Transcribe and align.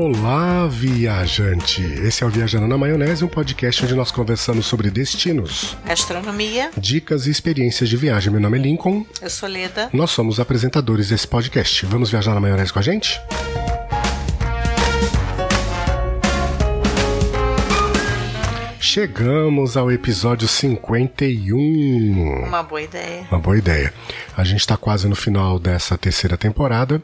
Olá, 0.00 0.68
viajante! 0.68 1.82
Esse 1.82 2.22
é 2.22 2.26
o 2.26 2.30
Viajando 2.30 2.68
na 2.68 2.78
Maionese, 2.78 3.24
um 3.24 3.28
podcast 3.28 3.84
onde 3.84 3.96
nós 3.96 4.12
conversamos 4.12 4.64
sobre 4.64 4.92
destinos, 4.92 5.76
Gastronomia, 5.84 6.70
dicas 6.78 7.26
e 7.26 7.32
experiências 7.32 7.88
de 7.88 7.96
viagem. 7.96 8.30
Meu 8.30 8.40
nome 8.40 8.60
é 8.60 8.62
Lincoln, 8.62 9.04
eu 9.20 9.28
sou 9.28 9.48
Leda. 9.48 9.90
nós 9.92 10.12
somos 10.12 10.38
apresentadores 10.38 11.08
desse 11.08 11.26
podcast. 11.26 11.84
Vamos 11.86 12.12
viajar 12.12 12.32
na 12.32 12.38
maionese 12.38 12.72
com 12.72 12.78
a 12.78 12.82
gente? 12.82 13.20
Chegamos 18.78 19.76
ao 19.76 19.90
episódio 19.90 20.46
51. 20.46 22.44
Uma 22.46 22.62
boa 22.62 22.82
ideia. 22.82 23.26
Uma 23.32 23.40
boa 23.40 23.58
ideia. 23.58 23.92
A 24.36 24.44
gente 24.44 24.60
está 24.60 24.76
quase 24.76 25.08
no 25.08 25.16
final 25.16 25.58
dessa 25.58 25.98
terceira 25.98 26.36
temporada, 26.36 27.02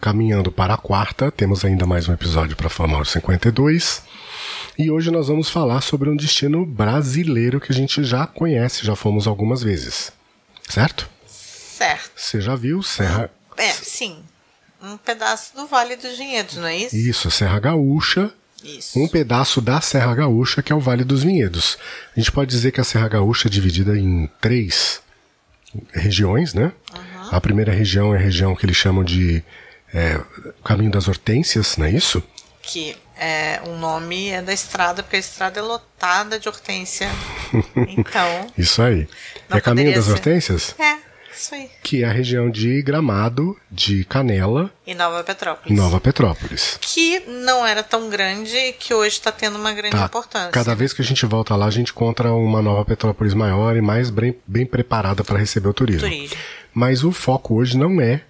caminhando 0.00 0.50
para 0.50 0.74
a 0.74 0.78
quarta. 0.78 1.30
Temos 1.30 1.64
ainda 1.64 1.86
mais 1.86 2.08
um 2.08 2.12
episódio 2.12 2.56
para 2.56 2.68
formar 2.68 3.00
o 3.00 3.04
52. 3.04 4.02
E 4.78 4.90
hoje 4.90 5.10
nós 5.10 5.28
vamos 5.28 5.50
falar 5.50 5.80
sobre 5.80 6.08
um 6.08 6.16
destino 6.16 6.64
brasileiro 6.64 7.60
que 7.60 7.72
a 7.72 7.74
gente 7.74 8.04
já 8.04 8.26
conhece, 8.26 8.86
já 8.86 8.94
fomos 8.94 9.26
algumas 9.26 9.62
vezes. 9.62 10.12
Certo? 10.68 11.08
Certo. 11.26 12.10
Você 12.16 12.40
já 12.40 12.54
viu 12.54 12.82
Serra. 12.82 13.30
É, 13.56 13.72
sim. 13.72 14.18
Um 14.82 14.96
pedaço 14.96 15.56
do 15.56 15.66
Vale 15.66 15.96
dos 15.96 16.16
Vinhedos, 16.16 16.56
não 16.56 16.66
é 16.66 16.76
isso? 16.76 16.96
Isso, 16.96 17.30
Serra 17.30 17.58
Gaúcha. 17.58 18.32
Isso. 18.62 18.98
Um 18.98 19.08
pedaço 19.08 19.60
da 19.60 19.80
Serra 19.80 20.14
Gaúcha, 20.14 20.62
que 20.62 20.72
é 20.72 20.76
o 20.76 20.80
Vale 20.80 21.04
dos 21.04 21.22
Vinhedos. 21.22 21.78
A 22.16 22.20
gente 22.20 22.30
pode 22.30 22.50
dizer 22.50 22.70
que 22.72 22.80
a 22.80 22.84
Serra 22.84 23.08
Gaúcha 23.08 23.48
é 23.48 23.50
dividida 23.50 23.96
em 23.96 24.28
três 24.40 25.00
regiões, 25.92 26.54
né? 26.54 26.72
A 27.30 27.40
primeira 27.40 27.72
região 27.72 28.14
é 28.14 28.18
a 28.18 28.20
região 28.20 28.54
que 28.56 28.64
eles 28.64 28.76
chamam 28.76 29.04
de 29.04 29.42
é, 29.94 30.20
Caminho 30.64 30.90
das 30.90 31.08
Hortênsias, 31.08 31.76
não 31.76 31.86
é 31.86 31.90
isso? 31.90 32.22
Que 32.62 32.96
é, 33.18 33.60
o 33.66 33.76
nome 33.76 34.28
é 34.28 34.42
da 34.42 34.52
estrada, 34.52 35.02
porque 35.02 35.16
a 35.16 35.18
estrada 35.18 35.58
é 35.58 35.62
lotada 35.62 36.38
de 36.38 36.48
hortência. 36.48 37.08
Então, 37.96 38.46
Isso 38.56 38.82
aí. 38.82 39.08
É 39.50 39.60
Caminho 39.60 39.94
das 39.94 40.04
ser. 40.04 40.12
Hortênsias? 40.12 40.74
é, 40.78 40.96
isso 41.34 41.54
aí. 41.54 41.70
Que 41.82 42.02
é 42.04 42.06
a 42.06 42.12
região 42.12 42.50
de 42.50 42.82
Gramado, 42.82 43.56
de 43.70 44.04
Canela, 44.04 44.70
E 44.86 44.94
Nova 44.94 45.24
Petrópolis. 45.24 45.76
Nova 45.78 45.98
Petrópolis. 46.00 46.78
Que 46.80 47.20
não 47.20 47.66
era 47.66 47.82
tão 47.82 48.10
grande 48.10 48.54
e 48.54 48.72
que 48.74 48.92
hoje 48.92 49.16
está 49.16 49.32
tendo 49.32 49.56
uma 49.56 49.72
grande 49.72 49.96
Tá. 49.96 50.04
importância. 50.04 50.50
Cada 50.50 50.74
vez 50.74 50.92
que 50.92 51.00
a 51.00 51.04
gente 51.04 51.24
volta 51.24 51.56
lá, 51.56 51.66
a 51.66 51.70
gente 51.70 51.90
encontra 51.92 52.32
uma 52.32 52.60
Nova 52.60 52.84
Petrópolis 52.84 53.32
maior 53.34 53.76
e 53.76 53.80
mais 53.80 54.10
bem, 54.10 54.36
bem 54.46 54.66
preparada 54.66 55.24
para 55.24 55.38
receber 55.38 55.68
o 55.68 55.74
turismo. 55.74 56.02
Turismo. 56.06 56.36
Mas 56.74 57.02
o 57.02 57.10
foco 57.12 57.54
hoje 57.54 57.78
não 57.78 57.98
é 58.00 58.20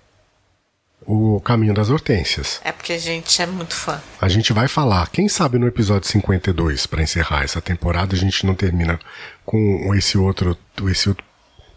o 1.11 1.41
Caminho 1.41 1.73
das 1.73 1.89
Hortênsias. 1.89 2.61
É 2.62 2.70
porque 2.70 2.92
a 2.92 2.98
gente 2.98 3.41
é 3.41 3.47
muito 3.47 3.75
fã. 3.75 3.98
A 4.20 4.28
gente 4.28 4.53
vai 4.53 4.69
falar, 4.69 5.09
quem 5.09 5.27
sabe 5.27 5.59
no 5.59 5.67
episódio 5.67 6.06
52, 6.06 6.84
para 6.84 7.03
encerrar 7.03 7.45
essa 7.45 7.62
temporada, 7.62 8.15
a 8.15 8.19
gente 8.19 8.45
não 8.45 8.55
termina 8.55 9.00
com 9.42 9.95
esse 9.95 10.19
outro, 10.19 10.55
esse 10.87 11.09
outro 11.09 11.25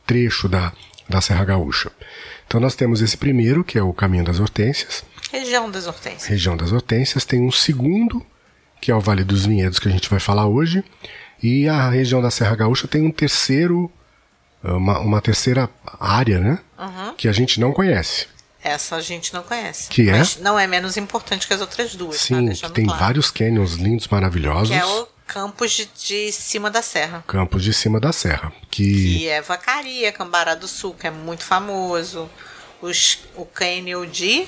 trecho 0.05 0.49
da, 0.49 0.73
da 1.07 1.21
Serra 1.21 1.45
Gaúcha. 1.45 1.89
Então 2.45 2.59
nós 2.59 2.75
temos 2.75 3.01
esse 3.01 3.15
primeiro, 3.15 3.63
que 3.63 3.77
é 3.77 3.81
o 3.81 3.93
Caminho 3.93 4.25
das 4.25 4.41
Hortênsias, 4.41 5.05
Região 5.31 5.71
das 5.71 5.87
Hortênsias. 5.87 6.25
região 6.25 6.57
das 6.57 6.73
Hortênsias, 6.73 7.23
tem 7.23 7.41
um 7.41 7.51
segundo, 7.51 8.21
que 8.81 8.91
é 8.91 8.95
o 8.95 8.99
Vale 8.99 9.23
dos 9.23 9.45
Vinhedos, 9.45 9.79
que 9.79 9.87
a 9.87 9.91
gente 9.91 10.09
vai 10.09 10.19
falar 10.19 10.45
hoje, 10.45 10.83
e 11.41 11.69
a 11.69 11.89
região 11.89 12.21
da 12.21 12.29
Serra 12.29 12.53
Gaúcha 12.53 12.85
tem 12.85 13.01
um 13.01 13.11
terceiro, 13.11 13.89
uma, 14.61 14.99
uma 14.99 15.21
terceira 15.21 15.69
área, 15.97 16.39
né? 16.39 16.59
Que 17.15 17.29
a 17.29 17.31
gente 17.31 17.61
não 17.61 17.71
conhece. 17.71 18.27
Essa 18.63 18.97
a 18.97 19.01
gente 19.01 19.33
não 19.33 19.41
conhece. 19.43 19.89
Que 19.89 20.09
é? 20.09 20.19
Mas 20.19 20.37
não 20.37 20.57
é 20.59 20.67
menos 20.67 20.95
importante 20.97 21.47
que 21.47 21.53
as 21.53 21.61
outras 21.61 21.95
duas, 21.95 22.17
tá? 22.17 22.23
Sim, 22.23 22.39
que 22.41 22.45
Deixando 22.45 22.73
tem 22.73 22.85
claro. 22.85 22.99
vários 22.99 23.31
canyons 23.31 23.73
lindos, 23.73 24.07
maravilhosos. 24.07 24.69
Que 24.69 24.75
é 24.75 24.85
o 24.85 25.07
campus 25.25 25.71
de, 25.71 25.89
de 25.97 26.31
cima 26.31 26.69
da 26.69 26.81
serra. 26.81 27.23
Campos 27.27 27.63
de 27.63 27.73
cima 27.73 27.99
da 27.99 28.11
serra. 28.11 28.53
Que 28.69 29.17
Que 29.17 29.27
é 29.29 29.41
Vacaria, 29.41 30.11
Cambará 30.11 30.53
do 30.53 30.67
Sul, 30.67 30.93
que 30.93 31.07
é 31.07 31.11
muito 31.11 31.43
famoso. 31.43 32.29
Os, 32.81 33.19
o 33.35 33.45
cânion 33.45 34.05
de 34.05 34.47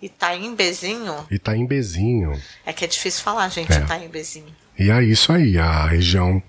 Itaimbezinho. 0.00 1.26
Itaimbezinho. 1.30 2.40
É 2.64 2.72
que 2.72 2.84
é 2.84 2.88
difícil 2.88 3.22
falar, 3.22 3.48
gente, 3.48 3.72
É. 3.72 3.80
Itaimbezinho. 3.80 4.54
E 4.78 4.90
é 4.90 5.02
isso 5.04 5.32
aí, 5.32 5.58
a 5.58 5.86
região 5.86 6.42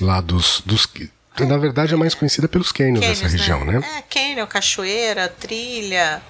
lá 0.00 0.20
dos. 0.20 0.60
dos 0.64 0.86
na 1.46 1.56
verdade 1.58 1.94
é 1.94 1.96
mais 1.96 2.14
conhecida 2.14 2.48
pelos 2.48 2.70
canyons 2.72 3.00
Cânions, 3.00 3.20
dessa 3.20 3.30
região, 3.36 3.64
né? 3.64 3.80
É, 3.98 4.02
cânion, 4.02 4.46
cachoeira, 4.46 5.28
trilha. 5.28 6.22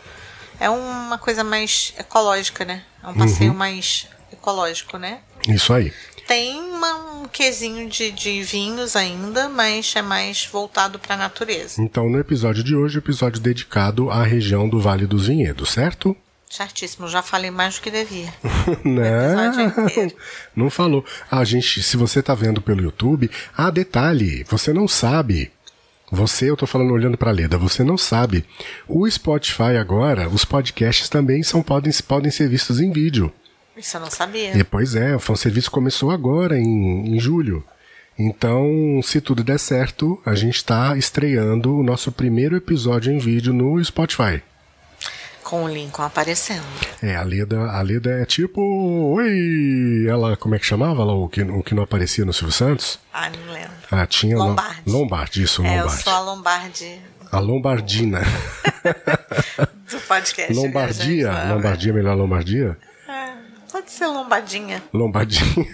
É 0.60 0.69
uma 0.69 1.19
coisa 1.19 1.44
mais 1.44 1.94
ecológica, 1.98 2.64
né? 2.64 2.82
É 3.02 3.06
um 3.06 3.10
Uhum. 3.10 3.19
passeio 3.19 3.54
mais 3.54 4.08
ecológico, 4.32 4.98
né? 4.98 5.19
Isso 5.48 5.72
aí. 5.72 5.92
Tem 6.26 6.60
uma- 6.60 7.20
um 7.22 7.28
quesinho 7.28 7.88
de, 7.88 8.10
de 8.10 8.42
vinhos 8.42 8.94
ainda, 8.94 9.48
mas 9.48 9.94
é 9.96 10.02
mais 10.02 10.44
voltado 10.44 10.98
para 10.98 11.14
a 11.14 11.19
natureza. 11.19 11.80
Então, 11.80 12.08
no 12.10 12.19
episódio 12.19 12.62
de 12.62 12.75
hoje, 12.76 12.98
episódio 12.98 13.40
dedicado 13.40 14.10
à 14.10 14.22
região 14.25 14.69
do 14.69 14.78
Vale 14.80 15.06
dos 15.06 15.26
Vinhedos, 15.28 15.70
certo? 15.70 16.14
Certíssimo, 16.50 17.09
já 17.09 17.22
falei 17.22 17.50
mais 17.50 17.75
do 17.76 17.82
que 17.82 17.91
devia. 17.91 18.32
Não, 18.82 19.03
episódio 19.03 19.84
inteiro. 19.84 20.16
não 20.56 20.70
falou. 20.70 21.04
A 21.31 21.44
gente, 21.44 21.82
se 21.82 21.97
você 21.97 22.22
tá 22.22 22.34
vendo 22.34 22.62
pelo 22.62 22.82
YouTube, 22.82 23.31
ah, 23.56 23.70
detalhe, 23.70 24.44
você 24.48 24.72
não 24.72 24.88
sabe. 24.88 25.50
Você, 26.10 26.48
eu 26.48 26.56
tô 26.56 26.66
falando 26.66 26.92
olhando 26.92 27.19
pra 27.19 27.31
Leda, 27.31 27.58
você 27.58 27.84
não 27.84 27.98
sabe. 27.98 28.44
O 28.87 29.08
Spotify 29.08 29.76
agora, 29.78 30.26
os 30.28 30.44
podcasts 30.44 31.08
também 31.08 31.42
são 31.42 31.62
podem, 31.62 31.92
podem 32.06 32.31
ser 32.31 32.48
vistos 32.48 32.81
em 32.81 32.91
vídeo. 32.91 33.31
Isso 33.76 33.97
eu 33.97 34.00
não 34.00 34.10
sabia. 34.10 34.56
E, 34.56 34.64
pois 34.64 34.94
é, 34.94 35.19
foi 35.19 35.34
um 35.34 35.37
serviço 35.37 35.69
que 35.69 35.75
começou 35.75 36.10
agora, 36.10 36.58
em, 36.58 37.14
em 37.14 37.20
julho. 37.20 37.62
Então, 38.19 39.00
se 39.03 39.20
tudo 39.20 39.44
der 39.44 39.60
certo, 39.60 40.20
a 40.25 40.34
gente 40.34 40.56
está 40.56 40.97
estreando 40.97 41.76
o 41.76 41.82
nosso 41.84 42.10
primeiro 42.10 42.56
episódio 42.56 43.12
em 43.12 43.19
vídeo 43.19 43.53
no 43.53 43.82
Spotify. 43.84 44.42
Com 45.48 45.64
o 45.64 45.69
Lincoln 45.69 46.03
aparecendo. 46.03 46.62
É, 47.03 47.16
a 47.16 47.22
Leda, 47.22 47.70
a 47.70 47.81
Leda 47.81 48.10
é 48.20 48.26
tipo. 48.26 48.60
Oi! 49.14 50.04
Ela, 50.06 50.36
como 50.36 50.54
é 50.54 50.59
que 50.59 50.66
chamava 50.66 51.03
lá 51.03 51.14
o 51.14 51.26
que, 51.26 51.41
o 51.41 51.62
que 51.62 51.75
não 51.75 51.82
aparecia 51.84 52.22
no 52.22 52.34
Silvio 52.34 52.53
Santos? 52.53 52.98
Ah, 53.10 53.31
não 53.31 53.54
lembro. 53.54 53.70
Ah, 53.91 54.06
tinha. 54.06 54.37
Lombardi. 54.37 54.82
Lombardi, 54.87 55.42
isso, 55.44 55.64
É, 55.64 55.81
eu 55.81 55.88
sou 55.88 56.12
a 56.12 56.20
Lombardi 56.20 57.00
A 57.32 57.38
Lombardina. 57.38 58.20
do 59.91 59.98
podcast. 60.06 60.53
Lombardia? 60.53 61.31
viajante, 61.32 61.54
Lombardia, 61.54 61.92
melhor 61.94 62.14
Lombardia? 62.14 62.76
É, 63.08 63.32
pode 63.72 63.91
ser 63.91 64.06
Lombadinha. 64.06 64.82
Lombadinha. 64.92 65.66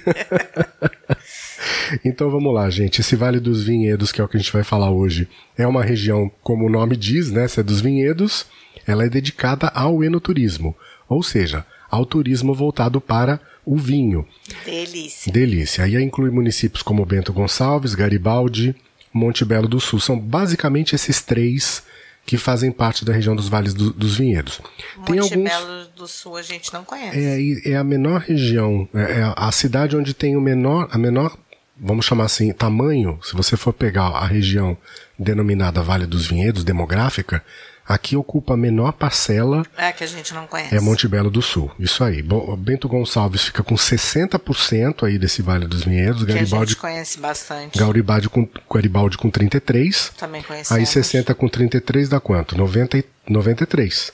então 2.04 2.30
vamos 2.30 2.54
lá, 2.54 2.70
gente. 2.70 3.00
Esse 3.00 3.16
Vale 3.16 3.40
dos 3.40 3.64
Vinhedos, 3.64 4.12
que 4.12 4.20
é 4.20 4.24
o 4.24 4.28
que 4.28 4.36
a 4.36 4.40
gente 4.40 4.52
vai 4.52 4.62
falar 4.62 4.90
hoje, 4.90 5.28
é 5.58 5.66
uma 5.66 5.82
região, 5.82 6.30
como 6.44 6.64
o 6.66 6.70
nome 6.70 6.96
diz, 6.96 7.32
né? 7.32 7.48
Se 7.48 7.58
é 7.58 7.62
dos 7.64 7.80
vinhedos, 7.80 8.46
ela 8.86 9.04
é 9.04 9.08
dedicada 9.08 9.68
ao 9.68 10.02
enoturismo, 10.04 10.74
ou 11.08 11.22
seja, 11.22 11.64
ao 11.90 12.04
turismo 12.04 12.54
voltado 12.54 13.00
para 13.00 13.40
o 13.64 13.76
vinho. 13.76 14.26
Delícia. 14.64 15.32
Delícia. 15.32 15.84
Aí 15.84 15.94
inclui 16.02 16.30
municípios 16.30 16.82
como 16.82 17.04
Bento 17.06 17.32
Gonçalves, 17.32 17.94
Garibaldi, 17.94 18.74
Monte 19.12 19.44
Belo 19.44 19.68
do 19.68 19.80
Sul. 19.80 20.00
São 20.00 20.18
basicamente 20.18 20.94
esses 20.94 21.22
três 21.22 21.82
que 22.26 22.36
fazem 22.38 22.72
parte 22.72 23.04
da 23.04 23.12
região 23.12 23.36
dos 23.36 23.48
Vales 23.48 23.72
do- 23.74 23.92
dos 23.92 24.16
Vinhedos. 24.16 24.60
Tem 25.06 25.16
Monte 25.20 25.32
alguns. 25.34 25.50
Belo 25.50 25.86
do 25.96 26.06
Sul 26.08 26.36
a 26.36 26.42
gente 26.42 26.72
não 26.72 26.82
conhece. 26.84 27.18
É, 27.18 27.40
e- 27.40 27.62
é 27.66 27.76
a 27.76 27.84
menor 27.84 28.20
região, 28.20 28.88
é 28.94 29.20
é 29.20 29.34
a 29.36 29.52
cidade 29.52 29.96
onde 29.96 30.12
tem 30.14 30.34
o 30.36 30.40
menor, 30.40 30.88
a 30.90 30.96
menor, 30.98 31.36
vamos 31.78 32.04
chamar 32.06 32.24
assim, 32.24 32.50
tamanho. 32.52 33.18
Se 33.22 33.34
você 33.36 33.56
for 33.56 33.72
pegar 33.74 34.08
a 34.08 34.26
região 34.26 34.76
denominada 35.18 35.82
Vale 35.82 36.06
dos 36.06 36.26
Vinhedos, 36.26 36.64
demográfica, 36.64 37.42
aqui 37.86 38.16
ocupa 38.16 38.54
a 38.54 38.56
menor 38.56 38.92
parcela 38.92 39.62
É, 39.76 39.92
que 39.92 40.02
a 40.04 40.06
gente 40.06 40.32
não 40.32 40.46
conhece. 40.46 40.74
é 40.74 40.80
Monte 40.80 41.06
Belo 41.06 41.30
do 41.30 41.42
Sul. 41.42 41.70
Isso 41.78 42.02
aí. 42.02 42.22
Bo- 42.22 42.56
Bento 42.56 42.88
Gonçalves 42.88 43.42
fica 43.42 43.62
com 43.62 43.74
60% 43.74 45.04
aí 45.06 45.18
desse 45.18 45.42
Vale 45.42 45.66
dos 45.66 45.84
Vinhedos, 45.84 46.24
que 46.24 46.32
a 46.32 46.34
Garibaldi, 46.34 46.70
gente 46.72 46.80
conhece 46.80 47.18
bastante. 47.18 47.78
Garibaldi 47.78 48.28
com 48.28 48.48
Garibaldi 48.72 49.18
com 49.18 49.30
33. 49.30 50.12
Também 50.18 50.42
conhecemos. 50.42 50.72
Aí 50.80 50.86
60 50.86 51.34
com 51.34 51.48
33 51.48 52.08
dá 52.08 52.20
quanto? 52.20 52.56
90 52.56 52.98
e 52.98 53.04
93. 53.28 54.12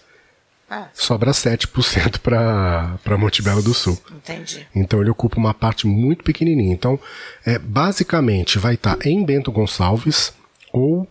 Ah, 0.72 0.86
Sobra 0.94 1.32
7% 1.32 2.18
para 2.20 3.18
Monte 3.18 3.42
Belo 3.42 3.60
do 3.60 3.74
Sul. 3.74 4.00
entendi. 4.14 4.66
Então 4.74 5.00
ele 5.00 5.10
ocupa 5.10 5.36
uma 5.36 5.52
parte 5.52 5.84
muito 5.86 6.22
pequenininha. 6.22 6.72
Então, 6.72 6.98
é, 7.44 7.58
basicamente 7.58 8.56
vai 8.56 8.74
estar 8.74 8.96
em 9.04 9.24
Bento 9.24 9.50
Gonçalves 9.50 10.32
ou 10.72 11.08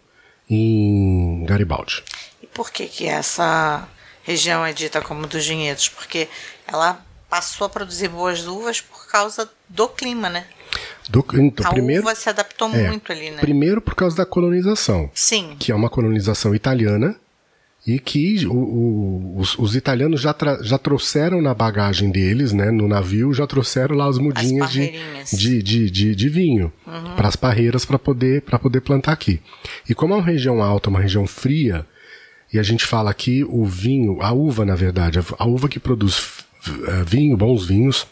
em 0.49 1.43
Garibaldi. 1.45 2.03
Por 2.53 2.71
que 2.71 2.87
que 2.87 3.07
essa 3.07 3.87
região 4.23 4.65
é 4.65 4.73
dita 4.73 5.01
como 5.01 5.27
dos 5.27 5.45
vinhedos? 5.47 5.89
Porque 5.89 6.27
ela 6.67 7.03
passou 7.29 7.65
a 7.65 7.69
produzir 7.69 8.09
boas 8.09 8.47
uvas 8.47 8.81
por 8.81 9.07
causa 9.07 9.49
do 9.67 9.87
clima, 9.87 10.29
né? 10.29 10.45
Do, 11.09 11.25
então, 11.33 11.65
A 11.65 11.69
primeiro, 11.69 12.03
uva 12.03 12.13
se 12.15 12.29
adaptou 12.29 12.69
é, 12.69 12.87
muito 12.87 13.11
ali, 13.11 13.31
né? 13.31 13.41
primeiro 13.41 13.81
por 13.81 13.95
causa 13.95 14.17
da 14.17 14.25
colonização, 14.25 15.09
Sim. 15.13 15.55
que 15.57 15.71
é 15.71 15.75
uma 15.75 15.89
colonização 15.89 16.53
italiana 16.53 17.15
e 17.87 17.97
que 17.97 18.45
o, 18.45 18.53
o, 18.53 19.39
os, 19.39 19.57
os, 19.57 19.75
italianos 19.75 20.21
já, 20.21 20.35
já 20.61 20.77
trouxeram 20.77 21.41
na 21.41 21.53
bagagem 21.53 22.11
deles, 22.11 22.53
né, 22.53 22.69
no 22.69 22.87
navio, 22.87 23.33
já 23.33 23.47
trouxeram 23.47 23.95
lá 23.95 24.07
as 24.07 24.19
mudinhas 24.19 24.67
as 24.67 24.71
de, 24.71 24.91
de, 25.33 25.63
de, 25.63 25.89
de, 25.89 26.15
de, 26.15 26.29
vinho 26.29 26.71
uhum. 26.85 27.15
para 27.15 27.27
as 27.27 27.35
parreiras 27.35 27.85
para 27.85 27.97
poder, 27.97 28.41
poder 28.41 28.81
plantar 28.81 29.13
aqui. 29.13 29.41
E 29.87 29.95
como 29.95 30.13
é 30.13 30.17
uma 30.17 30.25
região 30.25 30.61
alta, 30.61 30.89
uma 30.89 30.99
região 30.99 31.25
fria, 31.25 31.85
e 32.51 32.59
a 32.59 32.63
gente 32.63 32.85
fala 32.85 33.11
aqui 33.11 33.43
o 33.43 33.65
vinho, 33.65 34.21
a 34.21 34.31
uva, 34.31 34.65
na 34.65 34.75
verdade, 34.75 35.19
a 35.37 35.45
uva 35.45 35.69
que 35.69 35.79
produz 35.79 36.19
uh, 36.67 37.05
vinho, 37.05 37.37
bons 37.37 37.65
vinhos, 37.65 38.07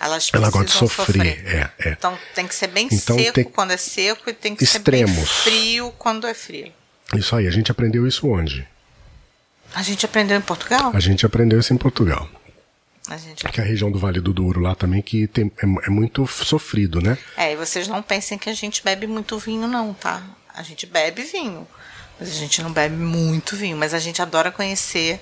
elas 0.00 0.30
ela 0.32 0.50
gosta 0.50 0.66
de 0.66 0.72
sofrer. 0.72 1.06
sofrer. 1.06 1.46
É, 1.46 1.70
é. 1.88 1.92
Então 1.92 2.18
tem 2.34 2.46
que 2.46 2.54
ser 2.54 2.68
bem 2.68 2.88
então, 2.90 3.18
seco 3.18 3.50
quando 3.50 3.70
é 3.70 3.76
seco 3.76 4.28
e 4.28 4.32
tem 4.32 4.56
que 4.56 4.64
Extremos. 4.64 5.14
ser 5.14 5.50
bem 5.50 5.60
frio 5.60 5.94
quando 5.98 6.26
é 6.26 6.34
frio. 6.34 6.72
Isso 7.14 7.36
aí, 7.36 7.46
a 7.46 7.50
gente 7.50 7.70
aprendeu 7.70 8.06
isso 8.06 8.28
onde? 8.28 8.66
A 9.74 9.82
gente 9.82 10.04
aprendeu 10.04 10.36
em 10.36 10.40
Portugal? 10.40 10.92
A 10.94 11.00
gente 11.00 11.26
aprendeu 11.26 11.58
isso 11.58 11.72
em 11.72 11.76
Portugal. 11.76 12.28
A 13.08 13.16
gente... 13.16 13.44
Que 13.44 13.60
é 13.60 13.64
a 13.64 13.66
região 13.66 13.90
do 13.90 13.98
Vale 13.98 14.20
do 14.20 14.32
Douro 14.32 14.60
lá 14.60 14.74
também, 14.74 15.02
que 15.02 15.26
tem, 15.26 15.52
é, 15.58 15.86
é, 15.86 15.90
muito 15.90 16.26
sofrido, 16.26 17.00
né? 17.02 17.18
É, 17.36 17.52
e 17.52 17.56
vocês 17.56 17.86
não 17.86 18.02
pensem 18.02 18.38
que 18.38 18.48
a 18.48 18.54
gente 18.54 18.82
bebe 18.82 19.06
muito 19.06 19.38
vinho, 19.38 19.66
não, 19.66 19.92
tá? 19.92 20.22
A 20.54 20.62
gente 20.62 20.86
bebe 20.86 21.22
vinho, 21.22 21.66
mas 22.18 22.28
a 22.28 22.32
gente 22.32 22.62
não 22.62 22.72
bebe 22.72 22.96
muito 22.96 23.56
vinho, 23.56 23.76
mas 23.76 23.94
a 23.94 23.98
gente 23.98 24.20
adora 24.22 24.50
conhecer 24.50 25.20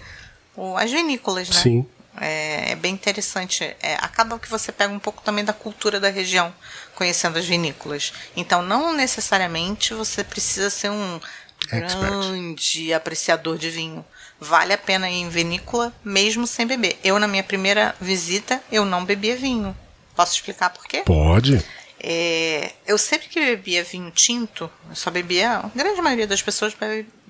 o, 0.56 0.76
as 0.76 0.90
vinícolas, 0.90 1.48
né? 1.48 1.60
Sim. 1.60 1.86
É, 2.20 2.72
é 2.72 2.76
bem 2.76 2.92
interessante. 2.92 3.64
É, 3.80 3.94
acaba 3.94 4.38
que 4.38 4.50
você 4.50 4.70
pega 4.70 4.92
um 4.92 4.98
pouco 4.98 5.22
também 5.22 5.44
da 5.44 5.52
cultura 5.52 5.98
da 5.98 6.10
região, 6.10 6.52
conhecendo 6.94 7.38
as 7.38 7.46
vinícolas. 7.46 8.12
Então, 8.36 8.62
não 8.62 8.92
necessariamente 8.92 9.94
você 9.94 10.22
precisa 10.22 10.68
ser 10.68 10.90
um 10.90 11.20
grande 11.68 12.92
apreciador 12.92 13.56
de 13.56 13.70
vinho 13.70 14.04
vale 14.42 14.72
a 14.72 14.78
pena 14.78 15.08
ir 15.08 15.20
em 15.20 15.28
vinícola 15.28 15.92
mesmo 16.04 16.46
sem 16.46 16.66
beber. 16.66 16.98
Eu, 17.04 17.18
na 17.18 17.28
minha 17.28 17.44
primeira 17.44 17.94
visita, 18.00 18.60
eu 18.70 18.84
não 18.84 19.04
bebia 19.04 19.36
vinho. 19.36 19.76
Posso 20.16 20.34
explicar 20.34 20.70
por 20.70 20.84
quê? 20.86 21.02
Pode. 21.06 21.64
É, 22.02 22.72
eu 22.84 22.98
sempre 22.98 23.28
que 23.28 23.38
bebia 23.38 23.84
vinho 23.84 24.10
tinto, 24.10 24.68
eu 24.90 24.96
só 24.96 25.10
bebia. 25.10 25.58
A 25.58 25.70
grande 25.74 26.02
maioria 26.02 26.26
das 26.26 26.42
pessoas 26.42 26.74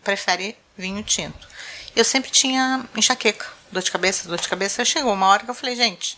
prefere 0.03 0.57
vinho 0.77 1.03
tinto. 1.03 1.47
Eu 1.95 2.05
sempre 2.05 2.31
tinha 2.31 2.85
enxaqueca, 2.97 3.47
dor 3.71 3.83
de 3.83 3.91
cabeça, 3.91 4.27
dor 4.27 4.41
de 4.41 4.49
cabeça. 4.49 4.83
Chegou 4.85 5.13
uma 5.13 5.27
hora 5.27 5.45
que 5.45 5.51
eu 5.51 5.55
falei, 5.55 5.77
gente, 5.77 6.17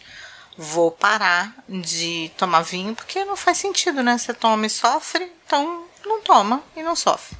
vou 0.57 0.93
parar 0.93 1.53
de 1.69 2.31
tomar 2.37 2.63
vinho 2.63 2.95
porque 2.95 3.25
não 3.25 3.37
faz 3.37 3.59
sentido, 3.59 4.05
né? 4.05 4.17
Você 4.17 4.33
toma 4.33 4.67
e 4.67 4.71
sofre, 4.71 5.33
então 5.45 5.85
não 6.07 6.21
toma 6.21 6.63
e 6.77 6.83
não 6.83 6.95
sofre. 6.95 7.37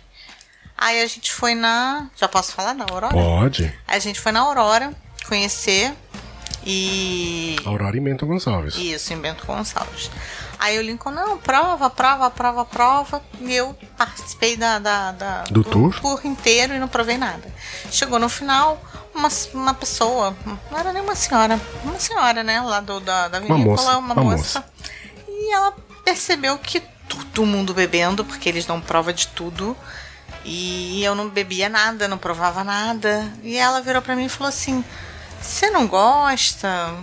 Aí 0.77 1.01
a 1.01 1.07
gente 1.07 1.33
foi 1.33 1.55
na. 1.55 2.11
Já 2.17 2.27
posso 2.27 2.53
falar 2.53 2.75
na 2.75 2.85
Aurora? 2.91 3.15
Pode. 3.15 3.73
A 3.87 3.99
gente 4.01 4.21
foi 4.21 4.33
na 4.33 4.41
Aurora 4.41 4.93
conhecer 5.29 5.95
e. 6.67 7.55
Aurora 7.65 7.97
e 7.97 8.01
Bento 8.01 8.27
Gonçalves. 8.27 8.75
Isso, 8.75 9.13
em 9.13 9.19
Bento 9.19 9.47
Gonçalves. 9.47 10.11
Aí 10.59 10.79
o 10.79 10.83
Lincoln, 10.83 11.11
não, 11.11 11.39
prova, 11.39 11.91
prova, 11.91 12.31
prova, 12.31 12.65
prova. 12.65 13.23
E 13.41 13.55
eu 13.55 13.77
participei 13.97 14.57
da, 14.57 14.79
da, 14.79 15.13
da 15.13 15.43
do, 15.45 15.63
do, 15.63 15.65
tour? 15.65 16.01
tour 16.01 16.21
inteiro 16.25 16.75
e 16.75 16.79
não 16.79 16.89
provei 16.89 17.19
nada. 17.19 17.53
Chegou 17.91 18.19
no 18.19 18.29
final, 18.29 18.83
uma, 19.15 19.29
uma 19.53 19.75
pessoa, 19.75 20.37
não 20.71 20.79
era 20.79 20.93
nem 20.93 21.03
uma 21.03 21.15
senhora, 21.15 21.61
uma 21.83 21.99
senhora, 21.99 22.43
né, 22.43 22.61
lá 22.61 22.81
do, 22.81 23.01
da, 23.01 23.29
da 23.29 23.39
vinícola, 23.39 23.59
uma 23.59 23.71
moça. 23.71 23.99
Uma, 23.99 24.15
uma 24.15 24.23
moça. 24.23 24.61
moça. 24.61 24.65
E 25.29 25.53
ela 25.53 25.75
percebeu 26.05 26.59
que 26.59 26.81
todo 27.09 27.47
mundo 27.47 27.75
bebendo, 27.75 28.25
porque 28.25 28.49
eles 28.49 28.67
dão 28.67 28.81
prova 28.81 29.13
de 29.13 29.29
tudo. 29.29 29.77
E 30.45 31.03
eu 31.03 31.15
não 31.15 31.29
bebia 31.29 31.69
nada, 31.69 32.07
não 32.07 32.19
provava 32.19 32.63
nada. 32.63 33.33
E 33.43 33.57
ela 33.57 33.81
virou 33.81 34.03
para 34.03 34.15
mim 34.15 34.27
e 34.27 34.29
falou 34.29 34.49
assim: 34.49 34.85
Você 35.41 35.71
não 35.71 35.87
gosta? 35.87 36.95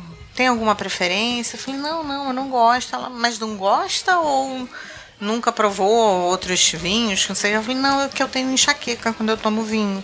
Tem 0.41 0.47
alguma 0.47 0.73
preferência? 0.73 1.55
Eu 1.55 1.59
falei: 1.59 1.79
Não, 1.79 2.03
não, 2.03 2.27
eu 2.29 2.33
não 2.33 2.49
gosto. 2.49 2.95
Ela, 2.95 3.11
mas 3.11 3.37
não 3.37 3.55
gosta 3.55 4.17
ou 4.17 4.67
nunca 5.19 5.51
provou 5.51 5.87
outros 6.23 6.71
vinhos? 6.71 7.27
Não 7.29 7.35
sei. 7.35 7.55
Eu 7.55 7.61
falei: 7.61 7.77
Não, 7.77 8.01
é 8.01 8.09
que 8.09 8.23
eu 8.23 8.27
tenho 8.27 8.49
enxaqueca 8.49 9.13
quando 9.13 9.29
eu 9.29 9.37
tomo 9.37 9.61
vinho. 9.61 10.03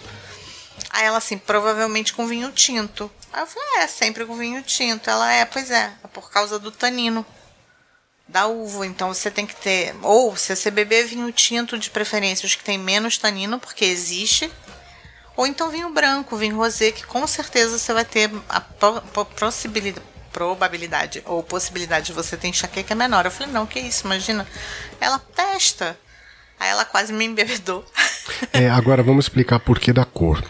Aí 0.92 1.06
ela 1.06 1.18
assim: 1.18 1.40
Provavelmente 1.40 2.14
com 2.14 2.28
vinho 2.28 2.52
tinto. 2.52 3.10
Aí 3.34 3.42
eu 3.42 3.48
falei: 3.48 3.68
É, 3.80 3.88
sempre 3.88 4.26
com 4.26 4.36
vinho 4.36 4.62
tinto. 4.62 5.10
Ela 5.10 5.34
é, 5.34 5.44
pois 5.44 5.72
é, 5.72 5.92
é 6.04 6.08
por 6.14 6.30
causa 6.30 6.60
do 6.60 6.70
tanino 6.70 7.26
da 8.28 8.46
uva. 8.46 8.86
Então 8.86 9.12
você 9.12 9.32
tem 9.32 9.48
que 9.48 9.56
ter, 9.56 9.96
ou 10.04 10.36
se 10.36 10.56
você 10.56 10.70
beber 10.70 11.08
vinho 11.08 11.32
tinto 11.32 11.80
de 11.80 11.90
preferência, 11.90 12.46
os 12.46 12.54
que 12.54 12.64
tem 12.64 12.78
menos 12.78 13.18
tanino, 13.18 13.58
porque 13.58 13.86
existe, 13.86 14.52
ou 15.36 15.48
então 15.48 15.72
vinho 15.72 15.90
branco, 15.90 16.38
vinho 16.38 16.58
rosé, 16.58 16.92
que 16.92 17.08
com 17.08 17.26
certeza 17.26 17.80
você 17.80 17.92
vai 17.92 18.06
ter 18.06 18.30
a 18.48 18.62
possibilidade 18.62 20.17
probabilidade 20.38 21.24
ou 21.26 21.42
possibilidade 21.42 22.08
de 22.08 22.14
você 22.14 22.38
ter 22.38 22.48
enxaqueca 22.48 22.94
é 22.94 22.96
menor. 22.96 23.26
Eu 23.26 23.32
falei, 23.32 23.52
não, 23.52 23.66
que 23.66 23.80
isso, 23.80 24.06
imagina. 24.06 24.46
Ela 25.02 25.18
testa. 25.18 25.98
Aí 26.60 26.70
ela 26.70 26.86
quase 26.86 27.12
me 27.12 27.26
embebedou. 27.26 27.84
É, 28.54 28.70
agora 28.70 29.02
vamos 29.02 29.26
explicar 29.26 29.60
por 29.60 29.80
que 29.80 29.92
da 29.92 30.06
cor. 30.06 30.44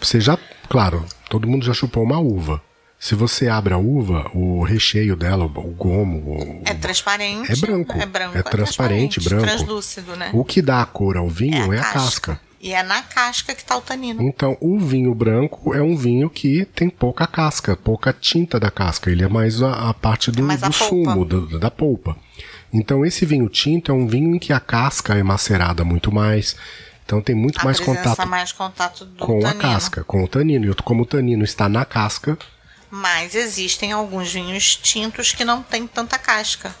Você 0.00 0.18
já, 0.18 0.38
claro, 0.68 1.04
todo 1.28 1.46
mundo 1.46 1.66
já 1.66 1.74
chupou 1.74 2.02
uma 2.02 2.18
uva. 2.18 2.62
Se 2.98 3.14
você 3.14 3.48
abre 3.48 3.74
a 3.74 3.76
uva, 3.76 4.30
o 4.32 4.62
recheio 4.62 5.14
dela, 5.14 5.44
o 5.44 5.48
gomo. 5.48 6.20
O, 6.20 6.62
é 6.64 6.72
transparente. 6.72 7.52
É 7.52 7.56
branco. 7.56 7.98
É 7.98 8.06
branco. 8.06 8.36
É, 8.36 8.40
é 8.40 8.42
transparente, 8.42 9.20
branco. 9.20 9.42
Translúcido, 9.42 10.16
né? 10.16 10.30
O 10.32 10.42
que 10.42 10.62
dá 10.62 10.80
a 10.80 10.86
cor 10.86 11.18
ao 11.18 11.28
vinho 11.28 11.74
é 11.74 11.76
a, 11.76 11.80
é 11.80 11.80
a 11.80 11.92
casca. 11.92 12.32
casca. 12.32 12.40
E 12.64 12.72
é 12.72 12.82
na 12.82 13.02
casca 13.02 13.54
que 13.54 13.60
está 13.60 13.76
o 13.76 13.82
tanino. 13.82 14.22
Então, 14.22 14.56
o 14.58 14.80
vinho 14.80 15.14
branco 15.14 15.74
é 15.74 15.82
um 15.82 15.94
vinho 15.94 16.30
que 16.30 16.64
tem 16.64 16.88
pouca 16.88 17.26
casca, 17.26 17.76
pouca 17.76 18.10
tinta 18.10 18.58
da 18.58 18.70
casca. 18.70 19.10
Ele 19.10 19.22
é 19.22 19.28
mais 19.28 19.62
a, 19.62 19.90
a 19.90 19.92
parte 19.92 20.30
do, 20.30 20.50
é 20.50 20.56
do 20.56 20.72
sumo, 20.72 21.26
do, 21.26 21.58
da 21.58 21.70
polpa. 21.70 22.16
Então, 22.72 23.04
esse 23.04 23.26
vinho 23.26 23.50
tinto 23.50 23.92
é 23.92 23.94
um 23.94 24.06
vinho 24.06 24.34
em 24.34 24.38
que 24.38 24.50
a 24.50 24.58
casca 24.58 25.14
é 25.14 25.22
macerada 25.22 25.84
muito 25.84 26.10
mais. 26.10 26.56
Então 27.04 27.20
tem 27.20 27.34
muito 27.34 27.60
a 27.60 27.64
mais 27.64 27.78
contato, 27.78 28.26
mais 28.26 28.50
contato 28.50 29.06
com 29.18 29.40
tanino. 29.40 29.60
a 29.60 29.62
casca, 29.62 30.02
com 30.02 30.24
o 30.24 30.26
tanino. 30.26 30.72
E 30.72 30.74
como 30.76 31.02
o 31.02 31.06
tanino 31.06 31.44
está 31.44 31.68
na 31.68 31.84
casca, 31.84 32.38
mas 32.90 33.34
existem 33.34 33.92
alguns 33.92 34.32
vinhos 34.32 34.74
tintos 34.74 35.34
que 35.34 35.44
não 35.44 35.62
têm 35.62 35.86
tanta 35.86 36.18
casca. 36.18 36.74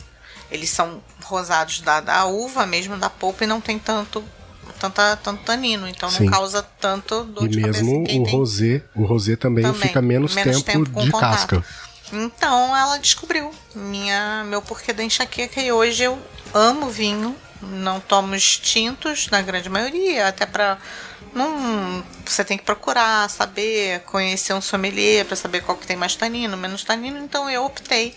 Eles 0.50 0.70
são 0.70 1.02
rosados 1.24 1.82
da, 1.82 2.00
da 2.00 2.24
uva, 2.24 2.64
mesmo 2.64 2.96
da 2.96 3.10
polpa, 3.10 3.44
e 3.44 3.46
não 3.46 3.60
tem 3.60 3.78
tanto 3.78 4.24
tanta, 4.90 5.16
tanto 5.16 5.42
tanino, 5.42 5.88
então 5.88 6.10
Sim. 6.10 6.24
não 6.24 6.32
causa 6.32 6.62
tanto 6.80 7.24
dor 7.24 7.44
e 7.44 7.48
de 7.48 7.60
cabeça. 7.60 7.80
E 7.80 7.84
mesmo 7.84 8.22
o 8.22 8.24
rosé, 8.24 8.82
o 8.94 9.04
rosé 9.04 9.36
também, 9.36 9.64
também 9.64 9.80
fica 9.80 10.02
menos, 10.02 10.34
menos 10.34 10.62
tempo, 10.62 10.84
tempo 10.84 11.00
de 11.00 11.10
contato. 11.10 11.30
casca. 11.30 11.64
Então 12.12 12.76
ela 12.76 12.98
descobriu 12.98 13.50
minha, 13.74 14.44
meu 14.46 14.60
porquê 14.60 14.92
da 14.92 15.02
enxaqueca 15.02 15.60
e 15.60 15.72
hoje 15.72 16.02
eu 16.02 16.18
amo 16.52 16.90
vinho, 16.90 17.34
não 17.62 17.98
tomo 17.98 18.34
os 18.34 18.58
tintos 18.58 19.28
na 19.30 19.40
grande 19.40 19.68
maioria, 19.68 20.28
até 20.28 20.44
para 20.44 20.78
não, 21.34 22.04
você 22.24 22.44
tem 22.44 22.56
que 22.56 22.64
procurar, 22.64 23.28
saber, 23.28 24.00
conhecer 24.00 24.54
um 24.54 24.60
sommelier 24.60 25.24
para 25.24 25.34
saber 25.34 25.62
qual 25.62 25.76
que 25.76 25.86
tem 25.86 25.96
mais 25.96 26.14
tanino, 26.14 26.56
menos 26.56 26.84
tanino. 26.84 27.18
Então 27.18 27.50
eu 27.50 27.64
optei. 27.64 28.14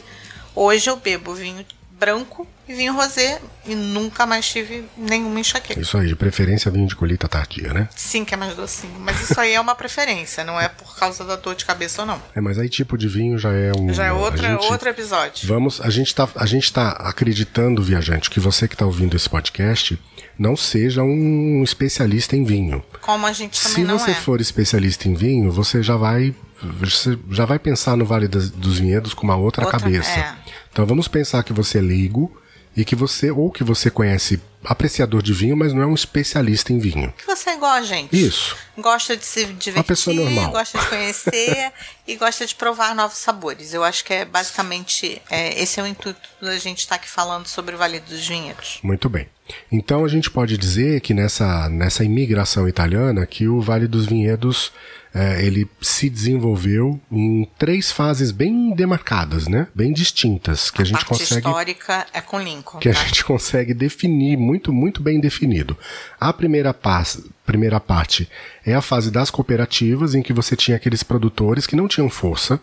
Hoje 0.53 0.89
eu 0.89 0.95
bebo 0.97 1.33
vinho 1.33 1.65
branco 1.99 2.47
e 2.67 2.73
vinho 2.73 2.93
rosé 2.93 3.41
e 3.65 3.73
nunca 3.75 4.25
mais 4.25 4.47
tive 4.47 4.85
nenhuma 4.97 5.39
enxaqueca. 5.39 5.79
Isso 5.79 5.97
aí, 5.97 6.07
de 6.07 6.15
preferência 6.15 6.69
vinho 6.69 6.87
de 6.87 6.95
colheita 6.95 7.27
tardia, 7.27 7.73
né? 7.73 7.87
Sim, 7.95 8.25
que 8.25 8.33
é 8.33 8.37
mais 8.37 8.55
docinho. 8.55 8.99
Mas 8.99 9.21
isso 9.21 9.39
aí 9.39 9.53
é 9.53 9.59
uma 9.59 9.75
preferência, 9.75 10.43
não 10.43 10.59
é 10.59 10.67
por 10.67 10.97
causa 10.97 11.23
da 11.23 11.35
dor 11.35 11.55
de 11.55 11.65
cabeça 11.65 12.01
ou 12.01 12.05
não. 12.05 12.21
É, 12.35 12.41
mas 12.41 12.59
aí 12.59 12.69
tipo 12.69 12.97
de 12.97 13.07
vinho 13.07 13.37
já 13.37 13.51
é 13.51 13.71
um. 13.77 13.93
Já 13.93 14.05
é 14.05 14.11
outra, 14.11 14.49
gente, 14.49 14.65
outro 14.71 14.89
episódio. 14.89 15.47
Vamos, 15.47 15.81
a 15.81 15.89
gente, 15.89 16.13
tá, 16.13 16.27
a 16.35 16.45
gente 16.45 16.71
tá 16.71 16.89
acreditando, 16.89 17.81
viajante, 17.81 18.29
que 18.29 18.39
você 18.39 18.67
que 18.67 18.75
está 18.75 18.85
ouvindo 18.85 19.15
esse 19.15 19.29
podcast 19.29 19.99
não 20.37 20.55
seja 20.55 21.01
um 21.01 21.63
especialista 21.63 22.35
em 22.35 22.43
vinho. 22.43 22.83
Como 23.01 23.25
a 23.25 23.33
gente 23.33 23.59
também 23.59 23.75
Se 23.75 23.83
não 23.83 23.97
você 23.97 24.11
é. 24.11 24.13
for 24.13 24.39
especialista 24.39 25.07
em 25.07 25.15
vinho, 25.15 25.51
você 25.51 25.81
já 25.81 25.95
vai 25.95 26.35
você 26.61 27.17
já 27.29 27.45
vai 27.45 27.59
pensar 27.59 27.95
no 27.95 28.05
Vale 28.05 28.27
dos 28.27 28.79
Vinhedos 28.79 29.13
com 29.13 29.23
uma 29.23 29.35
outra, 29.35 29.65
outra 29.65 29.79
cabeça. 29.79 30.09
É. 30.09 30.35
Então 30.77 30.85
vamos 30.85 31.07
pensar 31.07 31.41
que 31.43 31.51
você 31.51 31.79
é 31.79 31.81
leigo 31.81 32.31
e 32.75 32.85
que 32.85 32.95
você 32.95 33.31
ou 33.31 33.49
que 33.49 33.63
você 33.63 33.89
conhece 33.89 34.39
apreciador 34.63 35.23
de 35.23 35.33
vinho, 35.33 35.57
mas 35.57 35.73
não 35.73 35.81
é 35.81 35.87
um 35.87 35.95
especialista 35.95 36.71
em 36.71 36.77
vinho. 36.77 37.11
Que 37.17 37.25
você 37.25 37.49
é 37.49 37.55
igual 37.55 37.71
a 37.71 37.81
gente. 37.81 38.15
Isso. 38.15 38.55
Gosta 38.77 39.17
de 39.17 39.25
se 39.25 39.39
divertir, 39.45 39.73
Uma 39.73 39.83
pessoa 39.83 40.15
normal. 40.15 40.51
gosta 40.51 40.77
de 40.77 40.85
conhecer 40.85 41.71
e 42.07 42.15
gosta 42.15 42.45
de 42.45 42.53
provar 42.53 42.93
novos 42.93 43.17
sabores. 43.17 43.73
Eu 43.73 43.83
acho 43.83 44.05
que 44.05 44.13
é 44.13 44.23
basicamente 44.23 45.19
é, 45.31 45.59
esse 45.59 45.79
é 45.79 45.83
o 45.83 45.87
intuito 45.87 46.29
da 46.39 46.55
gente 46.59 46.81
estar 46.81 46.93
aqui 46.93 47.09
falando 47.09 47.47
sobre 47.47 47.73
o 47.73 47.77
Vale 47.79 47.99
dos 47.99 48.27
Vinhedos. 48.27 48.77
Muito 48.83 49.09
bem. 49.09 49.27
Então 49.71 50.05
a 50.05 50.07
gente 50.07 50.29
pode 50.29 50.59
dizer 50.59 51.01
que 51.01 51.11
nessa, 51.11 51.67
nessa 51.69 52.03
imigração 52.03 52.69
italiana 52.69 53.25
que 53.25 53.47
o 53.47 53.59
Vale 53.61 53.87
dos 53.87 54.05
Vinhedos 54.05 54.71
é, 55.17 55.43
ele 55.43 55.67
se 55.81 56.11
desenvolveu 56.11 57.01
em 57.11 57.47
três 57.57 57.91
fases 57.91 58.29
bem 58.29 58.75
demarcadas, 58.75 59.47
né? 59.47 59.67
Bem 59.73 59.91
distintas, 59.91 60.69
que 60.69 60.79
a, 60.79 60.83
a 60.83 60.85
gente 60.85 61.03
parte 61.03 61.07
consegue 61.07 61.47
histórica 61.47 62.05
é 62.13 62.21
com 62.21 62.39
Lincoln. 62.39 62.77
que 62.77 62.91
tá? 62.91 62.99
a 62.99 63.03
gente 63.03 63.25
consegue 63.25 63.73
definir 63.73 64.37
muito, 64.37 64.71
muito 64.71 65.01
bem 65.01 65.19
definido. 65.19 65.75
A 66.19 66.31
primeira, 66.31 66.71
pas, 66.71 67.19
primeira 67.43 67.79
parte 67.79 68.29
é 68.63 68.75
a 68.75 68.81
fase 68.81 69.09
das 69.09 69.31
cooperativas, 69.31 70.13
em 70.13 70.21
que 70.21 70.31
você 70.31 70.55
tinha 70.55 70.77
aqueles 70.77 71.01
produtores 71.01 71.65
que 71.65 71.75
não 71.75 71.87
tinham 71.87 72.11
força 72.11 72.61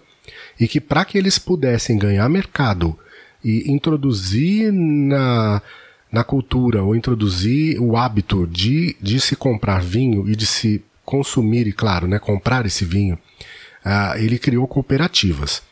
e 0.59 0.69
que 0.69 0.81
para 0.81 1.05
que 1.05 1.19
eles 1.19 1.41
pudessem 1.41 1.99
ganhar 1.99 2.29
mercado 2.29 2.97
e 3.43 3.69
introduzir 3.69 4.73
na, 4.73 5.61
na 6.11 6.23
cultura 6.23 6.85
ou 6.85 6.95
introduzir 6.95 7.81
o 7.81 7.97
hábito 7.97 8.47
de, 8.47 8.97
de 9.03 9.19
se 9.19 9.35
comprar 9.35 9.83
vinho 9.83 10.29
e 10.29 10.37
de 10.37 10.47
se 10.47 10.85
consumir 11.05 11.67
e, 11.67 11.73
claro, 11.73 12.07
né, 12.07 12.19
comprar 12.19 12.67
esse 12.67 12.85
vinho, 12.85 13.19
uh, 13.85 14.17
ele 14.17 14.39
criou 14.39 14.67
cooperativas. 14.67 15.63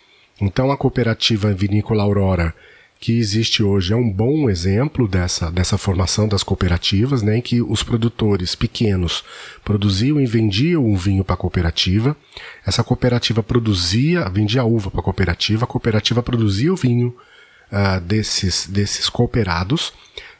Então 0.41 0.71
a 0.71 0.77
cooperativa 0.77 1.53
Vinícola 1.53 2.03
Aurora, 2.03 2.55
que 2.99 3.19
existe 3.19 3.63
hoje, 3.63 3.93
é 3.93 3.97
um 3.97 4.11
bom 4.11 4.49
exemplo 4.49 5.09
dessa, 5.09 5.51
dessa 5.51 5.77
formação 5.77 6.29
das 6.29 6.43
cooperativas, 6.43 7.23
né, 7.23 7.39
em 7.39 7.41
que 7.41 7.61
os 7.61 7.83
produtores 7.83 8.55
pequenos 8.55 9.25
produziam 9.65 10.21
e 10.21 10.27
vendiam 10.27 10.85
o 10.85 10.97
vinho 10.97 11.25
para 11.25 11.35
a 11.35 11.39
cooperativa. 11.39 12.17
Essa 12.65 12.85
cooperativa 12.85 13.43
produzia, 13.43 14.29
vendia 14.29 14.63
a 14.63 14.65
uva 14.65 14.91
para 14.91 15.01
a 15.01 15.05
cooperativa, 15.05 15.65
a 15.65 15.67
cooperativa 15.67 16.23
produzia 16.23 16.73
o 16.73 16.77
vinho 16.77 17.15
uh, 17.73 18.01
desses, 18.01 18.67
desses 18.67 19.09
cooperados 19.09 19.93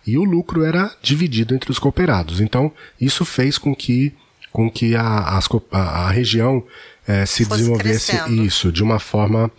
e 0.07 0.19
o 0.19 0.25
lucro 0.25 0.65
era 0.65 0.95
dividido 1.01 1.55
entre 1.55 1.71
os 1.71 1.79
cooperados. 1.79 2.41
Então 2.41 2.73
isso 3.01 3.25
fez 3.25 3.59
com 3.59 3.75
que 3.75 4.13
com 4.53 4.71
que 4.71 4.95
a, 4.95 5.03
a, 5.03 5.79
a 5.79 6.11
região 6.11 6.65
é, 7.07 7.27
se 7.27 7.45
Fosse 7.45 7.59
desenvolvesse 7.59 8.13
crescendo. 8.13 8.45
isso 8.45 8.71
de 8.71 8.83
uma 8.83 8.99
forma 9.01 9.51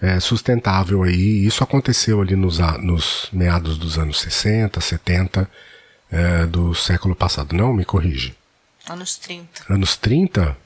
é, 0.00 0.20
sustentável 0.20 1.02
aí. 1.02 1.44
Isso 1.44 1.64
aconteceu 1.64 2.20
ali 2.20 2.36
nos, 2.36 2.58
nos 2.80 3.28
meados 3.32 3.76
dos 3.76 3.98
anos 3.98 4.20
60, 4.20 4.80
70 4.80 5.50
é, 6.10 6.46
do 6.46 6.74
século 6.74 7.16
passado. 7.16 7.54
Não, 7.54 7.72
me 7.72 7.84
corrige. 7.84 8.34
Anos 8.88 9.16
30. 9.16 9.64
Anos 9.68 9.96
30? 9.96 10.56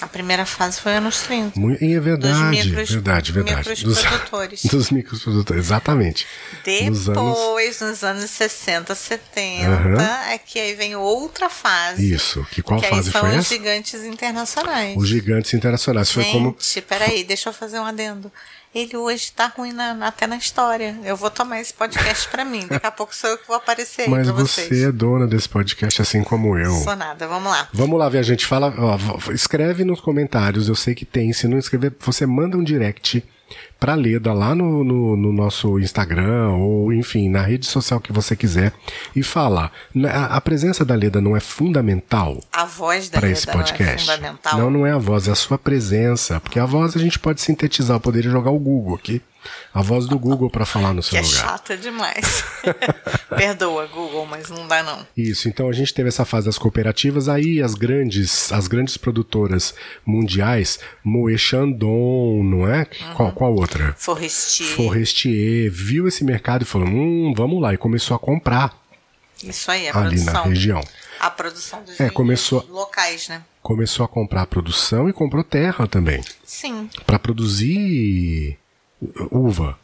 A 0.00 0.06
primeira 0.08 0.44
fase 0.44 0.80
foi 0.80 0.96
anos 0.96 1.20
30. 1.22 1.58
Mu- 1.60 1.76
E 1.80 1.94
é 1.94 2.00
verdade, 2.00 2.64
micros- 2.66 2.90
verdade, 2.90 3.30
verdade. 3.32 3.68
microprodutores. 3.70 4.62
Dos, 4.62 4.70
dos 4.72 4.90
microprodutores, 4.90 5.64
exatamente. 5.66 6.26
Nos 6.86 7.08
anos- 7.08 7.36
Depois, 7.38 7.80
nos 7.80 8.02
anos 8.02 8.28
60, 8.30 8.94
70, 8.96 9.68
Aham. 9.70 10.02
é 10.30 10.38
que 10.38 10.58
aí 10.58 10.74
vem 10.74 10.96
outra 10.96 11.48
fase. 11.48 12.12
Isso. 12.12 12.44
Que 12.50 12.62
qual 12.62 12.80
que 12.80 12.88
fase 12.88 13.08
aí 13.08 13.12
são 13.12 13.20
foi 13.20 13.38
os 13.38 13.46
gigantes 13.46 14.02
internacionais. 14.02 14.96
Os 14.96 15.08
gigantes 15.08 15.54
internacionais. 15.54 16.10
Foi 16.10 16.24
Gente, 16.24 16.32
como. 16.32 16.56
peraí, 16.88 17.22
deixa 17.22 17.50
eu 17.50 17.52
fazer 17.52 17.78
um 17.78 17.84
adendo. 17.86 18.30
Ele 18.74 18.96
hoje 18.96 19.30
tá 19.32 19.52
ruim 19.54 19.70
na- 19.72 19.92
na- 19.92 20.06
até 20.06 20.26
na 20.26 20.36
história. 20.36 20.98
Eu 21.04 21.14
vou 21.16 21.30
tomar 21.30 21.60
esse 21.60 21.74
podcast 21.74 22.26
pra 22.28 22.42
mim. 22.44 22.66
Daqui 22.66 22.86
a 22.86 22.90
pouco 22.90 23.14
sou 23.14 23.28
eu 23.30 23.36
que 23.38 23.46
vou 23.46 23.56
aparecer 23.56 24.02
aí 24.02 24.08
Mas 24.08 24.26
pra 24.26 24.32
você 24.36 24.64
vocês. 24.66 24.82
é 24.84 24.90
dona 24.90 25.26
desse 25.26 25.48
podcast, 25.48 26.00
assim 26.00 26.24
como 26.24 26.56
eu. 26.56 26.72
Sou 26.76 26.96
nada, 26.96 27.28
vamos 27.28 27.50
lá. 27.52 27.68
Vamos 27.72 27.98
lá, 27.98 28.08
viajante. 28.08 28.46
Fala, 28.46 28.72
ó, 28.78 29.30
escreve 29.32 29.84
nos 29.84 30.00
comentários. 30.00 30.68
Eu 30.68 30.74
sei 30.74 30.94
que 30.94 31.04
tem. 31.04 31.32
Se 31.34 31.46
não 31.46 31.58
escrever, 31.58 31.92
você 32.00 32.24
manda 32.24 32.56
um 32.56 32.64
direct 32.64 33.22
pra 33.82 33.96
Leda 33.96 34.32
lá 34.32 34.54
no, 34.54 34.84
no, 34.84 35.16
no 35.16 35.32
nosso 35.32 35.76
Instagram 35.80 36.50
ou, 36.50 36.92
enfim, 36.92 37.28
na 37.28 37.42
rede 37.42 37.66
social 37.66 37.98
que 37.98 38.12
você 38.12 38.36
quiser 38.36 38.72
e 39.16 39.24
fala. 39.24 39.72
A, 40.08 40.36
a 40.36 40.40
presença 40.40 40.84
da 40.84 40.94
Leda 40.94 41.20
não 41.20 41.36
é 41.36 41.40
fundamental 41.40 42.38
A 42.52 42.64
voz 42.64 43.08
da 43.08 43.18
para 43.18 43.26
Leda 43.26 43.38
esse 43.40 43.46
não 43.48 43.54
é 43.54 43.56
podcast. 43.56 44.06
fundamental. 44.08 44.58
Não, 44.60 44.70
não 44.70 44.86
é 44.86 44.92
a 44.92 44.98
voz, 44.98 45.26
é 45.26 45.32
a 45.32 45.34
sua 45.34 45.58
presença. 45.58 46.38
Porque 46.38 46.60
a 46.60 46.64
voz 46.64 46.96
a 46.96 47.00
gente 47.00 47.18
pode 47.18 47.40
sintetizar. 47.40 47.96
Eu 47.96 48.00
poderia 48.00 48.30
jogar 48.30 48.52
o 48.52 48.58
Google 48.60 48.94
aqui. 48.94 49.20
A 49.74 49.82
voz 49.82 50.06
do 50.06 50.18
Google 50.18 50.50
pra 50.50 50.64
falar 50.66 50.92
no 50.92 51.02
seu 51.02 51.10
que 51.12 51.16
é 51.16 51.20
lugar. 51.22 51.40
chata 51.48 51.76
demais. 51.76 52.44
Perdoa, 53.36 53.86
Google, 53.86 54.26
mas 54.26 54.48
não 54.50 54.66
dá 54.68 54.82
não. 54.82 55.06
Isso, 55.16 55.48
então 55.48 55.68
a 55.68 55.72
gente 55.72 55.92
teve 55.94 56.08
essa 56.08 56.24
fase 56.24 56.46
das 56.46 56.58
cooperativas, 56.58 57.28
aí 57.28 57.60
as 57.62 57.74
grandes, 57.74 58.52
as 58.52 58.68
grandes 58.68 58.96
produtoras 58.96 59.74
mundiais, 60.04 60.78
Moët 61.04 61.38
Chandon, 61.38 62.42
não 62.44 62.68
é? 62.68 62.84
Qual, 63.16 63.32
qual 63.32 63.54
outra? 63.54 63.94
Forestier. 63.98 64.68
Forestier, 64.68 65.70
viu 65.70 66.06
esse 66.06 66.24
mercado 66.24 66.62
e 66.62 66.66
falou, 66.66 66.86
hum, 66.88 67.32
vamos 67.36 67.60
lá, 67.60 67.72
e 67.72 67.76
começou 67.76 68.14
a 68.14 68.18
comprar 68.18 68.74
Isso 69.42 69.70
aí, 69.70 69.88
a 69.88 69.98
ali 69.98 70.16
na 70.20 70.32
produção. 70.32 70.44
região. 70.50 70.80
A 71.18 71.30
produção 71.30 71.82
dos 71.84 71.98
É, 72.00 72.10
começou- 72.10 72.66
locais, 72.68 73.28
né? 73.28 73.42
Começou 73.62 74.04
a 74.04 74.08
comprar 74.08 74.42
a 74.42 74.46
produção 74.46 75.08
e 75.08 75.12
comprou 75.12 75.44
terra 75.44 75.86
também, 75.86 76.20
Sim. 76.44 76.90
para 77.06 77.16
produzir 77.18 78.58
uva, 79.30 79.78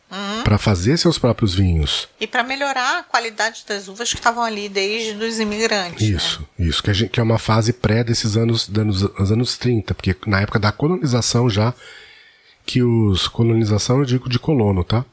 para 0.45 0.57
fazer 0.59 0.97
seus 0.97 1.19
próprios 1.19 1.55
vinhos. 1.55 2.09
E 2.21 2.27
para 2.27 2.43
melhorar 2.45 3.01
a 3.01 3.03
qualidade 3.03 3.65
das 3.69 3.89
uvas 3.89 4.09
que 4.11 4.17
estavam 4.17 4.43
ali 4.43 4.69
desde 4.69 5.23
os 5.23 5.39
imigrantes. 5.39 6.09
né? 6.09 6.17
Isso, 6.17 6.49
isso, 6.59 6.83
que, 6.83 6.93
gente- 6.95 7.11
que 7.11 7.21
é 7.21 7.23
uma 7.23 7.39
fase 7.39 7.73
pré 7.73 8.03
desses 8.05 8.37
anos, 8.37 8.71
anos, 8.77 9.03
os 9.03 9.33
anos 9.33 9.59
30, 9.59 9.95
porque 9.95 10.15
na 10.27 10.41
época 10.41 10.59
da 10.59 10.73
colonização 10.73 11.51
já, 11.51 11.75
que 12.65 12.83
os. 12.83 13.27
Colonização 13.29 13.99
eu 13.99 14.05
digo 14.05 14.29
de 14.29 14.39
colono, 14.39 14.85
tá? 14.85 15.05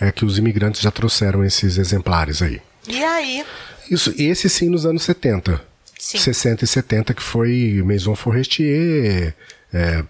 É 0.00 0.10
que 0.12 0.24
os 0.24 0.38
imigrantes 0.38 0.80
já 0.80 0.90
trouxeram 0.90 1.44
esses 1.44 1.78
exemplares 1.78 2.42
aí. 2.42 2.60
E 2.88 3.02
aí, 3.02 3.44
Isso, 3.90 4.12
esse 4.18 4.48
sim 4.48 4.68
nos 4.68 4.84
anos 4.86 5.02
70. 5.02 5.62
Sim. 5.98 6.18
60 6.18 6.64
e 6.64 6.66
70, 6.66 7.14
que 7.14 7.22
foi 7.22 7.80
Maison 7.84 8.14
Forestier, 8.16 9.34
é, 9.72 10.04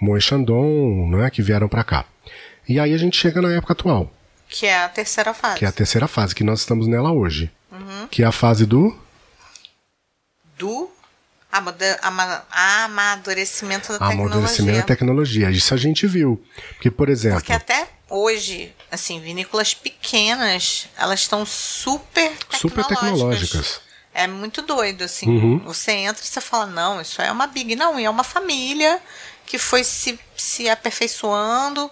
Moët 0.00 0.22
Chandon, 0.24 1.08
não 1.10 1.22
é? 1.24 1.30
Que 1.30 1.42
vieram 1.42 1.68
pra 1.68 1.82
cá. 1.82 2.04
E 2.68 2.78
aí 2.78 2.92
a 2.94 2.98
gente 2.98 3.16
chega 3.16 3.42
na 3.42 3.52
época 3.52 3.72
atual, 3.72 4.12
que 4.48 4.66
é 4.66 4.84
a 4.84 4.88
terceira 4.88 5.34
fase. 5.34 5.58
que 5.58 5.64
é 5.64 5.68
a 5.68 5.72
terceira 5.72 6.06
fase, 6.06 6.34
que 6.34 6.44
nós 6.44 6.60
estamos 6.60 6.86
nela 6.86 7.12
hoje. 7.12 7.50
Uhum. 7.70 8.06
Que 8.08 8.22
é 8.22 8.26
a 8.26 8.32
fase 8.32 8.66
do. 8.66 8.96
Do 10.56 10.90
amadurecimento 12.00 13.98
da 13.98 14.06
Amadurecimento 14.06 14.78
da 14.78 14.84
tecnologia. 14.84 15.46
tecnologia. 15.46 15.50
Isso 15.50 15.74
a 15.74 15.76
gente 15.76 16.06
viu. 16.06 16.42
Porque, 16.74 16.90
por 16.90 17.08
exemplo, 17.08 17.40
Porque 17.40 17.52
até 17.52 17.88
hoje, 18.08 18.74
assim, 18.90 19.20
vinícolas 19.20 19.74
pequenas, 19.74 20.88
elas 20.96 21.20
estão 21.20 21.44
super 21.44 22.32
super 22.50 22.84
tecnológicas. 22.84 23.80
É 24.14 24.26
muito 24.26 24.62
doido, 24.62 25.04
assim. 25.04 25.28
Uhum. 25.28 25.58
Você 25.60 25.92
entra 25.92 26.22
e 26.22 26.26
você 26.26 26.40
fala, 26.40 26.66
não, 26.66 27.00
isso 27.00 27.20
é 27.22 27.30
uma 27.32 27.46
big. 27.46 27.74
Não, 27.76 27.98
e 27.98 28.04
é 28.04 28.10
uma 28.10 28.24
família 28.24 29.00
que 29.46 29.58
foi 29.58 29.84
se, 29.84 30.18
se 30.36 30.68
aperfeiçoando, 30.68 31.90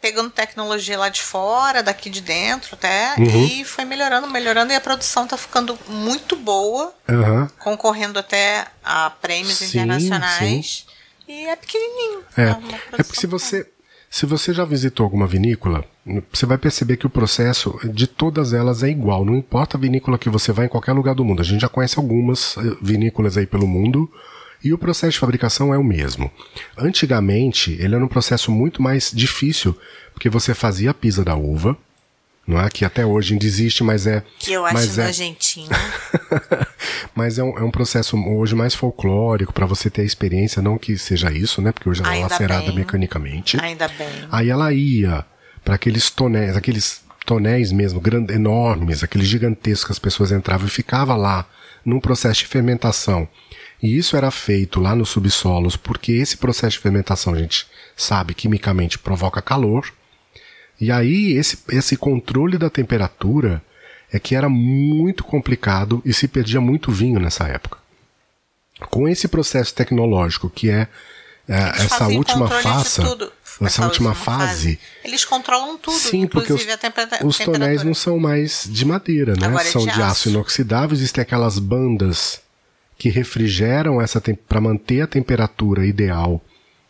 pegando 0.00 0.30
tecnologia 0.30 0.96
lá 0.98 1.08
de 1.08 1.20
fora, 1.22 1.82
daqui 1.82 2.08
de 2.08 2.20
dentro 2.20 2.74
até, 2.74 3.14
Uhum. 3.18 3.44
e 3.46 3.64
foi 3.64 3.84
melhorando, 3.84 4.28
melhorando, 4.28 4.72
e 4.72 4.76
a 4.76 4.80
produção 4.80 5.26
tá 5.26 5.36
ficando 5.36 5.76
muito 5.88 6.36
boa, 6.36 6.94
Aham. 7.08 7.50
concorrendo 7.58 8.18
até 8.18 8.66
a 8.84 9.10
prêmios 9.10 9.58
Sim, 9.58 9.66
internacionais. 9.66 10.86
E 11.26 11.46
é 11.46 11.56
pequenininho. 11.56 12.20
É, 12.36 12.52
uma 12.52 12.76
é 12.76 13.02
porque 13.02 13.16
se 13.16 13.26
você, 13.26 13.68
se 14.08 14.24
você 14.24 14.54
já 14.54 14.64
visitou 14.64 15.04
alguma 15.04 15.26
vinícola, 15.26 15.84
você 16.32 16.46
vai 16.46 16.56
perceber 16.56 16.96
que 16.96 17.06
o 17.06 17.10
processo 17.10 17.78
de 17.84 18.06
todas 18.06 18.54
elas 18.54 18.82
é 18.82 18.88
igual. 18.88 19.24
Não 19.26 19.36
importa 19.36 19.76
a 19.76 19.80
vinícola 19.80 20.16
que 20.16 20.30
você 20.30 20.52
vai 20.52 20.66
em 20.66 20.68
qualquer 20.70 20.92
lugar 20.92 21.14
do 21.14 21.24
mundo. 21.24 21.42
A 21.42 21.44
gente 21.44 21.60
já 21.60 21.68
conhece 21.68 21.98
algumas 21.98 22.56
eh, 22.56 22.60
vinícolas 22.80 23.36
aí 23.36 23.46
pelo 23.46 23.66
mundo 23.66 24.10
e 24.62 24.72
o 24.72 24.78
processo 24.78 25.12
de 25.12 25.18
fabricação 25.18 25.72
é 25.72 25.78
o 25.78 25.84
mesmo. 25.84 26.30
Antigamente, 26.76 27.76
ele 27.78 27.94
era 27.94 28.04
um 28.04 28.08
processo 28.08 28.50
muito 28.50 28.82
mais 28.82 29.10
difícil, 29.14 29.76
porque 30.12 30.28
você 30.28 30.54
fazia 30.54 30.90
a 30.90 30.94
pisa 30.94 31.24
da 31.24 31.36
uva, 31.36 31.76
não 32.48 32.58
é? 32.58 32.70
Que 32.70 32.84
até 32.84 33.04
hoje 33.04 33.34
ainda 33.34 33.44
existe, 33.44 33.84
mas 33.84 34.06
é. 34.06 34.24
Que 34.38 34.54
eu 34.54 34.64
acho 34.64 35.00
é, 35.00 35.06
nojentinho. 35.06 35.68
mas 37.14 37.38
é 37.38 37.42
um, 37.44 37.58
é 37.58 37.62
um 37.62 37.70
processo 37.70 38.16
hoje 38.16 38.54
mais 38.54 38.74
folclórico 38.74 39.52
para 39.52 39.66
você 39.66 39.90
ter 39.90 40.00
a 40.00 40.04
experiência, 40.04 40.62
não 40.62 40.78
que 40.78 40.96
seja 40.96 41.30
isso, 41.30 41.60
né? 41.60 41.72
Porque 41.72 41.88
hoje 41.88 42.02
ela 42.02 42.16
é 42.16 42.22
lacerada 42.22 42.66
bem. 42.66 42.76
mecanicamente. 42.76 43.60
Ainda 43.60 43.86
bem. 43.88 44.08
Aí 44.32 44.48
ela 44.48 44.72
ia 44.72 45.26
para 45.62 45.74
aqueles 45.74 46.10
tonéis, 46.10 46.56
aqueles 46.56 47.02
tonéis 47.26 47.70
mesmo, 47.70 48.00
grandes, 48.00 48.34
enormes, 48.34 49.04
aqueles 49.04 49.28
gigantescos 49.28 49.84
que 49.84 49.92
as 49.92 49.98
pessoas 49.98 50.32
entravam 50.32 50.66
e 50.66 50.70
ficava 50.70 51.14
lá 51.14 51.46
num 51.84 52.00
processo 52.00 52.40
de 52.40 52.46
fermentação. 52.46 53.28
E 53.82 53.96
isso 53.96 54.16
era 54.16 54.30
feito 54.30 54.80
lá 54.80 54.94
nos 54.94 55.08
subsolos, 55.08 55.76
porque 55.76 56.12
esse 56.12 56.36
processo 56.36 56.72
de 56.72 56.82
fermentação, 56.82 57.34
a 57.34 57.38
gente 57.38 57.66
sabe, 57.96 58.34
quimicamente 58.34 58.98
provoca 58.98 59.40
calor. 59.40 59.92
E 60.80 60.90
aí 60.90 61.32
esse, 61.32 61.58
esse 61.70 61.96
controle 61.96 62.58
da 62.58 62.68
temperatura 62.68 63.62
é 64.12 64.18
que 64.18 64.34
era 64.34 64.48
muito 64.48 65.22
complicado 65.22 66.02
e 66.04 66.12
se 66.12 66.26
perdia 66.26 66.60
muito 66.60 66.90
vinho 66.90 67.20
nessa 67.20 67.46
época. 67.46 67.78
Com 68.90 69.08
esse 69.08 69.28
processo 69.28 69.74
tecnológico 69.74 70.48
que 70.48 70.70
é, 70.70 70.88
é, 71.48 71.68
essa 71.84 72.06
última 72.08 72.48
fase, 72.48 73.02
tudo. 73.02 73.32
essa 73.60 73.84
última 73.84 74.14
fase, 74.14 74.78
Eles 75.04 75.24
controlam 75.24 75.76
tudo, 75.76 75.98
Sim, 75.98 76.26
porque 76.26 76.52
os, 76.52 76.64
os 77.24 77.38
tonéis 77.38 77.82
não 77.82 77.94
são 77.94 78.18
mais 78.18 78.68
de 78.68 78.84
madeira, 78.84 79.34
né? 79.34 79.52
É 79.60 79.64
são 79.64 79.84
de 79.84 79.92
de 79.92 80.00
aço 80.00 80.10
aço. 80.10 80.28
inoxidável. 80.30 80.96
Existem 80.96 81.22
aquelas 81.22 81.58
bandas 81.58 82.40
que 82.98 83.08
refrigeram 83.08 84.02
essa 84.02 84.20
para 84.48 84.60
manter 84.60 85.02
a 85.02 85.06
temperatura 85.06 85.86
ideal 85.86 86.42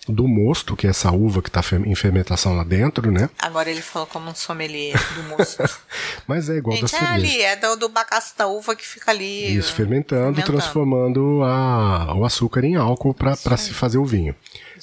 do 0.08 0.26
mosto, 0.26 0.74
que 0.74 0.86
é 0.86 0.90
essa 0.90 1.10
uva 1.12 1.42
que 1.42 1.50
está 1.50 1.62
em 1.84 1.94
fermentação 1.94 2.56
lá 2.56 2.64
dentro, 2.64 3.10
né? 3.12 3.28
Agora 3.38 3.70
ele 3.70 3.82
falou 3.82 4.06
como 4.06 4.30
um 4.30 4.34
sommelier 4.34 4.96
do 5.14 5.22
mosto. 5.24 5.62
Mas 6.26 6.48
é 6.48 6.56
igual 6.56 6.76
Gente, 6.76 6.90
da 6.90 6.96
é 6.96 7.00
cerveja. 7.00 7.14
ali, 7.14 7.42
é 7.42 7.56
do, 7.56 7.76
do 7.76 7.88
bagaço 7.90 8.36
da 8.36 8.46
uva 8.46 8.74
que 8.74 8.86
fica 8.86 9.10
ali. 9.10 9.54
Isso, 9.54 9.74
fermentando, 9.74 10.36
fermentando. 10.36 10.52
transformando 10.52 11.42
a, 11.44 12.14
o 12.14 12.24
açúcar 12.24 12.64
em 12.64 12.76
álcool 12.76 13.12
para 13.12 13.56
se 13.58 13.74
fazer 13.74 13.98
o 13.98 14.04
vinho. 14.04 14.34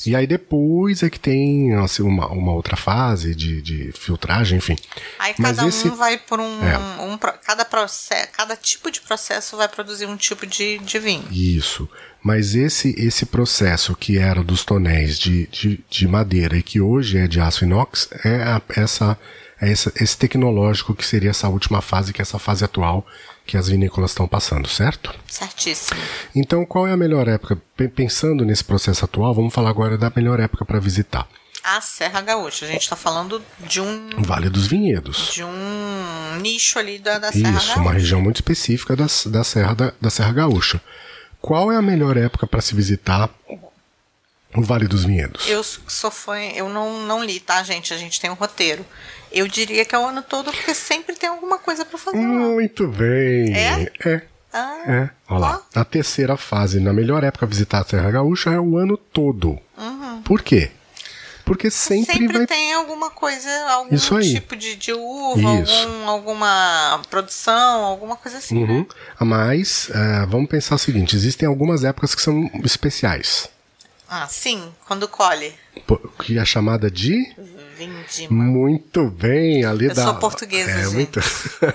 E 0.06 0.16
aí 0.16 0.26
depois 0.28 1.04
é 1.04 1.10
que 1.10 1.20
tem 1.20 1.74
assim, 1.76 2.04
uma, 2.04 2.28
uma 2.28 2.52
outra 2.54 2.76
fase 2.76 3.36
de, 3.36 3.62
de 3.62 3.92
filtragem, 3.94 4.58
enfim. 4.58 4.76
Aí 5.20 5.34
Mas 5.38 5.58
cada 5.58 5.70
esse- 5.70 5.88
um 5.88 5.96
vai 5.96 6.18
por 6.18 6.40
um, 6.40 6.64
É. 6.64 6.78
um 7.02 7.18
cada 7.18 7.64
processo, 7.66 8.28
cada 8.34 8.56
tipo 8.56 8.90
de 8.92 9.02
processo 9.02 9.56
vai 9.58 9.68
produzir 9.68 10.06
um 10.06 10.18
tipo 10.18 10.46
de, 10.46 10.78
de 10.80 11.00
vinho. 11.00 11.26
Isso. 11.32 11.88
Mas 12.24 12.56
esse 12.56 12.96
esse 12.98 13.26
processo 13.26 13.96
que 13.96 14.18
era 14.18 14.44
dos 14.44 14.66
tonéis 14.66 15.20
de, 15.20 15.46
de, 15.48 15.84
de 15.90 16.08
madeira 16.08 16.58
e 16.58 16.64
que 16.64 16.82
hoje 16.82 17.18
é 17.20 17.28
de 17.28 17.40
aço 17.40 17.64
inox 17.66 18.10
é 18.24 18.42
a- 18.44 18.62
essa, 18.76 19.18
é 19.62 19.72
essa, 19.72 19.92
esse 19.96 20.18
tecnológico 20.18 20.96
que 20.96 21.06
seria 21.06 21.30
essa 21.30 21.48
última 21.48 21.82
fase, 21.82 22.12
que 22.12 22.22
é 22.22 22.24
essa 22.24 22.40
fase 22.40 22.66
atual 22.66 23.06
que 23.46 23.58
as 23.58 23.68
vinícolas 23.68 24.12
estão 24.12 24.28
passando, 24.28 24.68
certo? 24.68 25.14
Certíssimo. 25.28 26.00
Então, 26.36 26.66
qual 26.66 26.88
é 26.88 26.92
a 26.92 26.98
melhor 26.98 27.28
época? 27.28 27.58
Pe- 27.78 27.88
Pensando 27.88 28.44
nesse 28.44 28.64
processo 28.64 29.06
atual, 29.06 29.34
vamos 29.34 29.54
falar 29.54 29.70
agora 29.70 29.98
da 29.98 30.12
melhor 30.16 30.40
época 30.40 30.66
para 30.66 30.80
visitar. 30.80 31.28
A 31.64 31.82
Serra 31.82 32.22
Gaúcha. 32.22 32.66
A 32.66 32.68
gente 32.70 32.82
está 32.84 32.96
falando 32.96 33.42
de 33.60 33.82
um 33.82 34.10
Vale 34.20 34.50
dos 34.50 34.68
Vinhedos. 34.68 35.32
de 35.34 35.44
um 35.44 36.36
nicho 36.42 36.78
ali 36.78 37.00
da, 37.00 37.18
da 37.18 37.32
Serra 37.32 37.58
Isso, 37.58 37.68
Gaúcha. 37.68 37.80
uma 37.82 37.94
região 37.94 38.22
muito 38.22 38.36
específica 38.38 38.96
da, 38.96 39.06
da, 39.28 39.44
Serra, 39.44 39.74
da, 39.74 39.94
da 40.00 40.10
Serra 40.10 40.32
Gaúcha. 40.32 40.80
Qual 41.42 41.72
é 41.72 41.76
a 41.76 41.82
melhor 41.82 42.18
época 42.18 42.46
para 42.48 42.62
se 42.62 42.74
visitar 42.76 43.30
o 44.56 44.62
Vale 44.62 44.88
dos 44.88 45.04
Vinhedos? 45.06 45.48
Eu 45.48 45.64
sou 45.64 46.10
fã, 46.12 46.38
eu 46.40 46.70
não, 46.70 47.02
não 47.06 47.24
li, 47.24 47.40
tá, 47.40 47.62
gente? 47.64 47.94
A 47.94 47.98
gente 47.98 48.20
tem 48.22 48.30
um 48.30 48.36
roteiro. 48.36 48.86
Eu 49.36 49.48
diria 49.48 49.84
que 49.84 49.94
é 49.94 50.00
o 50.00 50.08
ano 50.08 50.22
todo, 50.24 50.52
porque 50.52 50.74
sempre 50.74 51.16
tem 51.16 51.30
alguma 51.30 51.60
coisa 51.60 51.84
para 51.86 51.98
fazer. 52.00 52.18
Muito 52.18 52.88
bem. 52.88 53.54
É? 53.54 53.92
É. 54.06 54.22
Ah, 54.54 54.84
É. 54.88 55.10
Olha 55.28 55.40
lá. 55.40 55.62
A 55.76 55.84
terceira 55.84 56.38
fase, 56.38 56.80
na 56.80 56.94
melhor 56.94 57.22
época 57.24 57.46
visitar 57.46 57.82
a 57.82 57.84
Serra 57.84 58.10
Gaúcha 58.12 58.52
é 58.52 58.60
o 58.60 58.78
ano 58.78 58.96
todo. 58.98 59.60
Por 60.24 60.42
quê? 60.42 60.72
Porque 61.44 61.70
sempre, 61.70 62.14
Uhum. 62.14 62.20
Sempre 62.22 62.38
vai. 62.40 62.48
tem 62.48 62.74
alguma 62.74 63.12
coisa, 63.12 63.50
algum 63.70 63.94
tipo 64.24 64.56
de, 64.56 64.76
de 64.76 64.94
uva, 64.94 65.48
algum, 65.48 66.08
alguma 66.10 67.02
produção, 67.10 67.84
alguma 67.84 68.16
coisa 68.16 68.38
assim. 68.40 68.66
né? 68.66 68.74
Uhum. 68.74 68.86
Mas 69.20 69.90
é, 69.92 70.26
vamos 70.26 70.50
pensar 70.50 70.74
o 70.76 70.80
seguinte: 70.80 71.16
existem 71.16 71.48
algumas 71.48 71.84
épocas 71.84 72.16
que 72.16 72.22
são 72.22 72.50
especiais. 72.64 73.48
Ah, 74.10 74.28
sim, 74.28 74.72
quando 74.88 75.08
colhe. 75.08 75.54
Que 76.24 76.40
é 76.40 76.46
chamada 76.46 76.90
de. 76.90 77.28
Vindima. 77.78 78.44
Muito 78.44 79.10
bem, 79.10 79.66
ali 79.66 79.86
Eu 79.88 79.94
da. 79.94 80.04
sou 80.04 80.16
portuguesa, 80.16 80.72
é, 80.72 80.84
gente. 80.86 80.94
muito- 80.94 81.20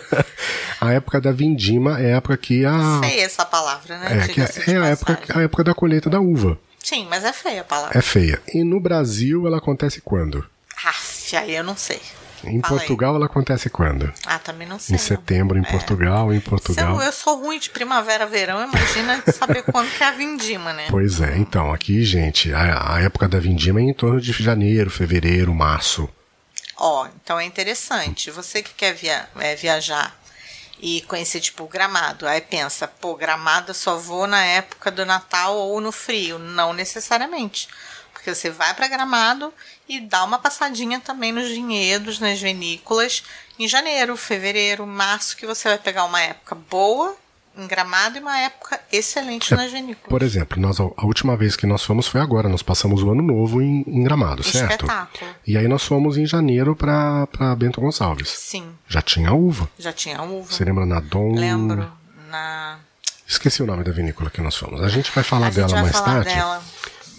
a 0.81 0.93
época 0.93 1.21
da 1.21 1.31
vindima 1.33 2.01
é 2.01 2.15
a 2.15 2.17
época 2.17 2.37
que 2.37 2.65
a. 2.65 3.01
Feia 3.03 3.25
essa 3.25 3.45
palavra, 3.45 3.99
né? 3.99 4.25
É, 4.25 4.29
que 4.29 4.41
é, 4.41 4.45
é 4.75 4.77
a, 4.79 4.87
época, 4.87 5.19
a 5.35 5.43
época 5.43 5.65
da 5.65 5.75
colheita 5.75 6.09
da 6.09 6.21
uva. 6.21 6.59
Sim, 6.83 7.07
mas 7.11 7.25
é 7.25 7.33
feia 7.33 7.61
a 7.61 7.65
palavra. 7.65 7.99
É 7.99 8.01
feia. 8.01 8.41
E 8.55 8.65
no 8.65 8.81
Brasil 8.81 9.47
ela 9.47 9.59
acontece 9.59 10.01
quando? 10.01 10.45
Aff, 10.85 11.37
aí 11.37 11.55
eu 11.55 11.63
não 11.63 11.77
sei. 11.77 12.01
Em 12.43 12.61
Fala 12.63 12.75
aí. 12.75 12.79
Portugal 12.87 13.17
ela 13.17 13.27
acontece 13.27 13.69
quando? 13.69 14.11
Também 14.53 14.67
não 14.67 14.79
sei. 14.79 14.97
Em 14.97 14.99
não. 14.99 15.07
setembro, 15.07 15.59
em 15.59 15.63
É. 15.63 15.71
Portugal, 15.71 16.33
em 16.33 16.41
Portugal. 16.41 16.97
eu, 16.97 17.03
eu 17.03 17.13
sou 17.13 17.41
ruim 17.41 17.59
de 17.59 17.71
primavera, 17.71 18.27
verão, 18.27 18.63
imagina 18.65 19.23
saber 19.33 19.63
quando 19.63 19.91
que 19.97 20.03
é 20.03 20.09
a 20.09 20.11
vindima, 20.11 20.73
né? 20.73 20.87
Pois 20.91 21.21
é, 21.21 21.37
então, 21.39 21.73
aqui, 21.73 22.05
gente, 22.05 22.53
a, 22.53 22.95
a 22.95 23.01
época 23.01 23.29
da 23.29 23.39
vindima 23.39 23.79
é 23.81 23.85
em 23.85 23.95
torno 23.95 24.21
de 24.21 24.33
janeiro, 24.33 24.91
fevereiro, 24.91 25.55
março. 25.55 26.09
Ó, 26.77 27.07
então 27.23 27.39
é 27.39 27.45
interessante. 27.45 28.31
Você 28.31 28.63
que 28.63 28.73
quer 28.75 28.95
via 28.95 29.29
é, 29.39 29.55
viajar 29.55 30.19
e 30.81 31.03
conhecer, 31.03 31.41
tipo, 31.41 31.67
Gramado, 31.69 32.27
aí 32.27 32.41
pensa, 32.41 32.89
pô, 32.89 33.15
Gramado 33.15 33.71
eu 33.71 33.75
só 33.75 33.97
vou 33.99 34.27
na 34.27 34.43
época 34.45 34.91
do 34.91 35.05
Natal 35.05 35.55
ou 35.57 35.81
no 35.81 35.93
frio. 35.93 36.39
Não 36.39 36.73
necessariamente. 36.73 37.69
Porque 38.13 38.35
você 38.35 38.51
vai 38.51 38.75
para 38.75 38.89
Gramado 38.89 39.53
e 39.89 40.01
dá 40.01 40.25
uma 40.25 40.39
passadinha 40.39 41.01
também 41.01 41.33
nos 41.33 41.49
vinhedos, 41.49 42.19
nas 42.19 42.41
vinícolas, 42.41 43.23
em 43.65 43.69
janeiro, 43.69 44.17
fevereiro, 44.17 44.87
março, 44.87 45.37
que 45.37 45.47
você 45.47 45.69
vai 45.69 45.79
pegar 45.79 46.05
uma 46.05 46.21
época 46.21 46.55
boa 46.55 47.15
em 47.57 47.67
Gramado 47.67 48.17
e 48.17 48.21
uma 48.21 48.39
época 48.39 48.81
excelente 48.93 49.55
nas 49.55 49.71
vinícolas. 49.73 50.09
Por 50.09 50.23
exemplo, 50.23 50.59
nós, 50.61 50.79
a 50.81 51.05
última 51.05 51.37
vez 51.37 51.57
que 51.57 51.67
nós 51.67 51.83
fomos 51.85 52.07
foi 52.07 52.21
agora, 52.21 52.49
nós 52.49 52.63
passamos 52.63 53.03
o 53.03 53.11
ano 53.11 53.23
novo 53.23 53.61
em, 53.61 53.85
em 53.87 54.03
Gramado, 54.05 54.43
certo? 54.43 54.71
Espetáculo. 54.87 55.31
E 55.47 55.59
aí 55.59 55.67
nós 55.69 55.85
fomos 55.85 56.17
em 56.17 56.25
janeiro 56.25 56.75
pra, 56.77 57.27
pra 57.27 57.55
Bento 57.57 57.81
Gonçalves. 57.81 58.29
Sim, 58.31 58.73
Já 58.89 59.03
tinha 59.03 59.33
uva. 59.33 59.69
já 59.79 59.93
tinha 59.93 60.23
uva. 60.23 60.51
Você 60.51 60.65
lembra 60.65 60.87
na 60.87 61.01
Dom. 61.01 61.35
Lembro. 61.35 61.91
Na... 62.31 62.79
Esqueci 63.27 63.63
o 63.63 63.67
nome 63.67 63.85
da 63.85 63.93
vinícola 63.93 64.31
que 64.31 64.41
nós 64.41 64.57
fomos. 64.57 64.83
A 64.83 64.89
gente 64.89 65.11
vai 65.11 65.23
falar 65.25 65.49
A 65.49 65.51
gente 65.51 65.57
dela 65.57 65.69
vai 65.73 65.83
mais 65.83 65.97
falar 65.97 66.07
tarde. 66.25 66.35
dela. 66.35 66.63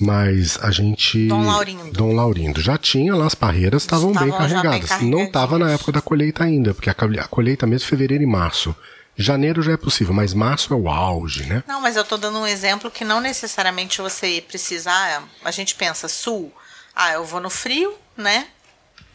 Mas 0.01 0.57
a 0.61 0.71
gente. 0.71 1.27
Dom 1.27 1.45
Laurindo. 1.45 1.91
Dom 1.91 2.13
Laurindo. 2.13 2.59
Já 2.59 2.75
tinha 2.77 3.15
lá, 3.15 3.27
as 3.27 3.35
parreiras 3.35 3.83
estavam 3.83 4.11
bem 4.11 4.29
já 4.29 4.61
bem 4.61 4.71
carregadas. 4.81 5.01
Não 5.01 5.23
estava 5.23 5.59
na 5.59 5.69
época 5.71 5.91
da 5.91 6.01
colheita 6.01 6.43
ainda, 6.43 6.73
porque 6.73 6.89
a 6.89 6.93
colhe- 6.93 7.19
a 7.19 7.27
colheita 7.27 7.67
mesmo 7.67 7.85
é 7.85 7.89
fevereiro 7.89 8.23
e 8.23 8.27
março. 8.27 8.75
Janeiro 9.15 9.61
já 9.61 9.73
é 9.73 9.77
possível, 9.77 10.13
mas 10.13 10.33
março 10.33 10.73
é 10.73 10.75
o 10.75 10.89
auge, 10.89 11.45
né? 11.45 11.63
Não, 11.67 11.79
mas 11.81 11.95
eu 11.95 12.03
tô 12.03 12.17
dando 12.17 12.39
um 12.39 12.47
exemplo 12.47 12.89
que 12.89 13.03
não 13.05 13.21
necessariamente 13.21 14.01
você 14.01 14.43
precisar. 14.47 15.23
A 15.45 15.51
gente 15.51 15.75
pensa 15.75 16.07
sul. 16.07 16.51
Ah, 16.95 17.11
eu 17.11 17.23
vou 17.23 17.39
no 17.39 17.49
frio, 17.49 17.93
né? 18.17 18.47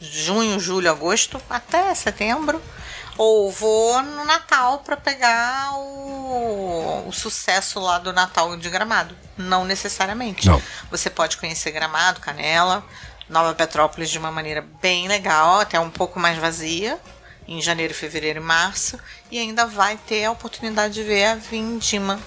Junho, 0.01 0.61
julho, 0.61 0.90
agosto, 0.90 1.40
até 1.51 1.92
setembro. 1.94 2.61
Ou 3.18 3.50
vou 3.50 4.02
no 4.02 4.24
Natal 4.24 4.81
para 4.81 4.96
pegar 4.96 5.72
o, 5.74 7.05
o 7.09 7.12
sucesso 7.12 7.81
lá 7.81 7.98
do 7.98 8.12
Natal 8.12 8.57
de 8.57 8.68
Gramado. 8.68 9.16
Não 9.38 9.64
necessariamente. 9.64 10.46
Não. 10.46 10.61
Você 10.90 11.09
pode 11.09 11.37
conhecer 11.38 11.70
Gramado, 11.70 12.20
Canela, 12.20 12.85
Nova 13.29 13.55
Petrópolis 13.55 14.11
de 14.11 14.18
uma 14.18 14.31
maneira 14.31 14.64
bem 14.83 15.09
legal, 15.09 15.61
até 15.61 15.81
um 15.81 15.90
pouco 15.90 16.20
mais 16.20 16.38
vazia, 16.38 16.98
em 17.48 17.61
janeiro, 17.62 17.94
fevereiro 17.94 18.38
e 18.40 18.42
março, 18.42 18.98
e 19.31 19.38
ainda 19.38 19.66
vai 19.66 19.96
ter 20.07 20.24
a 20.24 20.31
oportunidade 20.31 20.94
de 20.94 21.02
ver 21.02 21.24
a 21.24 21.35
vindima. 21.37 22.20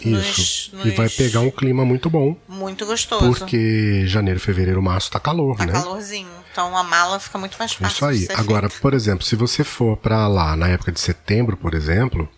Isso. 0.00 0.74
nos- 0.74 0.86
E 0.86 0.90
vai 0.90 1.06
nos- 1.06 1.14
pegar 1.16 1.40
um 1.40 1.50
clima 1.50 1.84
muito 1.84 2.10
bom, 2.10 2.36
Muito 2.48 2.84
gostoso. 2.84 3.24
porque 3.38 4.04
janeiro, 4.06 4.40
fevereiro, 4.40 4.82
março 4.82 5.10
tá 5.10 5.20
calor, 5.20 5.56
Tá 5.56 5.64
né? 5.66 5.72
calorzinho. 5.72 6.28
Então 6.52 6.76
a 6.76 6.82
mala 6.82 7.18
fica 7.18 7.38
muito 7.38 7.56
mais 7.58 7.72
fácil. 7.72 7.88
Isso 7.94 8.04
aí. 8.04 8.28
Agora, 8.38 8.68
feita. 8.68 8.82
por 8.82 8.92
exemplo, 8.94 9.24
se 9.24 9.34
você 9.34 9.64
for 9.64 9.96
pra 9.96 10.28
lá 10.28 10.54
na 10.54 10.68
época 10.68 10.92
de 10.92 11.00
setembro, 11.00 11.56
por 11.56 11.72
exemplo, 11.74 12.28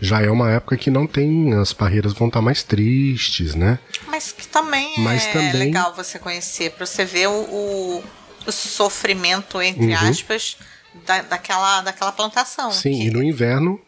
já 0.00 0.20
é 0.20 0.30
uma 0.30 0.50
época 0.50 0.76
que 0.76 0.90
não 0.90 1.06
tem. 1.06 1.54
As 1.54 1.72
parreiras 1.72 2.12
vão 2.12 2.28
estar 2.28 2.42
mais 2.42 2.62
tristes, 2.62 3.54
né? 3.54 3.78
Mas 4.06 4.32
que 4.32 4.46
também 4.46 4.94
Mas 4.98 5.24
é 5.26 5.32
também- 5.32 5.52
legal 5.54 5.94
você 5.94 6.18
conhecer, 6.18 6.72
pra 6.72 6.84
você 6.84 7.04
ver 7.06 7.28
o, 7.28 7.32
o, 7.32 8.04
o 8.46 8.52
sofrimento, 8.52 9.60
entre 9.62 9.86
Uhum. 9.94 10.10
aspas, 10.10 10.58
da, 11.06 11.22
daquela, 11.22 11.80
daquela 11.80 12.12
plantação. 12.12 12.70
Sim, 12.70 12.98
que- 12.98 13.06
e 13.06 13.10
no 13.10 13.22
inverno, 13.22 13.80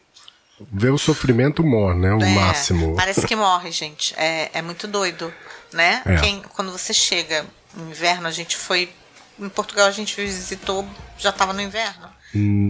ver 0.73 0.91
o 0.91 0.97
sofrimento 0.99 1.63
mor, 1.63 1.95
né? 1.95 2.15
O 2.15 2.23
É, 2.23 2.35
máximo. 2.35 2.97
Parece 2.97 3.27
que 3.27 3.37
morre, 3.37 3.71
gente. 3.71 4.15
É, 4.17 4.51
é 4.55 4.63
muito 4.63 4.89
doido, 4.89 5.31
né? 5.71 6.01
É. 6.07 6.17
Quem, 6.17 6.41
quando 6.55 6.73
você 6.73 6.95
chega 6.95 7.45
no 7.75 7.91
inverno, 7.91 8.27
a 8.27 8.31
gente 8.31 8.57
foi. 8.57 8.89
Em 9.39 9.49
Portugal 9.49 9.87
a 9.87 9.91
gente 9.91 10.15
visitou, 10.17 10.87
já 11.19 11.31
tava 11.33 11.53
no 11.53 11.61
inverno. 11.61 12.09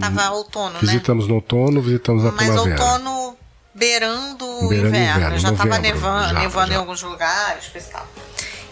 tava 0.00 0.31
outono, 0.31 0.70
né? 0.74 0.79
Hum, 0.83 0.87
Visitamos 0.87 1.29
no 1.29 1.35
outono, 1.37 1.81
visitamos 1.81 2.24
na 2.24 2.33
Mas 2.33 2.48
primavera. 2.48 2.83
outono 2.83 3.37
beirando 3.74 4.44
o 4.46 4.64
inverno. 4.72 4.88
inverno, 4.96 5.38
já 5.38 5.50
tava 5.52 5.64
novembro, 5.66 5.83
nevando, 5.92 6.35
já, 6.35 6.40
nevando 6.40 6.68
já. 6.68 6.74
em 6.74 6.76
alguns 6.76 7.02
lugares, 7.02 7.68
coisa 7.68 7.88
e 7.88 7.90
tal. 7.92 8.09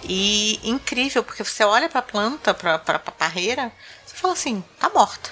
E 0.07 0.61
incrível, 0.64 1.22
porque 1.22 1.44
você 1.44 1.62
olha 1.64 1.88
pra 1.88 2.02
planta, 2.02 2.52
pra, 2.52 2.78
pra, 2.78 2.98
pra 2.98 3.12
parreira, 3.12 3.70
você 4.04 4.14
fala 4.16 4.35
assim, 4.35 4.62
tá 4.78 4.90
morta, 4.94 5.30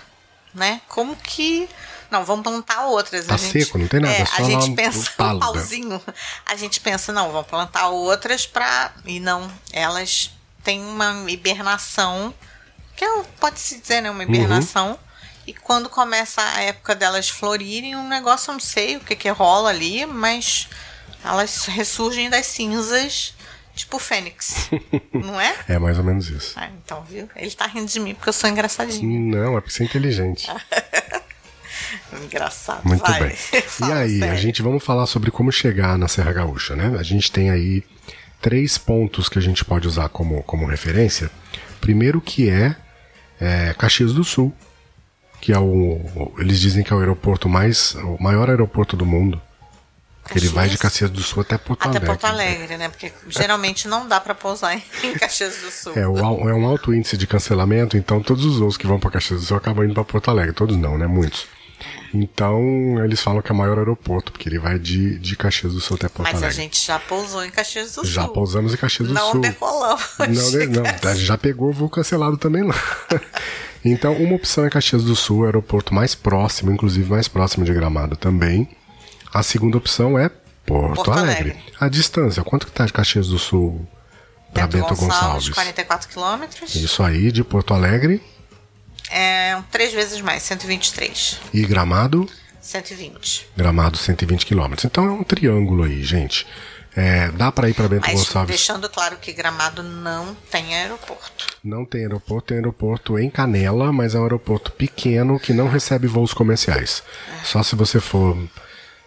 né? 0.54 0.80
Como 0.88 1.16
que... 1.16 1.68
Não, 2.10 2.24
vamos 2.26 2.42
plantar 2.42 2.86
outras. 2.86 3.24
Tá 3.26 3.34
a 3.34 3.38
gente, 3.38 3.64
seco, 3.64 3.78
não 3.78 3.88
tem 3.88 4.00
nada, 4.00 4.12
É, 4.14 4.20
é 4.20 4.26
só 4.26 4.42
a 4.42 4.44
gente 4.44 4.72
pensa, 4.74 5.10
um 5.18 5.38
pauzinho, 5.38 6.02
a 6.44 6.54
gente 6.56 6.78
pensa, 6.80 7.10
não, 7.12 7.32
vamos 7.32 7.46
plantar 7.48 7.88
outras 7.88 8.46
pra... 8.46 8.92
E 9.06 9.18
não, 9.18 9.50
elas 9.72 10.30
têm 10.62 10.82
uma 10.84 11.24
hibernação, 11.30 12.34
que 13.02 13.20
é, 13.20 13.24
pode-se 13.40 13.80
dizer, 13.80 14.00
né, 14.00 14.10
uma 14.10 14.22
hibernação, 14.22 14.98
e 15.46 15.52
quando 15.52 15.88
começa 15.88 16.40
a 16.40 16.60
época 16.60 16.94
delas 16.94 17.28
florirem, 17.28 17.96
um 17.96 18.08
negócio, 18.08 18.50
eu 18.50 18.54
não 18.54 18.60
sei 18.60 18.96
o 18.96 19.00
que 19.00 19.16
que 19.16 19.28
rola 19.28 19.70
ali, 19.70 20.06
mas 20.06 20.68
elas 21.24 21.66
ressurgem 21.66 22.30
das 22.30 22.46
cinzas, 22.46 23.34
tipo 23.74 23.98
fênix, 23.98 24.70
não 25.12 25.40
é? 25.40 25.54
É 25.68 25.78
mais 25.78 25.98
ou 25.98 26.04
menos 26.04 26.28
isso. 26.28 26.52
Ah, 26.56 26.68
então, 26.68 27.02
viu? 27.02 27.28
Ele 27.34 27.50
tá 27.50 27.66
rindo 27.66 27.86
de 27.86 27.98
mim 27.98 28.14
porque 28.14 28.28
eu 28.28 28.32
sou 28.32 28.48
engraçadinha. 28.48 29.02
Não, 29.18 29.58
é 29.58 29.60
porque 29.60 29.74
você 29.74 29.82
é 29.82 29.86
inteligente. 29.86 30.48
Engraçado. 32.24 32.86
Muito 32.86 33.02
vai. 33.02 33.20
bem. 33.20 33.36
E 33.88 33.92
aí, 33.92 34.16
a 34.16 34.26
sério. 34.26 34.38
gente 34.38 34.62
vamos 34.62 34.84
falar 34.84 35.06
sobre 35.06 35.30
como 35.30 35.50
chegar 35.50 35.98
na 35.98 36.08
Serra 36.08 36.32
Gaúcha, 36.32 36.76
né? 36.76 36.96
A 36.98 37.02
gente 37.02 37.32
tem 37.32 37.50
aí 37.50 37.82
três 38.40 38.78
pontos 38.78 39.28
que 39.28 39.38
a 39.38 39.42
gente 39.42 39.64
pode 39.64 39.88
usar 39.88 40.08
como, 40.08 40.42
como 40.44 40.66
referência. 40.66 41.30
Primeiro 41.80 42.20
que 42.20 42.48
é, 42.48 42.76
é 43.42 43.74
Caxias 43.74 44.12
do 44.12 44.22
Sul, 44.22 44.54
que 45.40 45.52
é 45.52 45.58
o. 45.58 46.32
Eles 46.38 46.60
dizem 46.60 46.84
que 46.84 46.92
é 46.92 46.96
o 46.96 47.00
aeroporto 47.00 47.48
mais. 47.48 47.94
o 47.96 48.16
maior 48.22 48.48
aeroporto 48.48 48.96
do 48.96 49.04
mundo. 49.04 49.40
Que 50.28 50.38
ele 50.38 50.48
vai 50.48 50.68
de 50.68 50.78
Caxias 50.78 51.10
do 51.10 51.20
Sul 51.20 51.42
até 51.42 51.58
Porto 51.58 51.80
Até 51.80 51.98
Alegre. 51.98 52.06
Porto 52.06 52.24
Alegre, 52.26 52.76
né? 52.76 52.88
Porque 52.88 53.12
geralmente 53.28 53.88
não 53.88 54.06
dá 54.06 54.20
pra 54.20 54.36
pousar 54.36 54.76
em 54.76 55.14
Caxias 55.18 55.56
do 55.56 55.70
Sul. 55.70 55.92
É, 55.96 56.06
o 56.06 56.16
é 56.48 56.54
um 56.54 56.64
alto 56.64 56.94
índice 56.94 57.16
de 57.16 57.26
cancelamento, 57.26 57.96
então 57.96 58.22
todos 58.22 58.44
os 58.44 58.58
voos 58.58 58.76
que 58.76 58.86
vão 58.86 59.00
para 59.00 59.10
Caxias 59.10 59.40
do 59.40 59.46
Sul 59.46 59.56
acabam 59.56 59.84
indo 59.84 59.94
para 59.94 60.04
Porto 60.04 60.30
Alegre. 60.30 60.52
Todos 60.52 60.76
não, 60.76 60.96
né? 60.96 61.08
Muitos. 61.08 61.46
Então, 62.14 63.02
eles 63.02 63.20
falam 63.22 63.40
que 63.40 63.50
é 63.50 63.54
o 63.54 63.56
maior 63.56 63.78
aeroporto, 63.78 64.32
porque 64.32 64.48
ele 64.48 64.58
vai 64.58 64.78
de, 64.78 65.18
de 65.18 65.34
Caxias 65.36 65.72
do 65.72 65.80
Sul 65.80 65.96
até 65.96 66.08
Porto 66.08 66.22
Mas 66.30 66.34
a 66.42 66.46
Alegre. 66.46 66.54
gente 66.62 66.86
já 66.86 66.98
pousou 66.98 67.42
em 67.44 67.50
Caxias 67.50 67.94
do 67.94 68.04
Já 68.04 68.24
Sul. 68.24 68.32
pousamos 68.34 68.74
em 68.74 68.76
Caxias 68.76 69.08
do 69.08 69.14
não 69.14 69.32
Sul. 69.32 69.40
decolamos. 69.40 70.02
Não, 70.18 70.26
de- 70.50 70.66
não, 70.66 70.82
a 71.10 71.14
já 71.14 71.38
pegou 71.38 71.70
o 71.70 71.72
voo 71.72 71.88
cancelado 71.88 72.36
também 72.36 72.62
lá. 72.64 72.74
então, 73.84 74.12
uma 74.14 74.34
opção 74.36 74.64
é 74.66 74.70
Caxias 74.70 75.02
do 75.04 75.16
Sul, 75.16 75.44
aeroporto 75.46 75.94
mais 75.94 76.14
próximo, 76.14 76.70
inclusive 76.70 77.08
mais 77.10 77.28
próximo 77.28 77.64
de 77.64 77.72
Gramado 77.72 78.14
também. 78.16 78.68
A 79.32 79.42
segunda 79.42 79.78
opção 79.78 80.18
é 80.18 80.28
Porto, 80.66 80.96
Porto 80.96 81.10
Alegre. 81.12 81.52
Alegre. 81.52 81.62
A 81.80 81.88
distância, 81.88 82.42
quanto 82.44 82.66
que 82.66 82.72
tá 82.72 82.84
de 82.84 82.92
Caxias 82.92 83.28
do 83.28 83.38
Sul 83.38 83.86
para 84.52 84.66
Bento, 84.66 84.94
Gonçalves? 84.94 85.48
44 85.48 86.08
quilômetros. 86.10 86.74
Isso 86.74 87.02
aí, 87.02 87.32
de 87.32 87.42
Porto 87.42 87.72
Alegre 87.72 88.22
É 89.12 89.62
três 89.70 89.92
vezes 89.92 90.20
mais, 90.20 90.42
123. 90.42 91.38
e 91.52 91.64
Gramado, 91.64 92.28
120. 92.60 93.48
Gramado 93.56 93.98
120 93.98 94.46
quilômetros. 94.46 94.84
Então 94.84 95.04
é 95.04 95.10
um 95.10 95.22
triângulo 95.22 95.84
aí, 95.84 96.02
gente. 96.02 96.46
É, 96.94 97.28
dá 97.30 97.50
para 97.50 97.70
ir 97.70 97.74
para 97.74 97.88
Bento 97.88 98.02
Mas 98.06 98.14
Gonçalves. 98.14 98.48
deixando 98.48 98.88
claro 98.88 99.16
que 99.16 99.32
Gramado 99.32 99.82
não 99.82 100.34
tem 100.50 100.74
aeroporto. 100.74 101.46
Não 101.64 101.86
tem 101.86 102.02
aeroporto, 102.02 102.48
tem 102.48 102.58
aeroporto 102.58 103.18
em 103.18 103.30
Canela, 103.30 103.90
mas 103.92 104.14
é 104.14 104.18
um 104.18 104.22
aeroporto 104.24 104.70
pequeno 104.72 105.40
que 105.40 105.54
não 105.54 105.68
recebe 105.68 106.06
voos 106.06 106.34
comerciais. 106.34 107.02
Só 107.44 107.62
se 107.62 107.74
você 107.74 107.98
for 107.98 108.36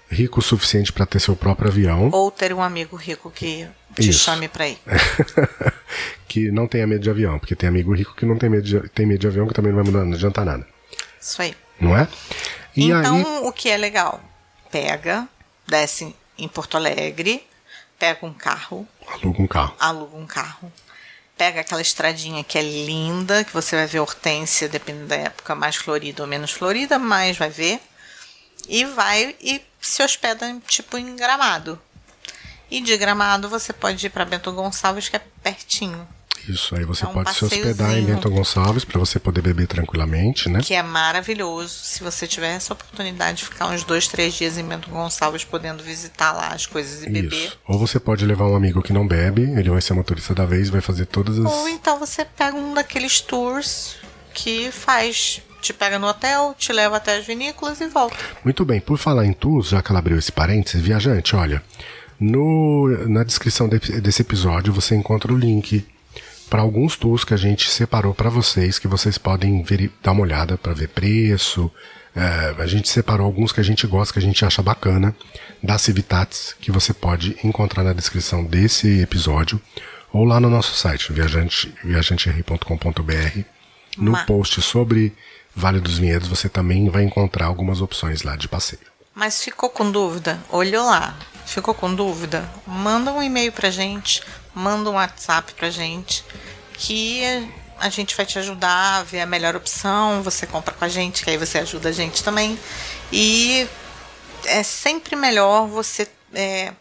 rico 0.09 0.39
o 0.39 0.43
suficiente 0.43 0.93
para 0.93 1.05
ter 1.05 1.19
seu 1.19 1.35
próprio 1.35 1.69
avião, 1.69 2.09
Ou 2.11 2.29
ter 2.31 2.53
um 2.53 2.61
amigo 2.61 2.95
rico 2.95 3.29
que 3.31 3.67
te 3.95 4.09
Isso. 4.09 4.19
chame 4.23 4.47
pra 4.47 4.67
ir. 4.67 4.77
que 6.27 6.51
não 6.51 6.67
tenha 6.67 6.85
medo 6.87 7.01
de 7.01 7.09
avião, 7.09 7.39
porque 7.39 7.55
tem 7.55 7.69
amigo 7.69 7.93
rico 7.93 8.15
que 8.15 8.25
não 8.25 8.37
tem 8.37 8.49
medo 8.49 8.63
de, 8.63 8.89
tem 8.89 9.05
medo 9.05 9.19
de 9.19 9.27
avião 9.27 9.47
que 9.47 9.53
também 9.53 9.71
não 9.71 9.83
vai 9.83 9.91
mudar, 9.91 10.05
não 10.05 10.13
adianta 10.13 10.43
nada, 10.45 10.67
Isso 11.19 11.41
aí. 11.41 11.55
não 11.79 11.97
é? 11.97 12.07
E 12.75 12.85
então, 12.91 13.15
aí, 13.17 13.23
o 13.47 13.51
que 13.51 13.69
é 13.69 13.77
legal? 13.77 14.21
Pega, 14.71 15.27
desce 15.67 16.13
em 16.37 16.47
Porto 16.47 16.75
Alegre, 16.75 17.45
pega 17.97 18.25
um 18.25 18.33
carro, 18.33 18.85
aluga 19.07 19.41
um 19.41 19.47
carro. 19.47 19.75
aluga 19.79 20.17
um 20.17 20.25
carro, 20.25 20.71
pega 21.37 21.61
aquela 21.61 21.81
estradinha 21.81 22.43
que 22.43 22.57
é 22.57 22.61
linda, 22.61 23.43
que 23.45 23.53
você 23.53 23.75
vai 23.77 23.87
ver 23.87 23.99
hortência, 24.01 24.67
dependendo 24.67 25.07
da 25.07 25.15
época, 25.15 25.55
mais 25.55 25.77
florida 25.77 26.21
ou 26.23 26.27
menos 26.27 26.51
florida, 26.51 26.99
mas 26.99 27.37
vai 27.37 27.49
ver. 27.49 27.79
E 28.69 28.85
vai 28.85 29.35
e 29.41 29.61
se 29.81 30.03
hospeda, 30.03 30.55
tipo, 30.67 30.97
em 30.97 31.15
Gramado. 31.15 31.79
E 32.69 32.81
de 32.81 32.97
Gramado 32.97 33.47
você 33.47 33.71
pode 33.71 34.05
ir 34.05 34.09
para 34.09 34.25
Bento 34.25 34.51
Gonçalves, 34.51 35.07
que 35.07 35.15
é 35.15 35.21
pertinho. 35.43 36.07
Isso 36.47 36.75
aí 36.75 36.85
você 36.85 37.05
É 37.05 37.07
um 37.07 37.13
pode 37.13 37.33
se 37.33 37.43
hospedar 37.43 37.97
em. 37.97 38.05
Bento 38.05 38.29
Gonçalves 38.29 38.85
para 38.85 38.99
você 38.99 39.19
poder 39.19 39.41
beber 39.41 39.67
tranquilamente, 39.67 40.47
né? 40.47 40.59
Que 40.61 40.75
é 40.75 40.83
maravilhoso. 40.83 41.69
Se 41.69 42.03
você 42.03 42.27
tiver 42.27 42.55
essa 42.55 42.73
oportunidade 42.73 43.39
de 43.39 43.45
ficar 43.45 43.67
uns 43.67 43.83
dois, 43.83 44.07
três 44.07 44.33
dias 44.33 44.57
em 44.57 44.63
Bento 44.63 44.89
Gonçalves, 44.89 45.43
podendo 45.43 45.83
visitar 45.83 46.31
lá 46.33 46.49
as 46.49 46.65
coisas 46.65 47.03
e 47.03 47.09
beber. 47.09 47.33
Isso. 47.33 47.57
Ou 47.67 47.79
você 47.79 47.99
pode 47.99 48.25
levar 48.25 48.47
um 48.47 48.55
amigo 48.55 48.81
que 48.81 48.93
não 48.93 49.07
bebe, 49.07 49.41
ele 49.41 49.69
vai 49.69 49.81
ser 49.81 49.93
motorista 49.93 50.35
da 50.35 50.45
vez, 50.45 50.69
vai 50.69 50.81
fazer 50.81 51.05
todas 51.07 51.39
as 51.39 51.45
Ou 51.45 51.67
então 51.67 51.97
você 51.97 52.23
pega 52.23 52.55
um 52.55 52.73
daqueles 52.73 53.21
tours 53.21 53.95
que 54.33 54.69
faz, 54.71 55.41
te 55.65 55.73
pega 55.73 55.97
no 55.99 56.07
hotel, 56.07 56.55
te 56.57 56.71
leva 56.71 56.97
até 56.97 57.17
as 57.17 57.25
vinícolas 57.25 57.81
e 57.81 57.87
volta. 57.87 58.15
Muito 58.43 58.63
bem, 58.63 58.79
por 58.79 58.97
falar 58.97 59.25
em 59.25 59.33
tours, 59.33 59.69
já 59.69 59.81
que 59.81 59.91
ela 59.91 59.99
abriu 59.99 60.17
esse 60.17 60.31
parênteses, 60.31 60.81
viajante, 60.81 61.35
olha, 61.35 61.61
no, 62.19 62.87
na 63.09 63.23
descrição 63.23 63.67
de- 63.67 63.79
desse 64.01 64.21
episódio 64.21 64.71
você 64.73 64.95
encontra 64.95 65.33
o 65.33 65.37
link 65.37 65.85
para 66.49 66.61
alguns 66.61 66.95
tours 66.95 67.23
que 67.23 67.33
a 67.33 67.37
gente 67.37 67.69
separou 67.69 68.13
para 68.13 68.29
vocês, 68.29 68.77
que 68.79 68.87
vocês 68.87 69.17
podem 69.17 69.63
veri- 69.63 69.91
dar 70.01 70.11
uma 70.11 70.21
olhada 70.21 70.57
para 70.57 70.73
ver 70.73 70.89
preço. 70.89 71.69
É, 72.15 72.55
a 72.61 72.67
gente 72.67 72.87
separou 72.87 73.25
alguns 73.25 73.51
que 73.51 73.59
a 73.59 73.63
gente 73.63 73.85
gosta, 73.87 74.13
que 74.13 74.19
a 74.19 74.21
gente 74.21 74.45
acha 74.45 74.61
bacana, 74.61 75.13
da 75.61 75.77
Civitatis, 75.77 76.55
que 76.61 76.71
você 76.71 76.93
pode 76.93 77.35
encontrar 77.43 77.83
na 77.83 77.91
descrição 77.91 78.45
desse 78.45 79.01
episódio, 79.01 79.59
ou 80.13 80.23
lá 80.23 80.39
no 80.39 80.49
nosso 80.49 80.75
site, 80.75 81.11
viajante. 81.11 81.73
No 83.97 84.11
post 84.25 84.61
sobre 84.61 85.13
Vale 85.55 85.79
dos 85.79 85.97
Vinhedos, 85.97 86.27
você 86.27 86.49
também 86.49 86.89
vai 86.89 87.03
encontrar 87.03 87.45
algumas 87.45 87.81
opções 87.81 88.23
lá 88.23 88.35
de 88.35 88.47
passeio. 88.47 88.81
Mas 89.13 89.41
ficou 89.41 89.69
com 89.69 89.89
dúvida? 89.89 90.39
Olhou 90.49 90.85
lá. 90.85 91.15
Ficou 91.45 91.73
com 91.73 91.93
dúvida? 91.93 92.49
Manda 92.67 93.11
um 93.13 93.21
e-mail 93.23 93.51
pra 93.51 93.69
gente, 93.69 94.21
manda 94.53 94.89
um 94.89 94.93
WhatsApp 94.95 95.53
pra 95.53 95.69
gente, 95.69 96.25
que 96.73 97.21
a 97.79 97.87
gente 97.89 98.15
vai 98.17 98.25
te 98.25 98.37
ajudar 98.39 98.97
a 98.99 99.03
ver 99.03 99.21
a 99.21 99.25
melhor 99.25 99.55
opção. 99.55 100.21
Você 100.23 100.45
compra 100.47 100.73
com 100.73 100.83
a 100.83 100.89
gente, 100.89 101.23
que 101.23 101.29
aí 101.29 101.37
você 101.37 101.59
ajuda 101.59 101.89
a 101.89 101.91
gente 101.91 102.23
também. 102.23 102.59
E 103.11 103.67
é 104.45 104.63
sempre 104.63 105.15
melhor 105.15 105.67
você 105.67 106.07
é, 106.33 106.73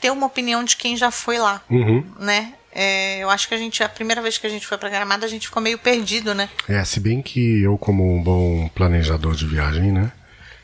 ter 0.00 0.10
uma 0.10 0.26
opinião 0.26 0.62
de 0.62 0.76
quem 0.76 0.96
já 0.96 1.10
foi 1.10 1.38
lá, 1.38 1.60
Uhum. 1.70 2.04
né? 2.18 2.54
É, 2.72 3.18
eu 3.18 3.28
acho 3.30 3.48
que 3.48 3.54
a 3.54 3.58
gente, 3.58 3.82
a 3.82 3.88
primeira 3.88 4.22
vez 4.22 4.38
que 4.38 4.46
a 4.46 4.50
gente 4.50 4.66
foi 4.66 4.78
pra 4.78 4.88
Gramado, 4.88 5.24
a 5.24 5.28
gente 5.28 5.46
ficou 5.48 5.60
meio 5.62 5.78
perdido, 5.78 6.34
né? 6.34 6.48
É, 6.68 6.84
se 6.84 7.00
bem 7.00 7.20
que 7.20 7.62
eu, 7.62 7.76
como 7.76 8.14
um 8.16 8.22
bom 8.22 8.68
planejador 8.68 9.34
de 9.34 9.46
viagem, 9.46 9.90
né? 9.92 10.12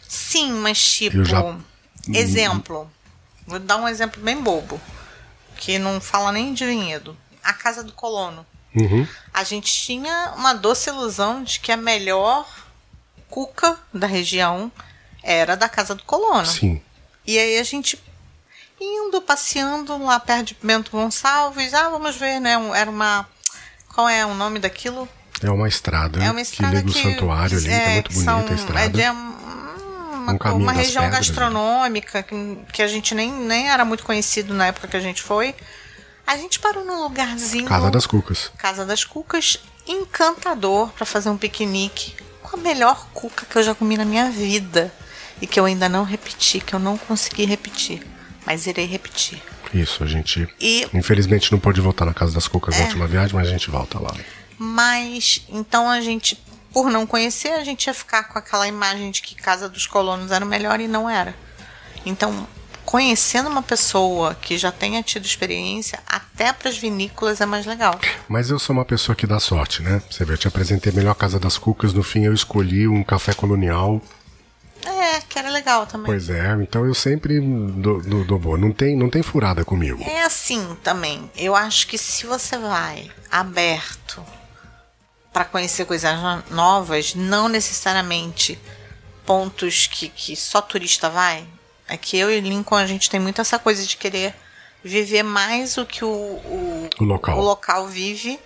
Sim, 0.09 0.53
mas 0.53 0.83
tipo, 0.83 1.25
já- 1.25 1.57
exemplo. 2.15 2.91
Vou 3.47 3.59
dar 3.59 3.77
um 3.77 3.89
exemplo 3.89 4.21
bem 4.23 4.41
bobo, 4.41 4.81
que 5.57 5.79
não 5.79 6.01
fala 6.01 6.33
nem 6.33 6.53
de 6.55 6.65
vinhedo. 6.65 7.17
A 7.43 7.53
casa 7.53 7.83
do 7.83 7.93
colono. 7.93 8.45
Uhum. 8.75 9.07
A 9.33 9.43
gente 9.45 9.73
tinha 9.73 10.33
uma 10.37 10.53
doce 10.53 10.91
ilusão 10.91 11.43
de 11.43 11.61
que 11.61 11.73
a 11.73 11.77
melhor 11.77 12.47
cuca 13.29 13.79
da 13.93 14.07
região 14.07 14.71
era 15.23 15.57
da 15.57 15.69
casa 15.69 15.95
do 15.95 16.03
colono. 16.05 16.47
Sim. 16.47 16.81
E 17.27 17.39
aí 17.39 17.59
a 17.59 17.63
gente 17.65 17.99
indo, 18.81 19.21
passeando 19.23 19.97
lá 20.03 20.19
perto 20.21 20.49
de 20.49 20.57
Bento 20.63 20.91
Gonçalves, 20.91 21.73
ah, 21.75 21.89
vamos 21.89 22.17
ver, 22.17 22.41
né? 22.41 22.55
Era 22.75 22.91
uma. 22.91 23.27
Qual 23.95 24.09
é 24.09 24.25
o 24.27 24.35
nome 24.35 24.59
daquilo? 24.59 25.09
É 25.43 25.51
uma 25.51 25.69
estrada, 25.69 26.23
É 26.23 26.31
uma 26.31 26.41
estrada 26.41 26.81
que 26.83 26.87
liga 26.87 26.99
o 26.99 27.03
santuário 27.03 27.59
ali, 27.59 27.67
que 27.69 27.73
é 27.75 27.93
muito 27.95 28.09
que 28.09 28.15
bonita 28.15 28.33
são- 28.33 28.47
a 28.49 28.55
estrada. 28.55 28.85
É 28.85 28.89
de 28.89 29.11
um- 29.11 29.37
uma, 30.27 30.33
Um 30.33 30.39
caminho 30.39 30.63
uma 30.63 30.73
região 30.73 31.05
pedras, 31.05 31.29
né? 31.29 31.35
gastronômica 31.35 32.23
que, 32.23 32.59
que 32.73 32.83
a 32.83 32.89
gente 32.89 33.15
nem, 33.15 33.31
nem 33.33 33.69
era 33.71 33.85
muito 33.85 34.03
conhecido 34.03 34.53
na 34.55 34.67
época 34.67 34.89
que 34.89 34.97
a 34.97 35.01
gente 35.01 35.23
foi. 35.23 35.55
A 36.27 36.37
gente 36.37 36.59
parou 36.59 36.85
num 36.85 37.03
lugarzinho. 37.05 37.67
Casa 37.67 37.91
das 37.91 38.07
Cucas. 38.07 38.51
Casa 38.59 38.85
das 38.85 39.05
Cucas, 39.05 39.59
encantador 39.87 40.89
para 40.91 41.07
fazer 41.07 41.29
um 41.31 41.37
piquenique 41.37 42.15
com 42.43 42.57
a 42.57 42.61
melhor 42.61 43.07
cuca 43.15 43.47
que 43.47 43.57
eu 43.57 43.63
já 43.63 43.75
comi 43.75 43.97
na 43.97 44.05
minha 44.05 44.31
vida 44.31 44.93
e 45.41 45.47
que 45.47 45.59
eu 45.61 45.65
ainda 45.65 45.89
não 45.89 46.03
repeti, 46.05 46.61
que 46.61 46.75
eu 46.75 46.79
não 46.79 46.97
consegui 46.99 47.45
repetir, 47.45 48.05
mas 48.47 48.67
irei 48.67 48.87
repetir. 48.87 49.43
Isso, 49.75 50.03
a 50.05 50.07
gente. 50.07 50.49
E 50.61 50.87
Infelizmente 50.95 51.51
não 51.53 51.59
pôde 51.59 51.81
voltar 51.81 52.05
na 52.05 52.15
Casa 52.15 52.33
das 52.33 52.47
Cucas 52.49 52.77
É. 52.77 52.79
na 52.79 52.85
última 52.87 53.07
viagem, 53.07 53.35
mas 53.35 53.49
a 53.49 53.51
gente 53.51 53.69
volta 53.71 53.99
lá. 53.99 54.15
Mas 54.59 55.43
então 55.49 55.91
a 55.91 56.01
gente, 56.01 56.41
por 56.73 56.91
não 56.91 57.07
conhecer, 57.07 57.49
a 57.51 57.65
gente 57.65 57.87
ia 57.87 57.95
ficar 57.95 58.25
com 58.25 58.39
aquela 58.39 58.67
imagem 58.67 59.11
de 59.11 59.21
que 59.21 59.35
Casa 59.35 59.69
dos 59.69 59.87
Colonos 59.87 60.31
era 60.31 60.45
o 60.45 60.49
melhor 60.49 60.81
e 60.81 60.87
não 60.89 61.11
era. 61.11 61.35
Então, 62.07 62.47
conhecendo 62.85 63.49
uma 63.49 63.63
pessoa 63.63 64.35
que 64.35 64.57
já 64.57 64.71
tenha 64.71 65.03
tido 65.03 65.25
experiência, 65.27 65.99
até 66.07 66.53
para 66.53 66.69
as 66.69 66.79
vinícolas 66.79 67.41
é 67.41 67.47
mais 67.47 67.67
legal. 67.67 67.99
Mas 68.29 68.49
eu 68.49 68.59
sou 68.61 68.73
uma 68.75 68.85
pessoa 68.85 69.17
que 69.17 69.27
dá 69.27 69.41
sorte, 69.41 69.83
né? 69.83 70.01
Você 70.09 70.25
vê, 70.25 70.35
eu 70.35 70.39
te 70.39 70.47
apresentei 70.49 70.93
a 70.93 70.95
melhor 70.95 71.15
Casa 71.17 71.39
das 71.41 71.59
Cucas, 71.59 71.93
no 71.93 72.03
fim 72.05 72.25
eu 72.25 72.33
escolhi 72.33 72.87
um 72.87 73.03
café 73.03 73.35
colonial. 73.35 74.01
É, 75.17 75.21
que 75.21 75.39
era 75.39 75.51
legal 75.51 75.87
também. 75.87 76.07
Pois 76.07 76.29
é, 76.31 76.53
então 76.61 76.85
eu 76.85 76.95
sempre 76.95 77.41
dou, 77.41 78.01
dou, 78.03 78.25
dou 78.25 78.39
boa. 78.39 78.59
Não 78.59 78.73
tem, 78.73 78.97
não 78.97 79.09
tem 79.11 79.23
furada 79.23 79.65
comigo. 79.65 80.03
É 80.03 80.23
assim 80.23 80.77
também. 80.83 81.31
Eu 81.37 81.55
acho 81.55 81.87
que 81.87 81.97
se 81.99 82.27
você 82.27 82.57
vai 82.59 83.11
aberto 83.31 84.23
para 85.33 85.45
conhecer 85.45 85.85
coisas 85.85 86.13
no- 86.19 86.43
novas, 86.57 87.15
não 87.15 87.49
necessariamente 87.49 88.59
pontos 89.25 89.87
que, 89.87 90.09
que 90.09 90.35
só 90.37 90.61
turista 90.63 91.09
vai. 91.11 91.45
É 91.89 91.97
que 91.97 92.17
eu 92.17 92.31
e 92.31 92.41
Lincoln 92.41 92.77
a 92.77 92.87
gente 92.87 93.09
tem 93.11 93.21
muito 93.21 93.41
essa 93.41 93.59
coisa 93.59 93.85
de 93.87 93.97
querer 93.97 94.35
viver 94.83 95.23
mais 95.23 95.77
o 95.77 95.85
que 95.87 96.05
o, 96.05 96.09
o, 96.09 96.89
O 96.99 97.05
local. 97.05 97.39
o 97.39 97.43
local 97.43 97.87
vive 97.89 98.39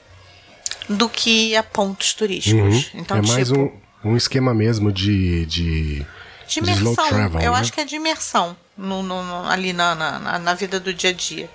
do 0.88 1.08
que 1.08 1.54
a 1.56 1.62
pontos 1.62 2.12
turísticos. 2.14 2.86
Uhum. 2.92 3.00
Então, 3.00 3.16
é 3.18 3.22
mais 3.22 3.48
tipo, 3.48 3.60
um, 4.04 4.10
Um 4.12 4.16
esquema 4.16 4.52
mesmo 4.54 4.90
de. 4.92 5.46
de, 5.46 6.06
De 6.50 6.58
imersão. 6.60 6.94
travel. 7.08 7.40
eu 7.40 7.52
né? 7.52 7.58
acho 7.58 7.72
que 7.72 7.80
é 7.80 7.84
de 7.84 7.96
imersão 7.96 8.56
no, 8.76 9.02
no- 9.02 9.48
ali 9.48 9.72
na, 9.72 9.94
na, 9.94 10.38
na- 10.38 10.54
vida 10.54 10.80
do 10.80 10.92
dia 10.92 11.10
a 11.10 11.12
dia. 11.12 11.48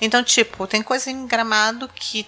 Então, 0.00 0.22
tipo, 0.22 0.66
tem 0.66 0.82
coisa 0.82 1.10
em 1.10 1.26
gramado 1.26 1.88
que 1.94 2.26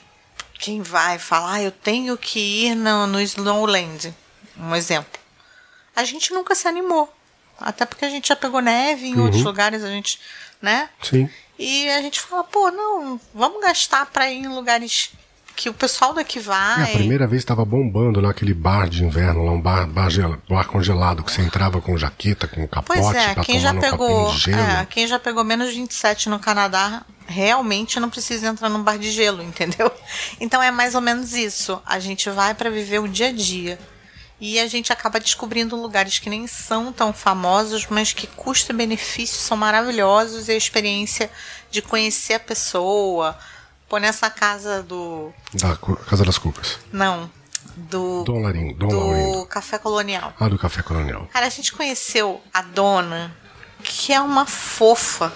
quem 0.59 0.81
vai 0.83 1.19
falar, 1.19 1.55
ah, 1.55 1.63
eu 1.63 1.71
tenho 1.71 2.17
que 2.17 2.39
ir 2.67 2.75
no, 2.75 3.07
no 3.07 3.21
Snowland, 3.21 4.15
um 4.57 4.75
exemplo. 4.75 5.21
A 5.95 6.03
gente 6.05 6.33
nunca 6.33 6.55
se 6.55 6.67
animou. 6.67 7.13
Até 7.61 7.85
porque 7.85 8.05
a 8.05 8.09
gente 8.11 8.29
já 8.29 8.37
pegou 8.37 8.61
neve 8.61 9.07
em 9.07 9.17
Uhum. 9.17 9.25
outros 9.25 9.43
lugares, 9.43 9.83
a 9.85 9.89
gente, 9.89 10.19
né? 10.63 10.89
Sim. 11.03 11.29
E 11.59 11.89
a 11.91 12.01
gente 12.01 12.21
fala, 12.21 12.45
pô, 12.45 12.71
não, 12.71 13.21
vamos 13.35 13.61
gastar 13.61 14.07
pra 14.07 14.31
ir 14.31 14.37
em 14.45 14.49
lugares 14.49 15.11
que 15.59 15.69
o 15.69 15.75
pessoal 15.75 16.15
daqui 16.15 16.39
É, 16.39 16.43
vai. 16.43 16.83
a 16.85 16.87
primeira 16.87 17.27
vez 17.27 17.43
estava 17.43 17.65
bombando 17.65 18.21
lá 18.21 18.31
aquele 18.31 18.55
bar 18.55 18.89
de 18.89 19.03
inverno, 19.05 19.45
lá 19.45 19.51
um 19.51 19.61
bar, 19.61 19.89
bar, 19.89 20.09
bar 20.49 20.69
congelado, 20.69 21.25
que 21.25 21.33
você 21.33 21.43
entrava 21.43 21.81
com 21.81 21.99
jaqueta, 21.99 22.47
com 22.47 22.65
capote 22.69 23.01
Pois 23.01 23.17
é, 23.17 23.35
quem 23.43 23.59
já 23.59 23.75
pegou, 23.75 24.27
copinho 24.27 24.39
de 24.39 24.39
gelo. 24.39 24.63
é, 24.63 24.87
quem 24.89 25.05
já 25.09 25.19
pegou 25.19 25.43
menos 25.43 25.75
27 25.75 26.29
no 26.29 26.39
Canadá, 26.39 27.03
realmente 27.27 27.99
não 27.99 28.09
precisa 28.09 28.47
entrar 28.47 28.69
num 28.69 28.85
bar 28.85 28.99
de 28.99 29.11
gelo, 29.11 29.43
entendeu? 29.43 29.91
Então 30.41 30.63
é 30.63 30.71
mais 30.71 30.95
ou 30.95 31.01
menos 31.01 31.33
isso. 31.35 31.83
A 31.85 31.99
gente 31.99 32.31
vai 32.31 32.55
para 32.55 32.71
viver 32.71 33.01
o 33.01 33.09
dia 33.09 33.29
a 33.29 33.33
dia. 33.33 33.79
E 34.41 34.61
a 34.61 34.69
gente 34.69 34.93
acaba 34.93 35.19
descobrindo 35.19 35.75
lugares 35.75 36.21
que 36.21 36.31
nem 36.31 36.47
são 36.47 36.93
tão 36.93 37.13
famosos, 37.13 37.89
mas 37.91 38.13
que 38.13 38.29
custo 38.29 38.71
e 38.71 38.77
benefício 38.77 39.37
são 39.41 39.57
maravilhosos 39.57 40.47
e 40.47 40.53
a 40.53 40.57
experiência 40.57 41.29
de 41.73 41.83
conhecer 41.83 42.35
a 42.35 42.41
pessoa. 42.41 43.37
Pô, 43.89 43.99
nessa 43.99 44.29
casa 44.31 44.83
do. 44.83 45.33
Da 45.55 45.77
Casa 45.77 46.25
das 46.25 46.39
Cucas. 46.39 46.79
Não. 46.93 47.31
Do. 47.77 48.25
Dom 48.25 48.41
Laurindo. 48.43 48.75
Dom 48.75 48.89
do 48.89 49.01
Laurindo. 49.01 49.47
Café 49.47 49.79
Colonial. 49.79 50.33
Ah, 50.39 50.49
do 50.49 50.59
Café 50.59 50.83
Colonial. 50.83 51.27
Cara, 51.33 51.47
a 51.47 51.51
gente 51.51 51.73
conheceu 51.73 52.41
a 52.53 52.61
dona, 52.61 53.35
que 53.83 54.13
é 54.13 54.21
uma 54.21 54.45
fofa. 54.47 55.33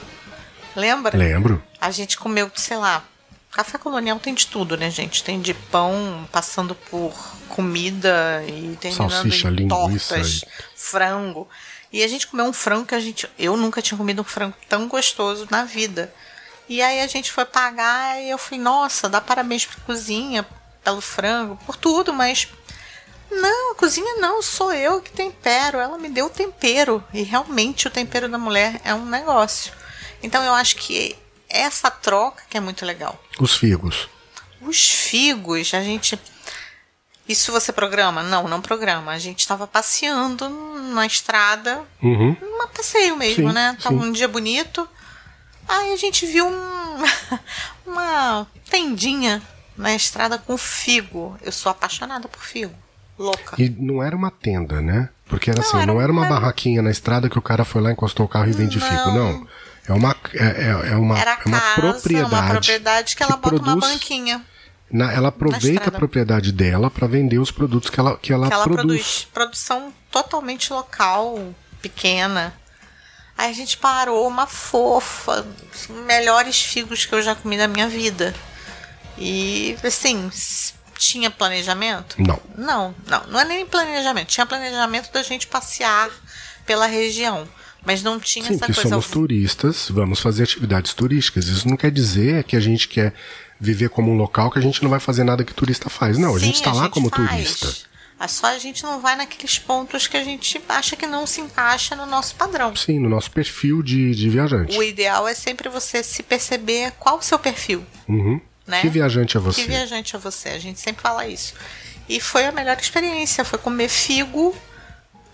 Lembra? 0.76 1.16
Lembro. 1.16 1.62
A 1.80 1.90
gente 1.90 2.18
comeu, 2.18 2.50
sei 2.54 2.76
lá. 2.76 3.04
Café 3.50 3.76
colonial 3.76 4.18
tem 4.18 4.32
de 4.34 4.46
tudo, 4.46 4.78
né, 4.78 4.88
gente? 4.90 5.22
Tem 5.22 5.38
de 5.38 5.52
pão, 5.52 6.26
passando 6.32 6.74
por 6.74 7.12
comida 7.50 8.42
e 8.48 8.76
terminando 8.80 9.10
Salsicha, 9.10 9.48
em 9.48 9.50
linguiça 9.50 10.14
tortas, 10.14 10.42
e- 10.42 10.46
frango. 10.74 11.46
E 11.92 12.02
a 12.02 12.08
gente 12.08 12.26
comeu 12.26 12.46
um 12.46 12.52
frango 12.52 12.86
que 12.86 12.94
a 12.94 13.00
gente. 13.00 13.28
Eu 13.38 13.54
nunca 13.58 13.82
tinha 13.82 13.98
comido 13.98 14.22
um 14.22 14.24
frango 14.24 14.54
tão 14.70 14.88
gostoso 14.88 15.46
na 15.50 15.64
vida. 15.64 16.12
E 16.72 16.80
aí 16.80 17.02
a 17.02 17.06
gente 17.06 17.30
foi 17.30 17.44
pagar 17.44 18.18
e 18.18 18.30
eu 18.30 18.38
falei, 18.38 18.58
nossa, 18.58 19.06
dá 19.06 19.20
parabéns 19.20 19.66
pra 19.66 19.76
cozinha, 19.85 20.42
pelo 20.82 21.02
frango, 21.02 21.58
por 21.66 21.76
tudo, 21.76 22.14
mas 22.14 22.48
não, 23.30 23.74
cozinha 23.74 24.14
não, 24.16 24.40
sou 24.40 24.72
eu 24.72 25.02
que 25.02 25.11
tempero. 25.11 25.76
Ela 25.78 25.98
me 25.98 26.08
deu 26.08 26.24
o 26.26 26.30
tempero. 26.30 27.04
E 27.12 27.22
realmente 27.24 27.87
o 27.87 27.90
tempero 27.90 28.26
da 28.26 28.38
mulher 28.38 28.80
é 28.85 28.94
um 28.94 29.04
negócio. 29.04 29.70
Então 30.22 30.42
eu 30.42 30.54
acho 30.54 30.76
que 30.76 31.14
essa 31.46 31.90
troca 31.90 32.42
que 32.48 32.56
é 32.56 32.61
muito 32.61 32.87
legal. 32.87 33.22
Os 33.38 33.54
figos. 33.54 34.08
Os 34.62 34.88
figos, 34.88 35.74
a 35.74 35.82
gente. 35.82 36.18
Isso 37.28 37.52
você 37.52 37.70
programa? 37.70 38.22
Não, 38.22 38.48
não 38.48 38.62
programa. 38.62 39.12
A 39.12 39.18
gente 39.18 39.40
estava 39.40 39.66
passeando 39.66 40.48
na 40.48 41.04
estrada, 41.04 41.82
Uhum. 42.02 42.35
um 42.40 42.68
passeio 42.68 43.14
mesmo, 43.14 43.48
Sim, 43.48 43.54
né? 43.54 43.76
Tava 43.82 43.94
sim. 43.94 44.02
um 44.08 44.11
dia 44.11 44.26
bonito. 44.26 44.88
Aí 45.72 45.92
a 45.92 45.96
gente 45.96 46.26
viu 46.26 46.46
um, 46.46 46.98
uma 47.87 48.46
tendinha 48.70 49.40
na 49.76 49.94
estrada 49.94 50.38
com 50.38 50.56
figo. 50.58 51.37
Eu 51.42 51.52
sou 51.52 51.70
apaixonada 51.70 52.28
por 52.28 52.42
figo. 52.42 52.74
Louca. 53.18 53.56
E 53.62 53.68
não 53.68 54.02
era 54.02 54.16
uma 54.16 54.30
tenda, 54.30 54.80
né? 54.80 55.08
Porque 55.26 55.50
era 55.50 55.61
Não, 55.61 55.66
assim, 55.68 55.76
era 55.78 55.87
não 55.87 56.00
era 56.00 56.11
uma 56.12 56.22
uma- 56.22 56.28
barraquinha 56.30 56.82
na 56.82 56.90
estrada 56.90 57.28
que 57.28 57.38
o 57.38 57.42
cara 57.42 57.64
foi 57.64 57.80
lá, 57.80 57.92
encostou 57.92 58.26
o 58.26 58.28
carro 58.28 58.48
e 58.48 58.52
vende 58.52 58.78
Não. 58.78 58.87
figo. 58.88 59.11
Não. 59.12 59.46
É 59.88 59.92
uma, 59.92 60.16
é, 60.35 60.44
é- 60.88 60.92
é 60.92 60.96
uma, 60.96 61.18
Era 61.18 61.32
é 61.32 61.48
uma 61.48 61.61
casa, 61.61 61.74
propriedade. 61.80 62.35
uma 62.35 62.50
propriedade 62.50 63.16
que 63.16 63.22
ela 63.22 63.37
bota 63.37 63.56
uma 63.56 63.62
produz- 63.64 63.92
banquinha 63.92 64.42
na- 64.90 65.12
ela 65.12 65.28
aproveita 65.28 65.88
a 65.88 65.92
propriedade 65.92 66.52
dela 66.52 66.90
para 66.90 67.06
vender 67.06 67.38
os 67.38 67.50
produtos 67.50 67.88
que 67.90 67.98
ela, 67.98 68.16
que 68.16 68.32
ela, 68.32 68.46
que 68.48 68.52
ela 68.54 68.64
produz. 68.64 68.85
produz. 68.85 69.28
Produção 69.32 69.92
totalmente 70.11 70.72
local, 70.72 71.52
pequena. 71.80 72.54
Aí 73.37 73.51
a 73.51 73.55
gente 73.55 73.77
parou, 73.77 74.27
uma 74.29 74.47
fofa, 74.47 75.47
melhores 76.07 76.62
figos 76.62 77.05
que 77.05 77.14
eu 77.14 77.23
já 77.23 77.35
comi 77.35 77.57
na 77.57 77.66
minha 77.66 77.88
vida. 77.88 78.35
E 79.18 79.77
assim, 79.85 80.31
tinha 80.97 81.31
planejamento? 81.31 82.16
Não. 82.21 82.40
Não, 82.57 82.95
não, 83.07 83.27
não 83.29 83.40
é 83.40 83.45
nem 83.45 83.66
planejamento. 83.66 84.29
Tinha 84.29 84.47
planejamento 84.47 85.12
da 85.12 85.23
gente 85.23 85.47
passear 85.47 86.11
pela 86.64 86.87
região. 86.87 87.49
Mas 87.85 88.03
não 88.03 88.21
tinha 88.21 88.45
Sim, 88.45 88.55
essa 88.55 88.59
porque 88.61 88.75
coisa. 88.75 88.88
somos 88.90 89.09
turistas, 89.09 89.88
vamos 89.90 90.21
fazer 90.21 90.45
atividades 90.45 90.95
turísticas. 90.95 91.49
Isso 91.49 91.68
não 91.68 91.77
quer 91.77 91.90
dizer 91.90 92.45
que 92.45 92.55
a 92.55 92.61
gente 92.61 92.87
quer 92.87 93.12
viver 93.59 93.88
como 93.88 94.12
um 94.12 94.16
local 94.16 94.51
que 94.53 94.59
a 94.59 94.62
gente 94.62 94.83
não 94.83 94.90
vai 94.90 95.01
fazer 95.01 95.25
nada 95.25 95.42
que 95.42 95.53
turista 95.53 95.90
faz. 95.90 96.16
Não, 96.16 96.35
a 96.37 96.38
Sim, 96.38 96.47
gente 96.47 96.55
está 96.57 96.73
lá 96.73 96.88
como 96.88 97.11
faz. 97.11 97.29
turista. 97.29 97.91
É 98.22 98.28
só 98.28 98.46
a 98.46 98.58
gente 98.58 98.85
não 98.85 99.00
vai 99.00 99.16
naqueles 99.16 99.58
pontos 99.58 100.06
que 100.06 100.16
a 100.16 100.22
gente 100.22 100.61
acha 100.68 100.94
que 100.94 101.06
não 101.06 101.26
se 101.26 101.40
encaixa 101.40 101.96
no 101.96 102.06
nosso 102.06 102.37
padrão. 102.37 102.74
Sim, 102.76 103.00
no 103.00 103.08
nosso 103.08 103.30
perfil 103.32 103.82
de, 103.82 104.14
de 104.14 104.28
viajante. 104.30 104.78
O 104.78 104.82
ideal 104.82 105.26
é 105.26 105.35
sempre 105.35 105.68
você 105.68 106.04
se 106.04 106.22
perceber 106.22 106.92
qual 107.00 107.18
o 107.18 107.22
seu 107.22 107.38
perfil. 107.38 107.85
Uhum. 108.08 108.40
Né? 108.64 108.80
Que 108.80 108.88
viajante 108.88 109.37
é 109.37 109.40
você? 109.40 109.62
Que 109.62 109.68
viajante 109.68 110.14
é 110.14 110.18
você? 110.20 110.50
A 110.50 110.58
gente 110.61 110.78
sempre 110.78 111.02
fala 111.02 111.26
isso. 111.26 111.54
E 112.08 112.20
foi 112.20 112.44
a 112.46 112.52
melhor 112.52 112.76
experiência. 112.78 113.44
Foi 113.44 113.58
comer 113.58 113.88
figo, 113.88 114.54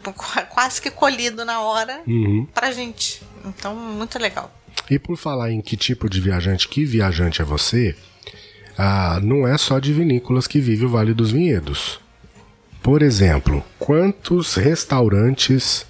qu- 0.02 0.12
quase 0.48 0.80
que 0.80 0.90
colhido 0.90 1.44
na 1.44 1.60
hora, 1.60 2.00
Uhum. 2.06 2.46
pra 2.54 2.72
gente. 2.72 3.20
Então, 3.44 3.76
muito 3.76 4.18
legal. 4.18 4.50
E 4.90 4.98
por 4.98 5.18
falar 5.18 5.50
em 5.52 5.60
que 5.60 5.76
tipo 5.76 6.08
de 6.08 6.20
viajante, 6.22 6.66
que 6.68 6.86
viajante 6.86 7.42
é 7.42 7.44
você, 7.44 7.94
ah, 8.78 9.20
não 9.22 9.46
é 9.46 9.58
só 9.58 9.78
de 9.78 9.92
vinícolas 9.92 10.46
que 10.46 10.58
vive 10.58 10.86
o 10.86 10.88
Vale 10.88 11.12
dos 11.12 11.30
Vinhedos. 11.32 12.00
Por 12.88 13.02
exemplo, 13.02 13.62
quantos 13.78 14.54
restaurantes 14.54 15.84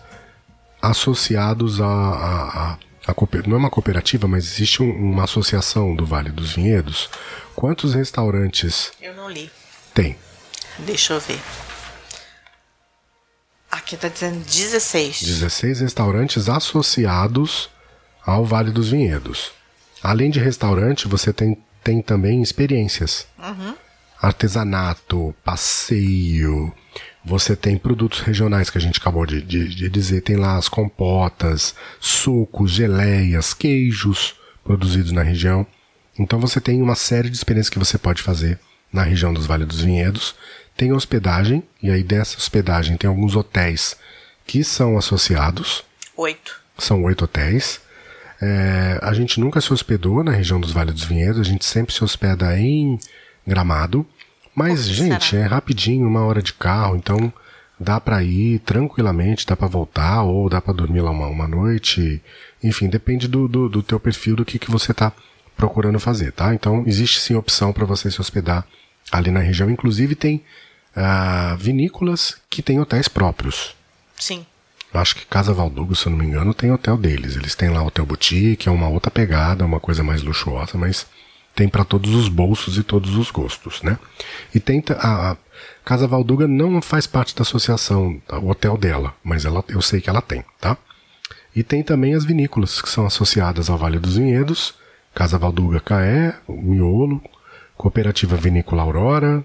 associados 0.82 1.80
a. 1.80 1.86
a, 1.86 2.72
a- 2.72 2.78
a 3.06 3.14
não 3.46 3.54
é 3.54 3.58
uma 3.60 3.70
cooperativa, 3.70 4.26
mas 4.26 4.44
existe 4.44 4.82
um- 4.82 4.90
uma 4.90 5.22
associação 5.22 5.94
do 5.94 6.04
Vale 6.04 6.30
dos 6.30 6.54
Vinhedos. 6.56 7.08
Quantos 7.54 7.94
restaurantes 7.94 8.90
Eu 9.00 9.14
não 9.14 9.30
li. 9.30 9.48
tem? 9.94 10.18
Deixa 10.80 11.12
eu 11.12 11.20
ver. 11.20 11.38
Aqui 13.70 13.96
tá 13.96 14.08
dizendo 14.08 14.44
16. 14.44 15.22
16 15.22 15.78
restaurantes 15.78 16.48
associados 16.48 17.70
ao 18.26 18.44
Vale 18.44 18.72
dos 18.72 18.90
Vinhedos. 18.90 19.52
Além 20.02 20.30
de 20.32 20.40
restaurante, 20.40 21.06
você 21.06 21.32
tem, 21.32 21.56
tem 21.84 22.02
também 22.02 22.42
experiências. 22.42 23.24
Artesanato, 24.20 25.34
passeio. 25.44 26.72
Você 27.24 27.54
tem 27.54 27.76
produtos 27.76 28.20
regionais 28.20 28.70
que 28.70 28.78
a 28.78 28.80
gente 28.80 28.98
acabou 29.00 29.26
de, 29.26 29.42
de- 29.42 29.68
de 29.74 29.88
dizer. 29.88 30.22
Tem 30.22 30.36
lá 30.36 30.56
as 30.56 30.68
compotas, 30.68 31.74
sucos, 32.00 32.70
geleias, 32.70 33.52
queijos 33.54 34.34
produzidos 34.64 35.12
na 35.12 35.22
região. 35.22 35.66
Então 36.18 36.40
você 36.40 36.60
tem 36.60 36.82
uma 36.82 36.94
série 36.94 37.30
de 37.30 37.36
experiências 37.36 37.70
que 37.70 37.78
você 37.78 37.96
pode 37.98 38.22
fazer 38.22 38.58
na 38.92 39.02
região 39.02 39.32
dos 39.32 39.46
Vale 39.46 39.64
dos 39.64 39.80
Vinhedos. 39.80 40.34
Tem 40.76 40.92
hospedagem, 40.92 41.62
e 41.82 41.90
aí 41.90 42.02
dessa 42.02 42.36
hospedagem 42.38 42.96
tem 42.96 43.08
alguns 43.08 43.36
hotéis 43.36 43.96
que 44.46 44.64
são 44.64 44.96
associados. 44.96 45.84
Oito. 46.16 46.60
São 46.78 47.02
oito 47.04 47.24
hotéis. 47.24 47.80
É, 48.40 48.98
a 49.02 49.12
gente 49.12 49.40
nunca 49.40 49.60
se 49.60 49.72
hospedou 49.72 50.22
na 50.22 50.30
região 50.30 50.60
dos 50.60 50.70
Vale 50.70 50.92
dos 50.92 51.02
Vinhedos, 51.04 51.40
a 51.40 51.44
gente 51.44 51.64
sempre 51.64 51.92
se 51.92 52.02
hospeda 52.04 52.56
em 52.58 52.98
Gramado. 53.48 54.06
Mas, 54.54 54.86
que 54.86 54.94
gente, 54.94 55.30
será? 55.30 55.44
é 55.44 55.46
rapidinho, 55.46 56.06
uma 56.06 56.24
hora 56.24 56.42
de 56.42 56.52
carro, 56.52 56.96
então 56.96 57.32
dá 57.78 58.00
pra 58.00 58.22
ir 58.22 58.58
tranquilamente, 58.60 59.46
dá 59.46 59.56
pra 59.56 59.68
voltar, 59.68 60.22
ou 60.22 60.48
dá 60.48 60.60
pra 60.60 60.74
dormir 60.74 61.00
lá 61.00 61.10
uma, 61.10 61.26
uma 61.26 61.48
noite. 61.48 62.22
Enfim, 62.62 62.88
depende 62.88 63.28
do, 63.28 63.48
do, 63.48 63.68
do 63.68 63.82
teu 63.82 63.98
perfil, 64.00 64.36
do 64.36 64.44
que, 64.44 64.58
que 64.58 64.70
você 64.70 64.92
tá 64.92 65.12
procurando 65.56 65.98
fazer, 65.98 66.32
tá? 66.32 66.54
Então, 66.54 66.84
existe 66.86 67.20
sim 67.20 67.34
opção 67.34 67.72
para 67.72 67.84
você 67.84 68.10
se 68.10 68.20
hospedar 68.20 68.64
ali 69.10 69.30
na 69.30 69.40
região. 69.40 69.70
Inclusive, 69.70 70.14
tem 70.14 70.42
ah, 70.94 71.56
vinícolas 71.58 72.36
que 72.50 72.62
têm 72.62 72.80
hotéis 72.80 73.08
próprios. 73.08 73.74
Sim. 74.16 74.44
Acho 74.92 75.16
que 75.16 75.26
Casa 75.26 75.52
Valdugo, 75.52 75.94
se 75.94 76.06
eu 76.06 76.10
não 76.10 76.18
me 76.18 76.26
engano, 76.26 76.54
tem 76.54 76.72
hotel 76.72 76.96
deles. 76.96 77.36
Eles 77.36 77.54
têm 77.54 77.68
lá 77.68 77.82
hotel 77.82 78.06
boutique, 78.06 78.68
é 78.68 78.72
uma 78.72 78.88
outra 78.88 79.10
pegada, 79.10 79.64
uma 79.64 79.78
coisa 79.78 80.02
mais 80.02 80.22
luxuosa, 80.22 80.78
mas 80.78 81.06
tem 81.58 81.68
para 81.68 81.84
todos 81.84 82.14
os 82.14 82.28
bolsos 82.28 82.78
e 82.78 82.84
todos 82.84 83.16
os 83.16 83.32
gostos, 83.32 83.82
né? 83.82 83.98
E 84.54 84.60
tem 84.60 84.80
ta- 84.80 84.94
a, 84.94 85.32
a 85.32 85.36
Casa 85.84 86.06
Valduga 86.06 86.46
não 86.46 86.80
faz 86.80 87.04
parte 87.04 87.34
da 87.34 87.42
associação, 87.42 88.22
tá? 88.28 88.38
o 88.38 88.48
hotel 88.48 88.76
dela, 88.76 89.12
mas 89.24 89.44
ela, 89.44 89.64
eu 89.68 89.82
sei 89.82 90.00
que 90.00 90.08
ela 90.08 90.22
tem, 90.22 90.44
tá? 90.60 90.76
E 91.56 91.64
tem 91.64 91.82
também 91.82 92.14
as 92.14 92.24
vinícolas 92.24 92.80
que 92.80 92.88
são 92.88 93.04
associadas 93.04 93.68
ao 93.68 93.76
Vale 93.76 93.98
dos 93.98 94.16
Vinhedos, 94.16 94.72
Casa 95.12 95.36
Valduga 95.36 95.80
Caé, 95.80 96.32
Miolo, 96.48 97.20
Cooperativa 97.76 98.36
Vinícola 98.36 98.82
Aurora, 98.82 99.44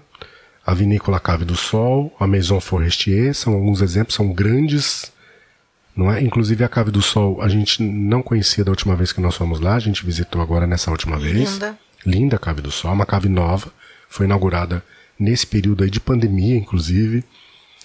a 0.64 0.72
vinícola 0.72 1.18
Cave 1.18 1.44
do 1.44 1.56
Sol, 1.56 2.14
a 2.20 2.28
Maison 2.28 2.60
Forestier, 2.60 3.34
são 3.34 3.54
alguns 3.54 3.82
exemplos, 3.82 4.14
são 4.14 4.32
grandes, 4.32 5.10
não 5.96 6.12
é? 6.12 6.22
Inclusive 6.22 6.62
a 6.62 6.68
Cave 6.68 6.92
do 6.92 7.02
Sol 7.02 7.42
a 7.42 7.48
gente 7.48 7.82
não 7.82 8.22
conhecia 8.22 8.64
da 8.64 8.70
última 8.70 8.94
vez 8.94 9.12
que 9.12 9.20
nós 9.20 9.34
fomos 9.34 9.58
lá, 9.58 9.74
a 9.74 9.80
gente 9.80 10.06
visitou 10.06 10.40
agora 10.40 10.64
nessa 10.64 10.92
última 10.92 11.18
vez. 11.18 11.54
Linda. 11.54 11.76
Linda 12.04 12.38
Cave 12.38 12.60
do 12.60 12.70
Sol, 12.70 12.92
uma 12.92 13.06
cave 13.06 13.28
nova, 13.28 13.72
foi 14.08 14.26
inaugurada 14.26 14.84
nesse 15.18 15.46
período 15.46 15.84
aí 15.84 15.90
de 15.90 16.00
pandemia, 16.00 16.56
inclusive. 16.56 17.24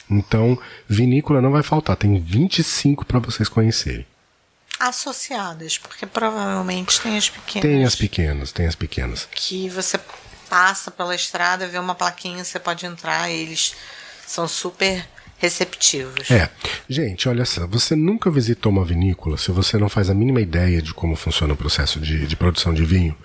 Então, 0.09 0.59
vinícola 0.87 1.41
não 1.41 1.51
vai 1.51 1.63
faltar, 1.63 1.95
tem 1.95 2.19
25 2.19 3.05
para 3.05 3.19
vocês 3.19 3.47
conhecerem. 3.47 4.05
Associadas, 4.79 5.77
porque 5.77 6.05
provavelmente 6.05 6.99
tem 7.01 7.17
as 7.17 7.29
pequenas. 7.29 7.61
Tem 7.61 7.83
as 7.83 7.95
pequenas, 7.95 8.51
tem 8.51 8.65
as 8.65 8.75
pequenas. 8.75 9.27
Que 9.31 9.69
você 9.69 9.99
passa 10.49 10.89
pela 10.89 11.13
estrada, 11.13 11.67
vê 11.67 11.77
uma 11.77 11.93
plaquinha, 11.93 12.43
você 12.43 12.59
pode 12.59 12.85
entrar, 12.85 13.29
eles 13.29 13.75
são 14.25 14.47
super 14.47 15.05
receptivos. 15.37 16.29
É. 16.31 16.49
Gente, 16.87 17.29
olha 17.29 17.45
só, 17.45 17.67
você 17.67 17.95
nunca 17.95 18.31
visitou 18.31 18.71
uma 18.71 18.83
vinícola 18.83 19.37
se 19.37 19.51
você 19.51 19.77
não 19.77 19.89
faz 19.89 20.09
a 20.09 20.13
mínima 20.13 20.41
ideia 20.41 20.81
de 20.81 20.93
como 20.93 21.15
funciona 21.15 21.53
o 21.53 21.57
processo 21.57 21.99
de, 21.99 22.25
de 22.25 22.35
produção 22.35 22.73
de 22.73 22.83
vinho. 22.83 23.17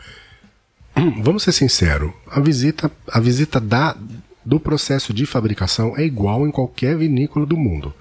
Vamos 1.23 1.43
ser 1.43 1.53
sinceros, 1.53 2.13
a 2.31 2.41
visita, 2.41 2.91
a 3.09 3.21
visita 3.21 3.61
da, 3.61 3.97
do 4.45 4.61
processo 4.61 5.13
de 5.13 5.27
fabricação 5.27 5.97
é 5.97 6.05
igual 6.05 6.47
em 6.47 6.51
qualquer 6.51 6.97
vinícola 6.97 7.45
do 7.45 7.57
mundo. 7.57 7.93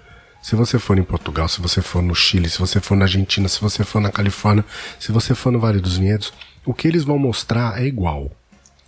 Se 0.42 0.56
você 0.56 0.78
for 0.78 0.98
em 0.98 1.04
Portugal, 1.04 1.48
se 1.48 1.62
você 1.62 1.82
for 1.82 2.02
no 2.02 2.14
Chile, 2.14 2.50
se 2.50 2.60
você 2.60 2.80
for 2.80 2.98
na 2.98 3.06
Argentina, 3.06 3.48
se 3.48 3.62
você 3.62 3.84
for 3.84 4.02
na 4.02 4.12
Califórnia, 4.12 4.66
se 5.00 5.12
você 5.12 5.34
for 5.34 5.52
no 5.52 5.60
Vale 5.60 5.80
dos 5.80 5.98
Vinhedos, 5.98 6.34
o 6.66 6.74
que 6.74 6.88
eles 6.88 7.04
vão 7.04 7.18
mostrar 7.18 7.82
é 7.82 7.86
igual. 7.86 8.30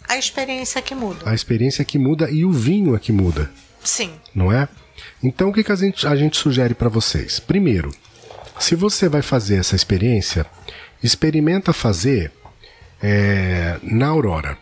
A 0.07 0.17
experiência 0.17 0.81
que 0.81 0.93
muda. 0.93 1.29
A 1.29 1.33
experiência 1.33 1.83
que 1.85 1.97
muda 1.97 2.29
e 2.29 2.43
o 2.43 2.51
vinho 2.51 2.95
é 2.95 2.99
que 2.99 3.11
muda. 3.11 3.49
Sim. 3.83 4.11
Não 4.33 4.51
é? 4.51 4.67
Então 5.23 5.49
o 5.49 5.53
que, 5.53 5.63
que 5.63 5.71
a, 5.71 5.75
gente, 5.75 6.05
a 6.05 6.15
gente 6.15 6.37
sugere 6.37 6.73
para 6.73 6.89
vocês? 6.89 7.39
Primeiro, 7.39 7.89
se 8.59 8.75
você 8.75 9.07
vai 9.09 9.21
fazer 9.21 9.55
essa 9.55 9.75
experiência, 9.75 10.45
experimenta 11.01 11.73
fazer 11.73 12.31
é, 13.07 13.77
na 13.83 14.07
Aurora. 14.07 14.57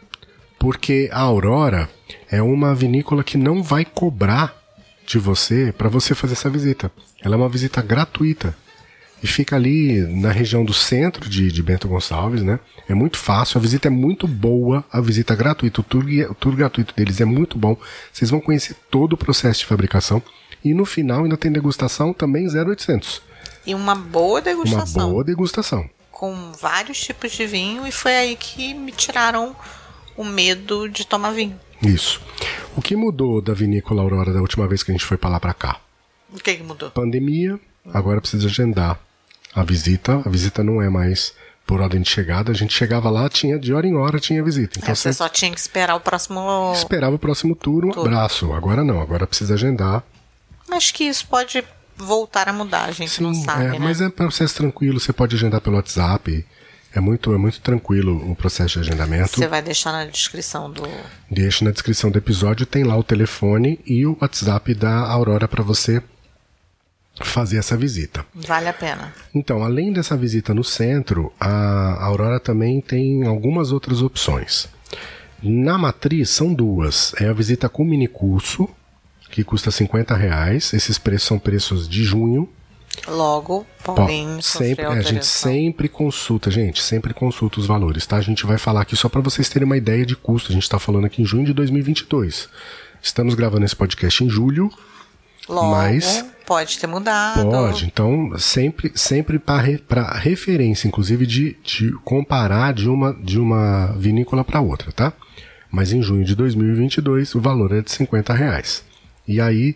Porque 0.60 1.10
a 1.14 1.22
Aurora 1.22 1.90
é 2.30 2.42
uma 2.42 2.76
vinícola 2.76 3.24
que 3.24 3.38
não 3.38 3.64
vai 3.64 3.86
cobrar 3.86 4.54
de 5.06 5.18
você 5.18 5.74
para 5.78 5.88
você 5.88 6.14
fazer 6.14 6.34
essa 6.34 6.50
visita. 6.50 6.92
Ela 7.22 7.36
é 7.36 7.38
uma 7.38 7.48
visita 7.48 7.82
gratuita. 7.82 8.54
E 9.22 9.28
fica 9.28 9.56
ali 9.56 10.02
na 10.02 10.32
região 10.32 10.66
do 10.66 10.74
centro 10.74 11.30
de, 11.30 11.50
de 11.50 11.64
Bento 11.64 11.88
Gonçalves, 11.88 12.44
né? 12.44 12.60
É 12.90 12.94
muito 12.94 13.18
fácil, 13.18 13.58
a 13.58 13.62
visita 13.62 13.88
é 13.88 13.90
muito 13.90 14.28
boa, 14.28 14.84
a 14.92 15.00
visita 15.00 15.32
é 15.32 15.38
gratuita, 15.38 15.80
o 15.80 15.84
tour, 15.84 16.04
o 16.30 16.36
tour 16.36 16.54
gratuito 16.54 16.94
deles 16.94 17.22
é 17.22 17.26
muito 17.26 17.58
bom. 17.58 17.78
Vocês 18.12 18.30
vão 18.30 18.42
conhecer 18.42 18.76
todo 18.92 19.14
o 19.14 19.18
processo 19.18 19.62
de 19.62 19.66
fabricação. 19.66 20.22
E 20.62 20.74
no 20.74 20.84
final 20.86 21.24
ainda 21.24 21.38
tem 21.38 21.50
degustação 21.50 22.14
também 22.14 22.46
0800. 22.48 23.22
E 23.66 23.74
uma 23.74 23.96
boa 23.96 24.42
degustação. 24.42 25.06
Uma 25.06 25.12
boa 25.14 25.24
degustação. 25.24 25.90
Com 26.24 26.54
vários 26.54 27.02
tipos 27.02 27.34
de 27.34 27.46
vinho, 27.46 27.86
e 27.86 27.92
foi 27.92 28.16
aí 28.16 28.36
que 28.38 28.74
me 28.74 28.94
tiraram 28.94 29.54
o 30.16 30.24
medo 30.24 30.88
de 30.88 31.06
tomar 31.06 31.32
vinho. 31.32 31.60
Isso. 31.82 32.22
O 32.78 32.82
que 32.82 32.96
mudou 32.96 33.42
da 33.42 33.54
vinícola 33.54 34.02
Aurora 34.02 34.32
da 34.32 34.40
última 34.40 34.66
vez 34.66 34.82
que 34.84 34.90
a 34.92 34.94
gente 34.94 35.04
foi 35.04 35.18
pra 35.18 35.30
lá 35.30 35.38
pra 35.38 35.54
cá? 35.54 35.82
O 36.34 36.38
que, 36.40 36.56
que 36.56 36.64
mudou? 36.64 36.90
Pandemia, 36.92 37.60
agora 37.94 38.22
precisa 38.22 38.48
agendar 38.48 38.98
a 39.54 39.64
visita. 39.66 40.22
A 40.26 40.30
visita 40.30 40.64
não 40.64 40.82
é 40.82 40.88
mais 40.88 41.34
por 41.68 41.82
ordem 41.82 42.02
de 42.02 42.10
chegada. 42.10 42.54
A 42.54 42.56
gente 42.56 42.74
chegava 42.74 43.10
lá, 43.10 43.28
tinha 43.28 43.60
de 43.60 43.74
hora 43.74 43.86
em 43.86 43.98
hora 43.98 44.18
tinha 44.18 44.42
visita. 44.42 44.80
Então 44.80 44.94
É, 44.94 44.96
você 44.96 45.12
só 45.12 45.28
tinha 45.28 45.52
que 45.52 45.60
esperar 45.60 45.94
o 45.96 46.00
próximo. 46.00 46.72
esperava 46.74 47.18
o 47.18 47.20
próximo 47.20 47.54
turno, 47.54 47.90
um 47.90 47.92
Turno. 47.92 48.10
abraço. 48.16 48.54
Agora 48.54 48.82
não, 48.82 49.02
agora 49.02 49.28
precisa 49.28 49.56
agendar. 49.56 50.02
Mas 50.70 50.90
que 50.90 51.04
isso 51.04 51.28
pode 51.28 51.62
voltar 51.98 52.50
a 52.50 52.54
mudar, 52.54 52.86
a 52.86 52.92
gente 52.92 53.22
não 53.22 53.34
sabe, 53.34 53.66
é, 53.66 53.72
né? 53.72 53.80
mas 53.80 54.02
é 54.02 54.10
processo 54.10 54.56
tranquilo, 54.56 55.00
você 55.00 55.14
pode 55.14 55.36
agendar 55.36 55.62
pelo 55.62 55.76
WhatsApp. 55.76 56.46
É 56.96 57.00
muito, 57.00 57.34
é 57.34 57.38
muito 57.40 57.60
tranquilo 57.60 58.32
o 58.32 58.36
processo 58.36 58.74
de 58.74 58.88
agendamento. 58.88 59.36
Você 59.36 59.48
vai 59.48 59.64
deixar 59.64 59.92
na 59.92 60.06
descrição 60.06 60.70
do. 60.70 60.84
Deixa 61.30 61.66
na 61.66 61.72
descrição 61.72 62.12
do 62.12 62.20
episódio, 62.20 62.68
tem 62.68 62.84
lá 62.84 62.96
o 62.96 63.04
telefone 63.04 63.80
e 63.84 64.06
o 64.06 64.16
WhatsApp 64.22 64.76
da 64.76 65.00
Aurora 65.00 65.48
para 65.48 65.64
você 65.64 66.04
fazer 67.22 67.58
essa 67.58 67.76
visita. 67.76 68.26
Vale 68.34 68.68
a 68.68 68.74
pena. 68.74 69.14
Então, 69.34 69.64
além 69.64 69.92
dessa 69.92 70.16
visita 70.16 70.54
no 70.54 70.64
centro, 70.64 71.34
a 71.40 72.04
Aurora 72.06 72.40
também 72.40 72.80
tem 72.80 73.26
algumas 73.26 73.72
outras 73.72 74.02
opções. 74.02 74.68
Na 75.42 75.78
matriz 75.78 76.30
são 76.30 76.54
duas. 76.54 77.14
É 77.20 77.28
a 77.28 77.34
visita 77.34 77.68
com 77.68 77.84
mini 77.84 78.08
curso, 78.08 78.70
que 79.34 79.44
custa 79.44 79.72
50 79.72 80.16
reais. 80.16 80.74
Esses 80.74 81.00
preços 81.00 81.28
são 81.28 81.40
preços 81.40 81.90
de 81.90 82.04
junho. 82.04 82.48
Logo, 83.08 83.66
podem 83.84 84.40
sempre, 84.40 84.86
sofrer 84.86 84.86
é, 84.86 84.86
a 84.86 85.02
gente 85.02 85.26
sempre 85.26 85.90
consulta, 85.90 86.52
gente, 86.52 86.84
sempre 86.84 87.12
consulta 87.12 87.60
os 87.60 87.66
valores, 87.66 88.06
tá? 88.06 88.18
A 88.18 88.22
gente 88.22 88.46
vai 88.46 88.60
falar 88.60 88.82
aqui 88.82 88.96
só 88.96 89.10
para 89.10 89.20
vocês 89.22 89.50
terem 89.50 89.66
uma 89.66 89.76
ideia 89.76 90.06
de 90.06 90.16
custo. 90.16 90.52
A 90.52 90.54
gente 90.54 90.70
tá 90.70 90.78
falando 90.78 91.06
aqui 91.06 91.24
em 91.24 91.26
junho 91.26 91.46
de 91.46 91.54
2022. 91.54 92.48
Estamos 93.02 93.34
gravando 93.34 93.66
esse 93.66 93.76
podcast 93.76 94.24
em 94.24 94.30
julho. 94.30 94.72
Logo, 95.50 95.72
mas- 95.72 96.24
pode 96.46 96.78
ter 96.78 96.86
mudado. 96.86 97.50
Pode, 97.50 97.86
então 97.86 98.38
sempre, 98.38 98.92
sempre 98.94 99.40
para 99.40 100.14
referência, 100.14 100.88
inclusive 100.88 101.26
de, 101.26 101.58
de 101.64 101.92
comparar 102.04 102.72
de 102.72 102.88
uma, 102.88 103.14
de 103.14 103.40
uma 103.40 103.88
vinícola 103.98 104.44
para 104.44 104.62
outra, 104.62 104.92
tá? 104.92 105.12
Mas 105.72 105.92
em 105.92 106.04
junho 106.04 106.24
de 106.24 106.36
2022 106.36 107.34
o 107.34 107.42
valor 107.42 107.72
é 107.74 107.82
de 107.82 107.92
50 107.92 108.32
reais. 108.34 108.84
E 109.28 109.40
aí, 109.40 109.76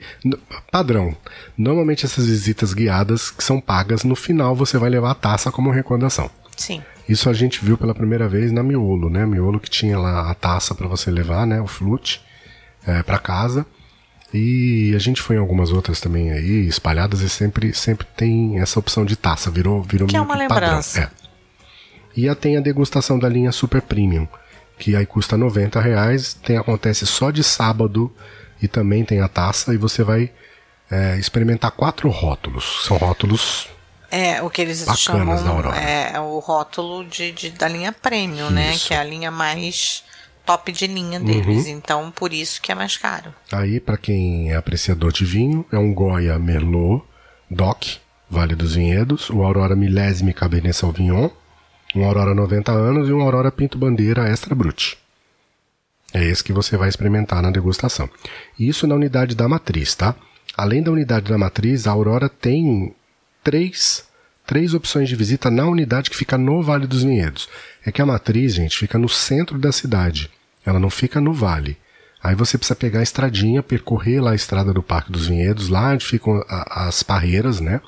padrão, 0.72 1.16
normalmente 1.58 2.06
essas 2.06 2.28
visitas 2.28 2.74
guiadas 2.74 3.32
que 3.32 3.44
são 3.44 3.62
pagas, 3.62 4.04
no 4.04 4.16
final 4.16 4.56
você 4.56 4.78
vai 4.78 4.90
levar 4.90 5.12
a 5.12 5.16
taça 5.16 5.52
como 5.52 5.72
recordação. 5.72 6.30
Sim. 6.56 6.82
Isso 7.08 7.30
a 7.30 7.34
gente 7.34 7.64
viu 7.64 7.78
pela 7.78 7.96
primeira 7.96 8.28
vez 8.28 8.52
na 8.52 8.62
Miolo, 8.62 9.10
né? 9.10 9.26
Miolo 9.26 9.60
que 9.60 9.70
tinha 9.70 9.98
lá 9.98 10.30
a 10.30 10.34
taça 10.34 10.76
para 10.76 10.88
você 10.88 11.10
levar, 11.10 11.48
né? 11.48 11.62
O 11.62 11.68
flute 11.68 12.22
é, 12.86 13.02
para 13.04 13.18
casa. 13.18 13.66
E 14.34 14.94
a 14.94 15.00
gente 15.00 15.22
foi 15.22 15.38
em 15.38 15.40
algumas 15.40 15.72
outras 15.72 16.02
também 16.02 16.32
aí, 16.32 16.68
espalhadas, 16.68 17.22
e 17.22 17.30
sempre, 17.30 17.74
sempre 17.74 18.06
tem 18.18 18.60
essa 18.60 18.78
opção 18.78 19.06
de 19.06 19.16
taça, 19.16 19.50
virou, 19.50 19.82
virou 19.82 20.06
Que 20.08 20.18
é 20.18 20.22
uma 20.22 20.38
padrão. 20.48 20.68
lembrança. 20.70 21.00
É. 21.00 21.10
E 22.14 22.28
a, 22.28 22.36
tem 22.36 22.58
a 22.58 22.62
degustação 22.62 23.18
da 23.18 23.30
linha 23.30 23.54
Super 23.54 23.82
Premium, 23.82 24.28
que 24.78 24.98
aí 24.98 25.06
custa 25.06 25.38
90 25.38 25.80
reais, 25.80 26.34
tem, 26.34 26.58
acontece 26.58 27.06
só 27.06 27.32
de 27.32 27.42
sábado 27.42 28.12
e 28.62 28.68
também 28.68 29.04
tem 29.06 29.22
a 29.22 29.28
taça, 29.28 29.74
e 29.74 29.78
você 29.78 30.04
vai 30.04 30.32
é, 30.90 31.18
experimentar 31.18 31.72
quatro 31.72 32.10
rótulos. 32.10 32.84
São 32.86 32.98
rótulos 32.98 33.68
É, 34.12 34.42
o 34.42 34.50
que 34.50 34.62
eles 34.62 34.80
Bacanas 34.86 35.42
da 35.42 35.48
chamam 35.48 35.56
Aurora. 35.58 35.76
é 35.78 36.20
o 36.20 36.40
rótulo 36.40 37.04
de, 37.06 37.32
de- 37.34 37.52
da 37.52 37.68
linha 37.68 37.92
premium, 37.92 38.50
né? 38.50 38.72
Isso. 38.74 38.88
Que 38.88 38.94
é 38.94 38.98
a 38.98 39.04
linha 39.04 39.30
mais 39.32 40.04
top 40.46 40.72
de 40.72 40.88
linha 40.88 41.20
deles. 41.20 41.66
Uhum. 41.66 41.72
Então, 41.72 42.10
por 42.12 42.32
isso 42.32 42.62
que 42.62 42.72
é 42.72 42.76
mais 42.76 42.96
caro. 42.96 43.34
Aí, 43.52 43.82
para 43.82 43.98
quem 43.98 44.50
é 44.52 44.56
apreciador 44.56 45.12
de 45.12 45.26
vinho, 45.26 45.66
é 45.74 45.78
um 45.78 45.94
Goya 45.94 46.40
Merlot 46.40 47.04
DOC, 47.52 47.98
Vale 48.30 48.56
dos 48.56 48.76
Vinhedos, 48.76 49.30
o 49.30 49.44
Aurora 49.44 49.76
Milésime 49.76 50.34
Cabernet 50.34 50.74
Sauvignon, 50.74 51.30
um 51.96 52.06
Aurora 52.06 52.34
90 52.34 52.72
anos 52.72 53.10
e 53.10 53.12
um 53.14 53.22
Aurora 53.22 53.52
Pinto 53.52 53.78
Bandeira 53.78 54.30
Extra 54.30 54.56
Brut. 54.56 54.98
É 56.14 56.24
esse 56.24 56.44
que 56.44 56.54
você 56.54 56.78
vai 56.78 56.90
experimentar 56.90 57.42
na 57.42 57.52
degustação. 57.52 58.10
Isso 58.58 58.88
na 58.88 58.96
unidade 58.96 59.36
da 59.36 59.48
matriz, 59.48 59.94
tá? 59.94 60.16
Além 60.56 60.82
da 60.82 60.92
unidade 60.92 61.30
da 61.30 61.38
matriz, 61.38 61.86
a 61.86 61.92
Aurora 61.92 62.30
tem 62.30 62.96
três, 63.44 64.08
três 64.46 64.74
opções 64.74 65.10
de 65.10 65.16
visita 65.16 65.52
na 65.52 65.66
unidade 65.66 66.10
que 66.10 66.18
fica 66.18 66.38
no 66.38 66.64
Vale 66.64 66.88
dos 66.88 67.04
Vinhedos. 67.04 67.50
É 67.86 67.92
que 67.92 68.02
a 68.02 68.06
matriz, 68.06 68.54
gente, 68.56 68.78
fica 68.78 68.98
no 68.98 69.08
centro 69.08 69.58
da 69.60 69.72
cidade. 69.72 70.32
Ela 70.66 70.80
não 70.80 70.90
fica 70.90 71.22
no 71.22 71.32
vale. 71.32 71.78
Aí 72.22 72.36
você 72.36 72.58
precisa 72.58 72.76
pegar 72.76 73.00
a 73.00 73.04
estradinha, 73.04 73.64
percorrer 73.64 74.22
lá 74.22 74.32
a 74.32 74.36
estrada 74.36 74.74
do 74.74 74.84
Parque 74.84 75.12
dos 75.12 75.28
Vinhedos, 75.28 75.70
lá 75.70 75.92
onde 75.92 76.06
ficam 76.06 76.44
as 76.50 77.04
parreiras, 77.04 77.62
né? 77.62 77.80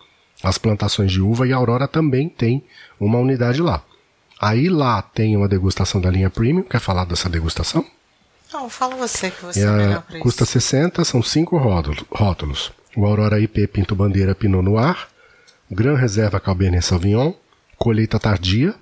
As 0.41 0.57
plantações 0.57 1.11
de 1.11 1.19
uva 1.19 1.45
e 1.45 1.51
a 1.51 1.57
Aurora 1.57 1.87
também 1.87 2.29
tem 2.29 2.63
uma 2.97 3.17
unidade 3.17 3.61
lá. 3.61 3.83
Aí 4.39 4.69
lá 4.69 5.01
tem 5.01 5.35
uma 5.35 5.49
degustação 5.49 5.99
da 5.99 6.09
linha 6.09 6.29
Premium. 6.29 6.63
Quer 6.63 6.79
falar 6.79 7.03
dessa 7.03 7.29
degustação? 7.29 7.85
Não, 8.51 8.69
fala 8.69 8.95
você 8.95 9.29
que 9.31 9.43
você 9.43 9.59
É 9.61 9.63
é 9.63 9.71
melhor 9.71 10.01
pra 10.01 10.19
custa 10.19 10.43
isso. 10.43 10.53
60, 10.53 11.03
são 11.05 11.21
cinco 11.21 11.57
rótulo- 11.57 12.05
rótulos. 12.11 12.71
O 12.95 13.05
Aurora 13.05 13.39
IP 13.39 13.67
Pinto 13.67 13.95
Bandeira 13.95 14.33
Pinot 14.33 14.63
Noir, 14.63 15.07
Gran 15.69 15.95
Reserva 15.95 16.39
Cabernet 16.39 16.83
Sauvignon, 16.83 17.33
Colheita 17.77 18.19
Tardia, 18.19 18.73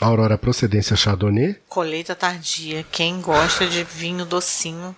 Aurora 0.00 0.38
Procedência 0.38 0.96
Chardonnay, 0.96 1.56
Colheita 1.68 2.14
tardia. 2.14 2.84
Quem 2.90 3.20
gosta 3.20 3.66
de 3.66 3.82
vinho 3.84 4.24
docinho, 4.24 4.94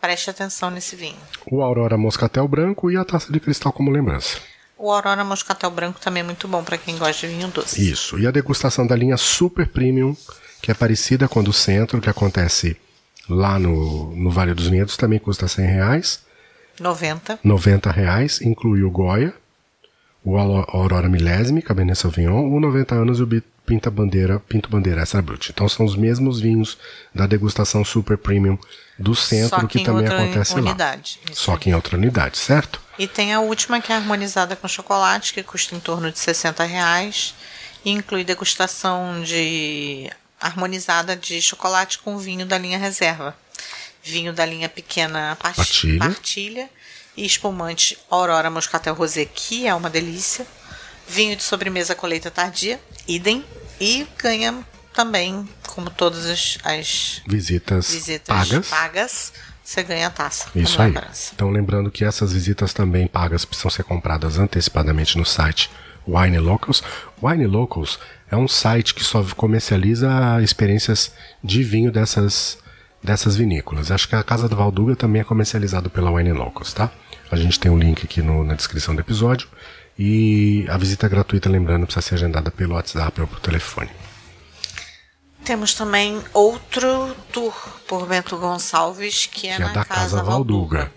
preste 0.00 0.30
atenção 0.30 0.70
nesse 0.70 0.94
vinho. 0.96 1.16
o 1.50 1.62
Aurora 1.62 1.96
Moscatel 1.96 2.46
Branco 2.46 2.90
e 2.90 2.96
a 2.96 3.04
taça 3.04 3.32
de 3.32 3.40
cristal 3.40 3.72
como 3.72 3.90
lembrança. 3.90 4.38
O 4.76 4.90
Aurora 4.92 5.24
Moscatel 5.24 5.70
Branco 5.70 6.00
também 6.00 6.20
é 6.20 6.24
muito 6.24 6.46
bom 6.48 6.62
pra 6.62 6.76
quem 6.78 6.96
gosta 6.98 7.26
de 7.26 7.34
vinho 7.34 7.48
doce. 7.48 7.88
Isso. 7.90 8.18
E 8.18 8.26
a 8.26 8.30
degustação 8.30 8.86
da 8.86 8.94
linha 8.96 9.16
Super 9.16 9.68
Premium, 9.68 10.16
que 10.60 10.70
é 10.70 10.74
parecida 10.74 11.26
com 11.28 11.40
a 11.40 11.42
do 11.42 11.52
centro, 11.52 12.00
que 12.00 12.10
acontece 12.10 12.76
lá 13.28 13.58
no, 13.58 14.14
no 14.14 14.30
Vale 14.30 14.54
dos 14.54 14.68
Vinhedos 14.68 14.96
também 14.96 15.18
custa 15.18 15.48
100 15.48 15.66
reais. 15.66 16.22
90. 16.80 17.38
90 17.42 17.90
reais, 17.90 18.40
inclui 18.40 18.82
o 18.82 18.90
Goya, 18.90 19.32
o 20.24 20.36
Aurora 20.36 21.08
Milésime, 21.08 21.62
Cabernet 21.62 21.98
Sauvignon, 21.98 22.50
o 22.50 22.58
90 22.58 22.94
anos 22.94 23.18
e 23.20 23.22
o 23.22 23.26
Pinta 23.66 23.90
Bandeira, 23.90 24.40
Pinto 24.40 24.68
Bandeira 24.68 25.02
Extra 25.02 25.22
Brut. 25.22 25.50
Então 25.50 25.68
são 25.68 25.86
os 25.86 25.96
mesmos 25.96 26.40
vinhos 26.40 26.76
da 27.14 27.26
degustação 27.26 27.84
Super 27.84 28.18
Premium 28.18 28.58
do 28.98 29.14
centro 29.14 29.66
que, 29.66 29.78
que, 29.78 29.84
também 29.84 30.06
acontece 30.06 30.54
unidade. 30.54 31.20
lá. 31.28 31.34
Só 31.34 31.56
que 31.56 31.70
em 31.70 31.74
outra 31.74 31.96
unidade, 31.96 32.38
certo? 32.38 32.80
E 32.98 33.06
tem 33.08 33.32
a 33.32 33.40
última 33.40 33.80
que 33.80 33.92
é 33.92 33.96
harmonizada 33.96 34.54
com 34.54 34.68
chocolate, 34.68 35.32
que 35.32 35.42
custa 35.42 35.74
em 35.74 35.80
torno 35.80 36.10
de 36.10 36.18
60 36.18 36.62
reais. 36.64 37.34
E 37.84 37.90
inclui 37.90 38.24
degustação 38.24 39.22
de 39.22 40.10
harmonizada 40.46 41.16
de 41.16 41.40
chocolate 41.40 41.98
com 41.98 42.18
vinho 42.18 42.44
da 42.46 42.58
linha 42.58 42.78
reserva. 42.78 43.36
Vinho 44.02 44.32
da 44.32 44.44
linha 44.44 44.68
pequena 44.68 45.36
Partilha. 45.36 45.98
partilha. 45.98 46.70
E 47.16 47.24
espumante 47.24 47.96
Aurora 48.10 48.50
Moscatel 48.50 48.94
Rosé, 48.94 49.24
que 49.24 49.66
é 49.66 49.74
uma 49.74 49.88
delícia. 49.88 50.46
Vinho 51.08 51.36
de 51.36 51.42
sobremesa 51.42 51.94
colheita 51.94 52.30
tardia, 52.30 52.80
idem. 53.06 53.44
E 53.80 54.06
ganha 54.18 54.64
também, 54.92 55.48
como 55.66 55.90
todas 55.90 56.26
as, 56.26 56.58
as 56.64 57.22
Visitas, 57.26 57.90
visitas 57.90 58.26
pagas. 58.48 58.68
pagas, 58.68 59.32
você 59.62 59.82
ganha 59.82 60.06
a 60.06 60.10
taça. 60.10 60.48
Isso 60.54 60.80
aí. 60.80 60.88
lembrança. 60.88 61.32
Então, 61.34 61.50
lembrando 61.50 61.90
que 61.90 62.04
essas 62.04 62.32
visitas 62.32 62.72
também 62.72 63.06
pagas 63.06 63.44
precisam 63.44 63.70
ser 63.70 63.82
compradas 63.84 64.38
antecipadamente 64.38 65.16
no 65.18 65.24
site 65.24 65.70
Wine 66.06 66.38
Locals. 66.38 66.82
Wine 67.22 67.46
Locals 67.46 67.98
é 68.30 68.36
um 68.36 68.48
site 68.48 68.94
que 68.94 69.02
só 69.04 69.22
comercializa 69.36 70.08
experiências 70.42 71.12
de 71.42 71.62
vinho 71.62 71.90
dessas, 71.92 72.58
dessas 73.02 73.36
vinícolas. 73.36 73.90
Acho 73.90 74.08
que 74.08 74.14
a 74.14 74.22
Casa 74.22 74.48
do 74.48 74.56
Valduga 74.56 74.94
também 74.96 75.20
é 75.22 75.24
comercializado 75.24 75.88
pela 75.90 76.10
Wine 76.10 76.32
Locals, 76.32 76.72
tá? 76.72 76.90
A 77.30 77.36
gente 77.36 77.58
tem 77.58 77.70
o 77.70 77.78
link 77.78 78.04
aqui 78.04 78.20
no- 78.22 78.44
na 78.44 78.54
descrição 78.54 78.94
do 78.94 79.00
episódio. 79.00 79.48
E 79.98 80.66
a 80.68 80.76
visita 80.76 81.08
gratuita, 81.08 81.48
lembrando, 81.48 81.86
precisa 81.86 82.04
ser 82.06 82.14
agendada 82.16 82.50
pelo 82.50 82.74
WhatsApp 82.74 83.20
ou 83.20 83.26
por 83.28 83.38
telefone. 83.40 83.88
Temos 85.44 85.74
também 85.74 86.20
outro 86.32 87.14
tour 87.32 87.54
por 87.86 88.06
Bento 88.06 88.36
Gonçalves, 88.36 89.26
que 89.26 89.46
é 89.48 89.56
que 89.56 89.62
é 89.62 89.66
na 89.66 89.72
da 89.72 89.84
Casa 89.84 90.22
Valduga. 90.22 90.90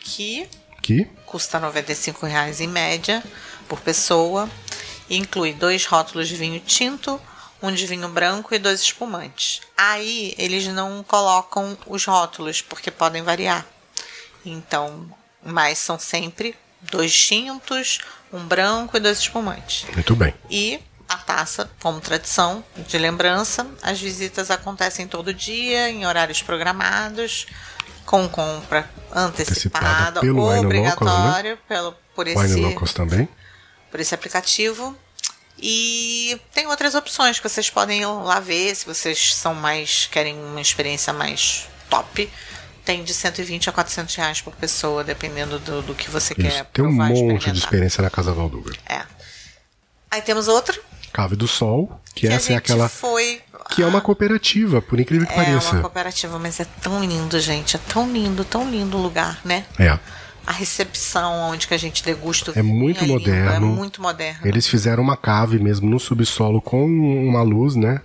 que 0.00 0.48
Que 0.82 1.04
custa 1.24 1.58
95 1.58 2.26
reais 2.26 2.60
em 2.60 2.66
média 2.68 3.22
por 3.68 3.80
pessoa. 3.80 4.48
E 5.08 5.16
inclui 5.16 5.52
dois 5.52 5.86
rótulos 5.86 6.28
de 6.28 6.36
vinho 6.36 6.60
tinto, 6.60 7.20
um 7.62 7.72
de 7.72 7.86
vinho 7.86 8.08
branco 8.08 8.54
e 8.54 8.58
dois 8.58 8.80
espumantes. 8.80 9.60
Aí 9.76 10.34
eles 10.36 10.66
não 10.68 11.04
colocam 11.04 11.76
os 11.86 12.04
rótulos, 12.04 12.60
porque 12.60 12.90
podem 12.90 13.22
variar. 13.22 13.64
Então, 14.44 15.08
mas 15.44 15.78
são 15.78 15.98
sempre 15.98 16.56
dois 16.80 17.16
tintos, 17.16 18.00
um 18.32 18.44
branco 18.44 18.96
e 18.96 19.00
dois 19.00 19.18
espumantes. 19.18 19.86
muito 19.94 20.16
bem. 20.16 20.34
E 20.50 20.80
a 21.08 21.16
taça, 21.16 21.70
como 21.80 22.00
tradição 22.00 22.64
de 22.76 22.98
lembrança, 22.98 23.66
as 23.82 24.00
visitas 24.00 24.50
acontecem 24.50 25.06
todo 25.06 25.32
dia, 25.32 25.88
em 25.88 26.06
horários 26.06 26.42
programados, 26.42 27.46
com 28.04 28.28
compra 28.28 28.88
antecipada, 29.12 30.20
Antecipada 30.20 30.20
pelo 30.20 30.40
Locals, 30.40 30.60
né? 30.60 30.66
obrigatório 30.66 31.58
pelo, 31.68 31.94
por, 32.14 32.26
esse, 32.26 32.38
Wine 32.38 32.60
Locals 32.62 32.92
também. 32.92 33.28
Por 33.96 34.00
esse 34.00 34.14
aplicativo. 34.14 34.94
E 35.58 36.38
tem 36.52 36.66
outras 36.66 36.94
opções 36.94 37.40
que 37.40 37.48
vocês 37.48 37.70
podem 37.70 38.04
lá 38.04 38.38
ver, 38.38 38.74
se 38.76 38.84
vocês 38.84 39.34
são 39.34 39.54
mais 39.54 40.06
querem 40.12 40.38
uma 40.38 40.60
experiência 40.60 41.14
mais 41.14 41.66
top. 41.88 42.30
Tem 42.84 43.02
de 43.02 43.14
120 43.14 43.70
a 43.70 43.72
400 43.72 44.14
reais 44.14 44.40
por 44.42 44.54
pessoa, 44.54 45.02
dependendo 45.02 45.58
do, 45.58 45.80
do 45.80 45.94
que 45.94 46.10
você 46.10 46.34
Isso. 46.34 46.42
quer 46.42 46.64
Tem 46.66 46.84
um 46.84 46.92
monte 46.92 47.50
de 47.50 47.58
experiência 47.58 48.02
na 48.02 48.10
Casa 48.10 48.32
Valduga. 48.34 48.76
É. 48.86 49.02
Aí 50.10 50.20
temos 50.20 50.46
outra, 50.46 50.78
Cave 51.12 51.34
do 51.34 51.48
Sol, 51.48 51.98
que, 52.14 52.28
que 52.28 52.32
essa 52.32 52.52
é 52.52 52.56
aquela 52.56 52.88
foi 52.90 53.40
que 53.70 53.82
é 53.82 53.86
uma 53.86 54.00
cooperativa, 54.02 54.80
por 54.82 55.00
incrível 55.00 55.26
que 55.26 55.32
É 55.32 55.36
pareça. 55.36 55.72
uma 55.72 55.80
cooperativa, 55.80 56.38
mas 56.38 56.60
é 56.60 56.66
tão 56.82 57.02
lindo, 57.02 57.40
gente. 57.40 57.76
É 57.76 57.80
tão 57.88 58.12
lindo, 58.12 58.44
tão 58.44 58.70
lindo 58.70 58.98
o 58.98 59.02
lugar, 59.02 59.40
né? 59.42 59.64
É. 59.78 59.98
A 60.46 60.52
recepção 60.52 61.50
onde 61.50 61.66
que 61.66 61.74
a 61.74 61.78
gente 61.78 62.04
degusta 62.04 62.52
o 62.52 62.58
É 62.58 62.62
muito 62.62 63.00
lindo, 63.00 63.12
moderno. 63.14 63.66
É 63.66 63.70
muito 63.70 64.00
moderno. 64.00 64.40
Eles 64.44 64.66
fizeram 64.66 65.02
uma 65.02 65.16
cave 65.16 65.58
mesmo 65.58 65.90
no 65.90 65.98
subsolo 65.98 66.60
com 66.62 66.84
uma 66.86 67.42
luz, 67.42 67.74
né? 67.74 68.00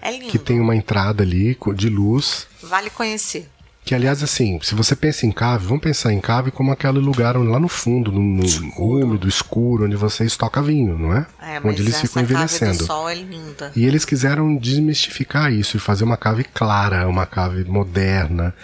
É 0.00 0.10
lindo. 0.10 0.26
Que 0.26 0.38
tem 0.38 0.58
uma 0.58 0.74
entrada 0.74 1.22
ali 1.22 1.56
de 1.74 1.88
luz. 1.88 2.46
Vale 2.62 2.90
conhecer. 2.90 3.48
Que, 3.84 3.96
aliás, 3.96 4.22
assim, 4.22 4.60
se 4.62 4.76
você 4.76 4.94
pensa 4.94 5.26
em 5.26 5.32
cave, 5.32 5.66
vamos 5.66 5.82
pensar 5.82 6.12
em 6.12 6.20
cave 6.20 6.52
como 6.52 6.70
aquele 6.70 7.00
lugar 7.00 7.36
lá 7.36 7.58
no 7.58 7.66
fundo, 7.66 8.12
no, 8.12 8.20
no 8.20 8.44
úmido, 8.78 9.28
escuro, 9.28 9.86
onde 9.86 9.96
você 9.96 10.24
estoca 10.24 10.62
vinho, 10.62 10.96
não 10.96 11.12
é? 11.12 11.26
É, 11.40 11.54
mas 11.60 11.64
onde 11.64 11.82
eles 11.82 12.00
ficam 12.00 12.22
cave 12.22 12.32
envelhecendo. 12.32 12.78
do 12.78 12.86
sol 12.86 13.08
é 13.08 13.14
linda. 13.16 13.72
E 13.74 13.84
eles 13.84 14.04
quiseram 14.04 14.56
desmistificar 14.56 15.52
isso 15.52 15.76
e 15.76 15.80
fazer 15.80 16.04
uma 16.04 16.16
cave 16.16 16.44
clara, 16.44 17.08
uma 17.08 17.26
cave 17.26 17.64
moderna. 17.64 18.54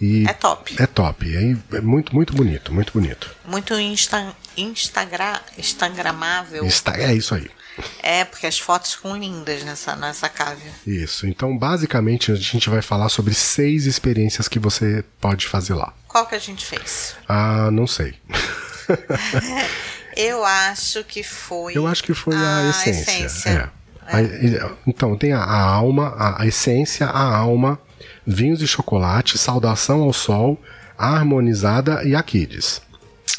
E 0.00 0.26
É 0.28 0.32
top. 0.32 0.76
É 0.80 0.86
top. 0.86 1.26
É, 1.36 1.76
é 1.76 1.80
muito, 1.80 2.14
muito 2.14 2.32
bonito, 2.34 2.72
muito 2.72 2.92
bonito. 2.92 3.34
Muito 3.44 3.74
insta, 3.74 4.34
instagra, 4.56 5.40
instagramável. 5.56 6.64
Está, 6.64 6.96
é 6.96 7.14
isso 7.14 7.34
aí. 7.34 7.50
É, 8.02 8.24
porque 8.24 8.46
as 8.46 8.58
fotos 8.58 8.94
ficam 8.94 9.16
lindas 9.16 9.62
nessa, 9.62 9.94
nessa 9.94 10.28
cave. 10.28 10.62
Isso. 10.86 11.26
Então, 11.26 11.56
basicamente, 11.56 12.32
a 12.32 12.34
gente 12.34 12.68
vai 12.68 12.82
falar 12.82 13.08
sobre 13.08 13.32
seis 13.34 13.86
experiências 13.86 14.48
que 14.48 14.58
você 14.58 15.04
pode 15.20 15.46
fazer 15.46 15.74
lá. 15.74 15.92
Qual 16.08 16.26
que 16.26 16.34
a 16.34 16.38
gente 16.40 16.64
fez? 16.66 17.14
Ah, 17.28 17.70
não 17.70 17.86
sei. 17.86 18.14
Eu 20.16 20.44
acho 20.44 21.04
que 21.04 21.22
foi. 21.22 21.76
Eu 21.76 21.86
acho 21.86 22.02
que 22.02 22.14
foi 22.14 22.34
a, 22.34 22.58
a 22.66 22.70
essência. 22.70 23.10
essência. 23.26 23.50
É. 24.06 24.16
A- 24.16 24.22
e- 24.22 24.58
então, 24.86 25.16
tem 25.16 25.32
a, 25.32 25.38
a 25.40 25.60
alma, 25.62 26.08
a, 26.18 26.42
a 26.42 26.46
essência, 26.46 27.06
a 27.06 27.36
alma, 27.36 27.78
vinhos 28.30 28.58
de 28.58 28.66
chocolate, 28.66 29.38
saudação 29.38 30.02
ao 30.02 30.12
sol, 30.12 30.60
harmonizada 30.98 32.04
e 32.04 32.14
a 32.14 32.22
kids. 32.22 32.82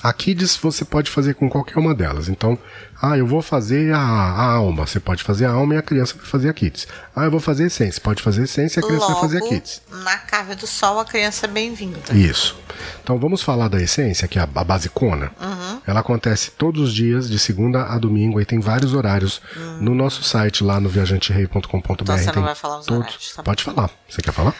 A 0.01 0.11
kids 0.11 0.57
você 0.57 0.83
pode 0.83 1.11
fazer 1.11 1.35
com 1.35 1.47
qualquer 1.47 1.77
uma 1.77 1.93
delas. 1.93 2.27
Então, 2.27 2.57
ah, 3.01 3.17
eu 3.17 3.25
vou 3.25 3.41
fazer 3.41 3.93
a, 3.93 3.99
a 3.99 4.43
alma. 4.53 4.85
Você 4.85 4.99
pode 4.99 5.23
fazer 5.23 5.45
a 5.45 5.51
alma 5.51 5.75
e 5.75 5.77
a 5.77 5.81
criança 5.81 6.15
vai 6.15 6.25
fazer 6.25 6.49
a 6.49 6.53
kids. 6.53 6.87
Ah, 7.15 7.25
eu 7.25 7.31
vou 7.31 7.39
fazer 7.39 7.63
a 7.63 7.67
essência. 7.67 8.01
Pode 8.01 8.21
fazer 8.21 8.41
a 8.41 8.43
essência 8.43 8.79
e 8.79 8.83
a 8.83 8.87
criança 8.87 9.05
Logo, 9.05 9.13
vai 9.13 9.21
fazer 9.21 9.37
a 9.37 9.47
kids. 9.47 9.81
na 10.03 10.17
cave 10.17 10.55
do 10.55 10.67
sol, 10.67 10.99
a 10.99 11.05
criança 11.05 11.45
é 11.45 11.49
bem-vinda. 11.49 11.99
Isso. 12.11 12.57
Então 13.01 13.17
vamos 13.17 13.41
falar 13.41 13.69
da 13.69 13.81
essência, 13.81 14.27
que 14.27 14.37
é 14.37 14.41
a, 14.41 14.49
a 14.53 14.63
basicona. 14.63 15.31
Uhum. 15.39 15.81
Ela 15.87 16.01
acontece 16.01 16.51
todos 16.51 16.89
os 16.89 16.93
dias, 16.93 17.29
de 17.29 17.39
segunda 17.39 17.85
a 17.85 17.97
domingo, 17.97 18.39
e 18.41 18.45
tem 18.45 18.59
vários 18.59 18.93
horários 18.93 19.41
no 19.79 19.95
nosso 19.95 20.23
site 20.23 20.63
lá 20.63 20.79
no 20.79 20.89
viajanterei.com.br. 20.89 21.93
Então 22.01 22.17
você 22.17 22.31
não 22.31 22.43
vai 22.43 22.55
falar 22.55 22.79
os 22.79 22.85
todos. 22.85 23.01
horários, 23.01 23.33
tá. 23.33 23.43
Pode 23.43 23.63
falar. 23.63 23.89
Você 24.09 24.21
quer 24.21 24.33
falar? 24.33 24.55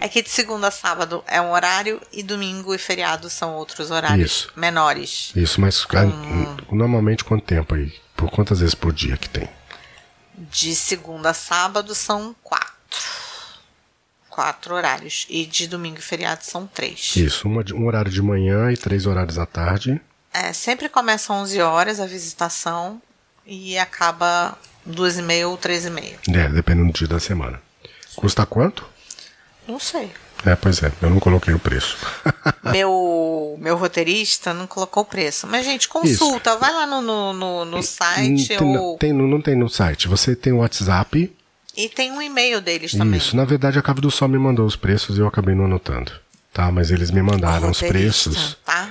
É 0.00 0.08
que 0.08 0.22
de 0.22 0.30
segunda 0.30 0.68
a 0.68 0.70
sábado 0.70 1.22
é 1.26 1.40
um 1.40 1.52
horário 1.52 2.00
e 2.12 2.22
domingo 2.22 2.74
e 2.74 2.78
feriado 2.78 3.28
são 3.28 3.54
outros 3.54 3.90
horários 3.90 4.30
Isso. 4.30 4.52
menores. 4.56 5.32
Isso, 5.34 5.60
mas 5.60 5.86
normalmente 6.70 7.24
quanto 7.24 7.44
tempo 7.44 7.74
aí? 7.74 7.92
Por 8.16 8.30
quantas 8.30 8.60
vezes 8.60 8.74
por 8.74 8.92
dia 8.92 9.16
que 9.16 9.28
tem? 9.28 9.48
De 10.36 10.74
segunda 10.74 11.30
a 11.30 11.34
sábado 11.34 11.94
são 11.94 12.34
quatro. 12.42 12.68
Quatro 14.28 14.74
horários. 14.74 15.26
E 15.28 15.44
de 15.44 15.66
domingo 15.66 15.98
e 15.98 16.02
feriado 16.02 16.44
são 16.44 16.66
três. 16.66 17.16
Isso, 17.16 17.48
uma 17.48 17.64
um 17.74 17.86
horário 17.86 18.10
de 18.10 18.22
manhã 18.22 18.70
e 18.70 18.76
três 18.76 19.06
horários 19.06 19.38
à 19.38 19.46
tarde. 19.46 20.00
É, 20.32 20.52
sempre 20.52 20.88
começa 20.88 21.32
às 21.32 21.40
11 21.40 21.60
horas 21.62 22.00
a 22.00 22.06
visitação 22.06 23.02
e 23.44 23.78
acaba 23.78 24.56
duas 24.84 25.18
e 25.18 25.22
meia 25.22 25.48
ou 25.48 25.56
três 25.56 25.84
e 25.86 25.90
meia. 25.90 26.18
É, 26.28 26.48
dependendo 26.48 26.92
do 26.92 26.96
dia 26.96 27.08
da 27.08 27.18
semana. 27.18 27.60
Custa 28.14 28.44
quanto? 28.44 28.86
Não 29.68 29.78
sei. 29.78 30.10
É, 30.46 30.56
pois 30.56 30.82
é, 30.82 30.90
eu 31.02 31.10
não 31.10 31.20
coloquei 31.20 31.52
o 31.52 31.58
preço. 31.58 31.98
meu, 32.72 33.58
meu 33.60 33.76
roteirista 33.76 34.54
não 34.54 34.66
colocou 34.66 35.02
o 35.02 35.06
preço. 35.06 35.46
Mas, 35.46 35.66
gente, 35.66 35.86
consulta. 35.86 36.56
Vai 36.56 36.72
lá 36.72 36.86
no, 36.86 37.02
no, 37.02 37.32
no, 37.34 37.64
no 37.66 37.82
site 37.82 38.56
tem, 38.56 38.76
ou... 38.78 38.96
tem, 38.96 39.12
não 39.12 39.42
tem 39.42 39.54
no 39.54 39.68
site. 39.68 40.08
Você 40.08 40.34
tem 40.34 40.54
o 40.54 40.58
WhatsApp. 40.58 41.30
E 41.76 41.88
tem 41.88 42.10
um 42.10 42.22
e-mail 42.22 42.60
deles 42.60 42.92
também. 42.92 43.18
Isso, 43.18 43.36
na 43.36 43.44
verdade 43.44 43.78
a 43.78 43.82
Cave 43.82 44.00
do 44.00 44.10
Sol 44.10 44.26
me 44.26 44.38
mandou 44.38 44.66
os 44.66 44.74
preços 44.74 45.16
e 45.16 45.20
eu 45.20 45.28
acabei 45.28 45.54
não 45.54 45.66
anotando. 45.66 46.10
Tá, 46.52 46.72
mas 46.72 46.90
eles 46.90 47.10
me 47.10 47.22
mandaram 47.22 47.70
os 47.70 47.80
preços. 47.80 48.56
Tá? 48.64 48.88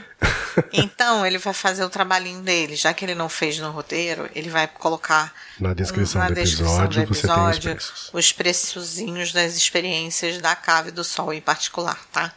Então, 0.73 1.25
ele 1.25 1.37
vai 1.37 1.53
fazer 1.53 1.83
o 1.83 1.89
trabalhinho 1.89 2.41
dele. 2.41 2.75
Já 2.75 2.93
que 2.93 3.05
ele 3.05 3.15
não 3.15 3.29
fez 3.29 3.57
no 3.59 3.71
roteiro, 3.71 4.29
ele 4.33 4.49
vai 4.49 4.67
colocar 4.67 5.33
Na 5.59 5.73
descrição 5.73 6.21
na 6.21 6.29
do 6.29 6.35
descrição 6.35 6.65
episódio, 6.65 7.05
do 7.05 7.13
você 7.13 7.27
tem 7.27 7.31
os 7.31 7.47
episódio 7.47 7.71
preços. 7.71 8.09
os 8.13 8.31
preçozinhos 8.31 9.31
das 9.31 9.55
experiências 9.55 10.41
da 10.41 10.55
Cave 10.55 10.91
do 10.91 11.03
Sol 11.03 11.33
em 11.33 11.41
particular, 11.41 11.99
tá? 12.11 12.33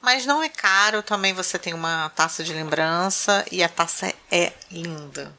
Mas 0.00 0.26
não 0.26 0.42
é 0.42 0.48
caro, 0.48 1.02
também 1.02 1.32
você 1.32 1.58
tem 1.58 1.72
uma 1.72 2.10
taça 2.10 2.44
de 2.44 2.52
lembrança 2.52 3.44
e 3.50 3.62
a 3.62 3.68
taça 3.68 4.12
é 4.30 4.52
linda, 4.70 5.32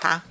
tá? 0.00 0.22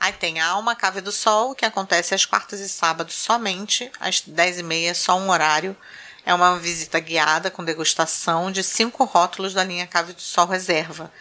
Aí 0.00 0.12
tem 0.14 0.40
a 0.40 0.46
Alma 0.46 0.74
Cave 0.74 1.00
do 1.00 1.12
Sol, 1.12 1.54
que 1.54 1.64
acontece 1.64 2.14
às 2.14 2.24
quartas 2.24 2.58
e 2.58 2.68
sábados 2.68 3.14
somente, 3.14 3.90
às 4.00 4.22
10h30, 4.22 4.94
só 4.94 5.18
um 5.18 5.30
horário. 5.30 5.76
É 6.24 6.34
uma 6.34 6.58
visita 6.58 7.00
guiada 7.00 7.50
com 7.50 7.64
degustação 7.64 8.50
de 8.50 8.62
cinco 8.62 9.04
rótulos 9.04 9.54
da 9.54 9.64
linha 9.64 9.86
Cave 9.86 10.12
do 10.12 10.20
Sol 10.20 10.46
Reserva. 10.46 11.12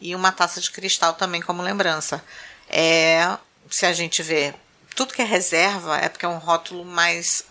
E 0.00 0.14
uma 0.14 0.32
taça 0.32 0.60
de 0.60 0.70
cristal 0.70 1.14
também 1.14 1.40
como 1.40 1.62
lembrança. 1.62 2.24
É, 2.68 3.36
se 3.70 3.86
a 3.86 3.92
gente 3.92 4.22
vê 4.22 4.54
tudo 4.94 5.14
que 5.14 5.22
é 5.22 5.24
reserva, 5.24 5.96
é 5.96 6.08
porque 6.08 6.26
é 6.26 6.28
um 6.28 6.38
rótulo 6.38 6.84
mais 6.84 7.44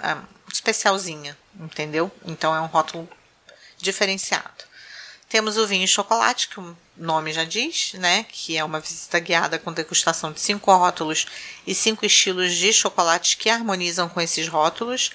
especialzinho, 0.51 1.35
entendeu? 1.59 2.11
Então 2.25 2.55
é 2.55 2.61
um 2.61 2.65
rótulo 2.65 3.07
diferenciado. 3.77 4.65
Temos 5.29 5.57
o 5.57 5.67
vinho 5.67 5.83
e 5.83 5.87
chocolate, 5.87 6.47
que 6.47 6.59
o 6.59 6.77
nome 6.95 7.33
já 7.33 7.43
diz, 7.43 7.93
né? 7.93 8.25
Que 8.29 8.57
é 8.57 8.63
uma 8.63 8.79
visita 8.79 9.19
guiada 9.19 9.59
com 9.59 9.73
degustação 9.73 10.31
de 10.31 10.39
cinco 10.39 10.73
rótulos 10.73 11.25
e 11.65 11.75
cinco 11.75 12.05
estilos 12.05 12.53
de 12.55 12.71
chocolates 12.71 13.35
que 13.35 13.49
harmonizam 13.49 14.07
com 14.07 14.21
esses 14.21 14.47
rótulos. 14.47 15.11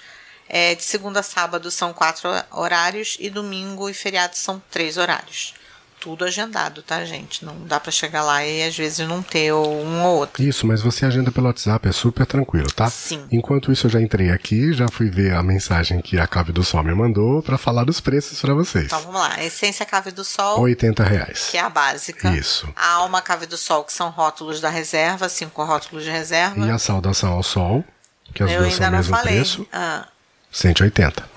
É, 0.49 0.75
de 0.75 0.83
segunda 0.83 1.21
a 1.21 1.23
sábado 1.23 1.71
são 1.71 1.93
quatro 1.93 2.29
horários 2.51 3.17
e 3.19 3.31
domingo 3.31 3.89
e 3.89 3.95
feriado 3.95 4.37
são 4.37 4.63
três 4.71 4.97
horários 4.97 5.55
tudo 6.03 6.25
agendado, 6.25 6.83
tá, 6.83 7.05
gente? 7.05 7.45
Não 7.45 7.57
dá 7.65 7.79
para 7.79 7.93
chegar 7.93 8.25
lá 8.25 8.45
e 8.45 8.65
às 8.65 8.77
vezes 8.77 9.07
não 9.07 9.23
ter 9.23 9.53
um 9.53 10.03
ou 10.03 10.19
outro. 10.19 10.43
Isso, 10.43 10.67
mas 10.67 10.83
você 10.83 11.07
agenda 11.07 11.31
pelo 11.31 11.47
WhatsApp, 11.47 11.89
é 11.89 11.93
super 11.93 12.27
tranquilo, 12.27 12.67
tá? 12.73 12.91
Sim. 12.91 13.25
Enquanto 13.31 13.71
isso, 13.71 13.87
eu 13.87 13.91
já 13.91 14.01
entrei 14.01 14.31
aqui, 14.31 14.73
já 14.73 14.89
fui 14.89 15.09
ver 15.09 15.33
a 15.33 15.43
mensagem 15.45 16.01
que 16.01 16.19
a 16.19 16.27
Cave 16.27 16.51
do 16.51 16.65
Sol 16.65 16.83
me 16.83 16.93
mandou 16.93 17.41
para 17.41 17.57
falar 17.57 17.85
dos 17.85 18.01
preços 18.01 18.41
para 18.41 18.53
vocês. 18.53 18.87
Então 18.87 19.01
vamos 19.03 19.21
lá. 19.21 19.45
Essência 19.45 19.87
Cave 19.87 20.11
do 20.11 20.25
Sol. 20.25 20.59
80 20.61 21.05
reais. 21.05 21.49
Que 21.53 21.57
é 21.57 21.61
a 21.61 21.71
básica. 21.71 22.35
Isso. 22.35 22.69
A 22.75 22.95
Alma 22.95 23.23
Cave 23.23 23.47
do 23.47 23.57
Sol, 23.57 23.85
que 23.85 23.93
são 23.93 24.11
rótulos 24.11 24.61
da 24.61 24.71
reserva, 24.71 25.29
cinco 25.29 25.63
rótulos 25.63 26.03
de 26.03 26.11
reserva. 26.11 26.67
E 26.67 26.69
a 26.69 26.79
Saudação 26.79 27.35
ao 27.35 27.45
Sol, 27.45 27.85
que 28.35 28.43
as 28.43 28.51
eu 28.51 28.63
duas 28.63 28.75
são 28.75 28.89
o 28.89 28.91
mesmo 28.91 29.17
falei. 29.17 29.37
preço. 29.37 29.65
Ah. 29.73 30.09
180. 30.53 31.33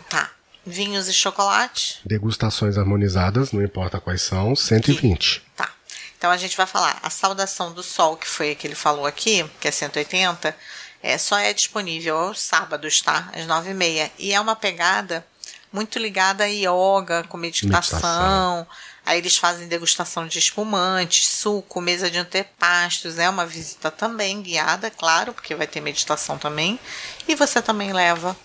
Vinhos 0.66 1.07
e 1.07 1.13
chocolate. 1.13 1.99
Degustações 2.03 2.76
harmonizadas, 2.76 3.51
não 3.51 3.61
importa 3.61 3.99
quais 3.99 4.24
são, 4.24 4.55
120. 4.55 5.38
Aqui. 5.38 5.45
Tá. 5.55 5.70
Então 6.18 6.32
a 6.32 6.38
gente 6.38 6.57
vai 6.57 6.66
falar 6.66 6.97
a 7.03 7.09
saudação 7.11 7.72
do 7.72 7.84
sol, 7.84 8.18
que 8.18 8.28
foi 8.28 8.51
a 8.51 8.55
que 8.55 8.66
ele 8.66 8.74
falou 8.74 9.05
aqui, 9.05 9.45
que 9.61 9.68
é 9.68 9.72
180, 9.72 10.57
é, 11.03 11.20
só 11.20 11.38
é 11.38 11.53
disponível 11.53 12.18
aos 12.18 12.41
sábados, 12.41 12.99
tá? 12.99 13.30
Às 13.36 13.45
9h30. 13.45 14.09
E 14.18 14.34
é 14.34 14.39
uma 14.39 14.55
pegada 14.55 15.24
muito 15.72 15.99
ligada 15.99 16.45
a 16.45 16.47
yoga, 16.47 17.26
com 17.30 17.38
meditação. 17.38 17.99
meditação. 17.99 18.68
Aí 19.05 19.20
eles 19.20 19.38
fazem 19.38 19.68
degustação 19.68 20.26
de 20.26 20.39
espumantes, 20.39 21.28
suco, 21.28 21.80
mesa 21.80 22.09
de 22.09 22.18
antepastos. 22.18 23.20
É 23.20 23.30
uma 23.30 23.45
visita 23.45 23.91
também 23.91 24.41
guiada, 24.41 24.89
claro, 24.89 25.32
porque 25.32 25.53
vai 25.53 25.68
ter 25.68 25.80
meditação 25.80 26.39
também. 26.39 26.80
E 27.28 27.36
você 27.36 27.61
também 27.61 27.93
leva 27.93 28.36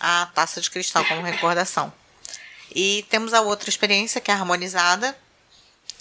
a 0.00 0.26
taça 0.34 0.60
de 0.60 0.70
cristal 0.70 1.04
como 1.04 1.22
recordação. 1.22 1.92
E 2.74 3.06
temos 3.08 3.32
a 3.32 3.40
outra 3.40 3.68
experiência 3.68 4.20
que 4.20 4.30
é 4.30 4.34
harmonizada, 4.34 5.16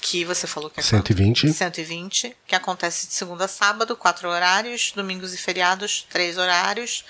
que 0.01 0.23
você 0.25 0.45
falou 0.45 0.69
que 0.69 0.79
é 0.79 0.83
120. 0.83 1.41
Quanto? 1.41 1.53
120, 1.53 2.37
que 2.45 2.55
acontece 2.55 3.07
de 3.07 3.13
segunda 3.13 3.45
a 3.45 3.47
sábado, 3.47 3.95
quatro 3.95 4.29
horários, 4.29 4.91
domingos 4.95 5.33
e 5.33 5.37
feriados, 5.37 6.05
três 6.09 6.37
horários. 6.37 7.03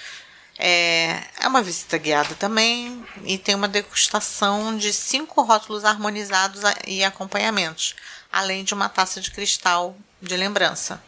É, 0.59 1.21
é 1.39 1.47
uma 1.47 1.61
visita 1.61 1.97
guiada 1.97 2.33
também 2.33 3.05
e 3.23 3.37
tem 3.37 3.53
uma 3.53 3.67
degustação 3.67 4.75
de 4.75 4.91
cinco 4.91 5.43
rótulos 5.43 5.85
harmonizados 5.85 6.61
e 6.87 7.03
acompanhamentos, 7.03 7.95
além 8.31 8.63
de 8.63 8.73
uma 8.73 8.89
taça 8.89 9.21
de 9.21 9.29
cristal 9.29 9.95
de 10.19 10.35
lembrança. 10.35 11.01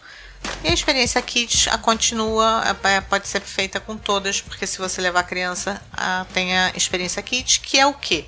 E 0.64 0.68
a 0.68 0.74
experiência 0.74 1.22
Kids 1.22 1.68
a 1.68 1.78
continua, 1.78 2.64
é, 2.84 3.02
pode 3.02 3.28
ser 3.28 3.42
feita 3.42 3.80
com 3.80 3.98
todas, 3.98 4.42
porque 4.42 4.68
se 4.68 4.78
você 4.78 5.02
levar 5.02 5.22
a 5.22 5.24
criança, 5.24 5.82
a, 5.94 6.26
tem 6.34 6.58
a 6.58 6.72
experiência 6.76 7.22
Kids, 7.22 7.58
que 7.58 7.80
é 7.80 7.86
o 7.86 7.94
quê? 7.94 8.26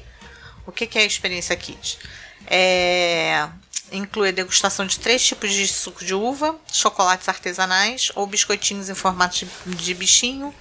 O 0.65 0.71
que, 0.71 0.87
que 0.87 0.97
é 0.97 1.01
a 1.01 1.05
experiência 1.05 1.55
Kids? 1.55 1.97
É, 2.47 3.47
inclui 3.91 4.29
a 4.29 4.31
degustação 4.31 4.85
de 4.85 4.97
três 4.97 5.25
tipos 5.25 5.51
de 5.51 5.67
suco 5.67 6.05
de 6.05 6.13
uva, 6.13 6.55
chocolates 6.71 7.27
artesanais 7.27 8.11
ou 8.15 8.25
biscoitinhos 8.25 8.89
em 8.89 8.95
formato 8.95 9.45
de, 9.45 9.75
de 9.75 9.93
bichinho 9.93 10.53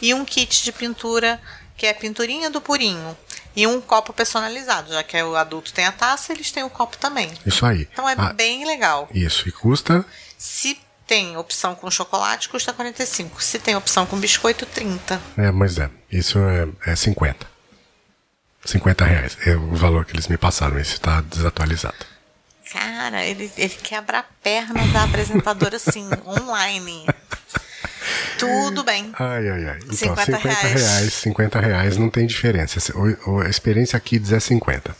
e 0.00 0.14
um 0.14 0.24
kit 0.24 0.64
de 0.64 0.72
pintura 0.72 1.40
que 1.76 1.86
é 1.86 1.90
a 1.90 1.94
pinturinha 1.94 2.50
do 2.50 2.60
purinho 2.60 3.16
e 3.54 3.66
um 3.66 3.80
copo 3.80 4.12
personalizado, 4.12 4.92
já 4.92 5.02
que 5.02 5.20
o 5.22 5.36
adulto 5.36 5.72
tem 5.72 5.84
a 5.84 5.92
taça, 5.92 6.32
eles 6.32 6.50
têm 6.50 6.62
o 6.62 6.70
copo 6.70 6.96
também. 6.96 7.30
Isso 7.44 7.64
aí. 7.66 7.88
Então 7.92 8.08
é 8.08 8.14
ah, 8.16 8.32
bem 8.32 8.64
legal. 8.64 9.08
Isso, 9.12 9.48
e 9.48 9.52
custa? 9.52 10.04
Se 10.36 10.78
tem 11.08 11.36
opção 11.38 11.74
com 11.74 11.90
chocolate, 11.90 12.50
custa 12.50 12.72
45. 12.72 13.42
Se 13.42 13.58
tem 13.58 13.74
opção 13.74 14.04
com 14.04 14.20
biscoito, 14.20 14.66
30. 14.66 15.20
É, 15.38 15.50
mas 15.50 15.78
é. 15.78 15.90
Isso 16.12 16.38
é, 16.38 16.68
é 16.92 16.94
50. 16.94 17.46
50 18.64 19.04
reais 19.04 19.38
é 19.46 19.56
o 19.56 19.74
valor 19.74 20.04
que 20.04 20.12
eles 20.12 20.28
me 20.28 20.36
passaram. 20.36 20.78
Esse 20.78 20.92
está 20.92 21.22
desatualizado. 21.22 21.96
Cara, 22.70 23.24
ele, 23.24 23.50
ele 23.56 23.74
quebra 23.82 24.18
a 24.18 24.22
perna 24.22 24.86
da 24.88 25.04
apresentadora 25.04 25.76
assim, 25.76 26.06
online. 26.28 27.06
Tudo 28.38 28.84
bem. 28.84 29.10
Ai, 29.18 29.48
ai, 29.48 29.68
ai. 29.68 29.78
Então, 29.84 29.94
50, 29.94 30.24
50 30.26 30.38
reais. 30.38 30.82
reais. 30.82 31.12
50 31.14 31.60
reais 31.60 31.96
não 31.96 32.10
tem 32.10 32.26
diferença. 32.26 32.78
A 33.44 33.48
experiência 33.48 33.98
Kids 33.98 34.32
é 34.32 34.38
50. 34.38 34.94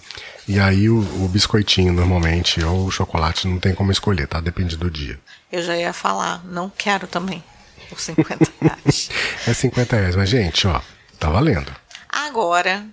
E 0.49 0.59
aí 0.59 0.89
o, 0.89 1.01
o, 1.01 1.29
biscoitinho 1.29 1.93
normalmente 1.93 2.65
ou 2.65 2.87
o 2.87 2.91
chocolate 2.91 3.47
não 3.47 3.59
tem 3.59 3.75
como 3.75 3.93
escolher, 3.93 4.27
tá? 4.27 4.41
Depende 4.41 4.79
do 4.79 4.91
dia. 4.91 5.21
Eu 5.53 5.63
já 5.63 5.77
ia 5.77 5.93
falar, 5.93 6.43
não 6.47 6.71
quero 6.71 7.07
também 7.07 7.45
por 7.91 8.01
50 8.01 8.51
reais. 8.59 9.11
é 9.47 9.53
50 9.53 9.97
reais, 9.97 10.17
mas 10.17 10.29
gente, 10.31 10.67
ó, 10.67 10.81
tá 11.19 11.29
valendo. 11.29 11.71
Agora 12.09 12.87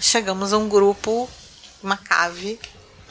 chegamos 0.00 0.54
a 0.54 0.58
um 0.58 0.70
grupo, 0.70 1.28
uma 1.82 1.98
cave, 1.98 2.58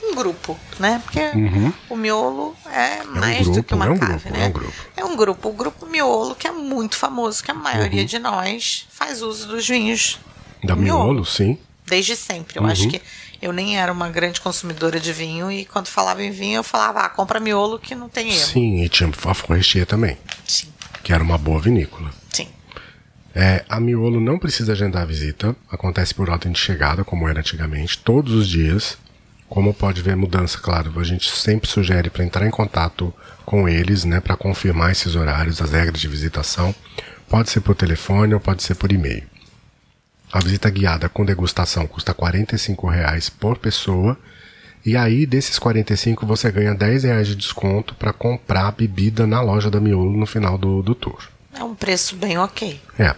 um 0.02 0.16
grupo, 0.16 0.58
né? 0.80 1.00
Porque 1.04 1.20
uhum. 1.20 1.72
o 1.92 1.96
miolo 1.96 2.56
é, 2.72 3.00
é 3.00 3.04
mais 3.04 3.48
um 3.48 3.52
grupo, 3.52 3.62
do 3.62 3.64
que 3.64 3.74
uma 3.76 3.86
é 3.86 3.90
um 3.90 3.98
cave, 4.00 4.12
grupo, 4.14 4.30
né? 4.32 4.44
É 4.44 4.48
um 4.48 4.52
grupo. 4.52 4.74
É 4.98 5.06
um 5.06 5.16
grupo, 5.16 5.50
o 5.50 5.54
grupo 5.54 5.86
miolo 5.86 6.34
que 6.34 6.48
é 6.48 6.52
muito 6.52 6.96
famoso, 6.96 7.44
que 7.44 7.52
a 7.52 7.54
maioria 7.54 8.02
uhum. 8.02 8.08
de 8.08 8.18
nós 8.18 8.88
faz 8.90 9.22
uso 9.22 9.48
dos 9.48 9.68
vinhos. 9.68 10.20
Da 10.64 10.76
miolo, 10.76 11.04
miolo, 11.04 11.26
sim. 11.26 11.60
Desde 11.86 12.16
sempre. 12.16 12.58
Eu 12.58 12.64
uhum. 12.64 12.70
acho 12.70 12.88
que 12.90 13.02
eu 13.42 13.54
nem 13.54 13.78
era 13.78 13.92
uma 13.92 14.10
grande 14.10 14.42
consumidora 14.42 15.00
de 15.00 15.14
vinho 15.14 15.52
e 15.52 15.66
quando 15.66 15.88
falava 15.88 16.24
em 16.24 16.32
vinho 16.32 16.58
eu 16.58 16.64
falava, 16.64 17.02
ah, 17.02 17.10
compra 17.10 17.40
miolo 17.40 17.80
que 17.80 17.96
não 17.96 18.10
tem 18.10 18.30
erro. 18.30 18.46
Sim, 18.46 18.82
e 18.82 18.90
tinha 18.90 19.10
a 19.10 19.34
Forestier 19.34 19.86
também. 19.86 20.18
Sim. 20.46 20.68
Que 21.04 21.14
era 21.14 21.24
uma 21.24 21.38
boa 21.38 21.62
vinícola. 21.62 22.12
Sim. 22.32 22.48
É, 23.34 23.64
a 23.70 23.80
miolo 23.80 24.20
não 24.20 24.40
precisa 24.40 24.72
agendar 24.72 25.04
a 25.04 25.06
visita, 25.06 25.56
acontece 25.72 26.14
por 26.14 26.30
ordem 26.30 26.52
de 26.52 26.60
chegada, 26.60 27.04
como 27.04 27.28
era 27.28 27.40
antigamente, 27.40 27.98
todos 28.00 28.34
os 28.34 28.48
dias. 28.48 28.98
Como 29.48 29.74
pode 29.74 30.02
ver 30.02 30.16
mudança, 30.18 30.58
claro, 30.58 31.00
a 31.00 31.04
gente 31.06 31.32
sempre 31.32 31.70
sugere 31.70 32.10
para 32.10 32.26
entrar 32.26 32.46
em 32.46 32.52
contato 32.52 33.14
com 33.46 33.70
eles, 33.70 34.04
né, 34.04 34.20
para 34.20 34.36
confirmar 34.36 34.92
esses 34.92 35.16
horários, 35.16 35.62
as 35.62 35.72
regras 35.72 36.02
de 36.02 36.08
visitação. 36.08 36.76
Pode 37.30 37.50
ser 37.50 37.62
por 37.62 37.74
telefone 37.74 38.34
ou 38.34 38.42
pode 38.42 38.62
ser 38.62 38.76
por 38.76 38.92
e-mail. 38.92 39.24
A 40.38 40.40
visita 40.40 40.70
guiada 40.70 41.10
com 41.10 41.26
degustação 41.26 41.88
custa 41.88 42.12
R$ 42.12 42.18
45 42.20 42.88
por 43.40 43.58
pessoa. 43.58 44.16
E 44.86 44.96
aí, 44.96 45.26
desses 45.26 45.58
45, 45.58 46.28
você 46.28 46.52
ganha 46.52 46.76
10 46.76 47.06
reais 47.06 47.28
de 47.28 47.36
desconto 47.36 47.96
para 47.96 48.14
comprar 48.14 48.72
bebida 48.72 49.26
na 49.26 49.42
loja 49.42 49.72
da 49.72 49.80
Miolo 49.80 50.16
no 50.16 50.28
final 50.28 50.56
do, 50.56 50.84
do 50.84 50.94
tour. 50.94 51.28
É 51.56 51.64
um 51.64 51.74
preço 51.74 52.16
bem 52.16 52.38
ok. 52.38 52.80
É, 53.00 53.16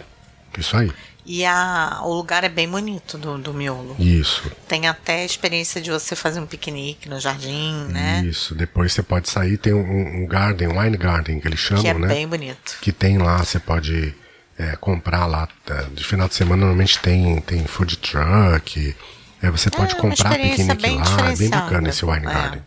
isso 0.56 0.74
aí. 0.74 0.90
E 1.26 1.44
a, 1.44 2.00
o 2.04 2.14
lugar 2.14 2.42
é 2.42 2.48
bem 2.48 2.66
bonito 2.66 3.18
do, 3.18 3.36
do 3.36 3.52
miolo. 3.52 3.94
Isso. 3.98 4.50
Tem 4.66 4.88
até 4.88 5.20
a 5.20 5.24
experiência 5.24 5.78
de 5.78 5.90
você 5.90 6.16
fazer 6.16 6.40
um 6.40 6.46
piquenique 6.46 7.06
no 7.06 7.20
jardim, 7.20 7.84
né? 7.90 8.24
Isso. 8.24 8.54
Depois 8.54 8.94
você 8.94 9.02
pode 9.02 9.28
sair, 9.28 9.58
tem 9.58 9.74
um, 9.74 10.22
um 10.22 10.26
garden, 10.26 10.68
um 10.68 10.80
wine 10.80 10.96
garden 10.96 11.38
que 11.38 11.46
eles 11.46 11.60
chamam, 11.60 11.82
que 11.82 11.88
é 11.88 11.94
né? 11.94 12.08
bem 12.08 12.26
bonito. 12.26 12.78
Que 12.80 12.90
tem 12.90 13.18
lá, 13.18 13.36
você 13.36 13.60
pode 13.60 14.14
é, 14.60 14.76
comprar 14.76 15.26
lá. 15.26 15.48
Tá? 15.64 15.86
De 15.94 16.04
final 16.04 16.28
de 16.28 16.34
semana 16.34 16.60
normalmente 16.60 16.98
tem, 16.98 17.40
tem 17.40 17.64
food 17.64 17.96
truck. 17.96 18.94
É, 19.42 19.50
você 19.50 19.70
pode 19.70 19.94
é, 19.94 19.98
comprar 19.98 20.30
piquenique 20.36 20.90
lá. 20.90 21.30
É 21.30 21.36
bem 21.36 21.48
bacana 21.48 21.88
esse 21.88 22.04
wine 22.04 22.26
é. 22.26 22.32
garden. 22.32 22.62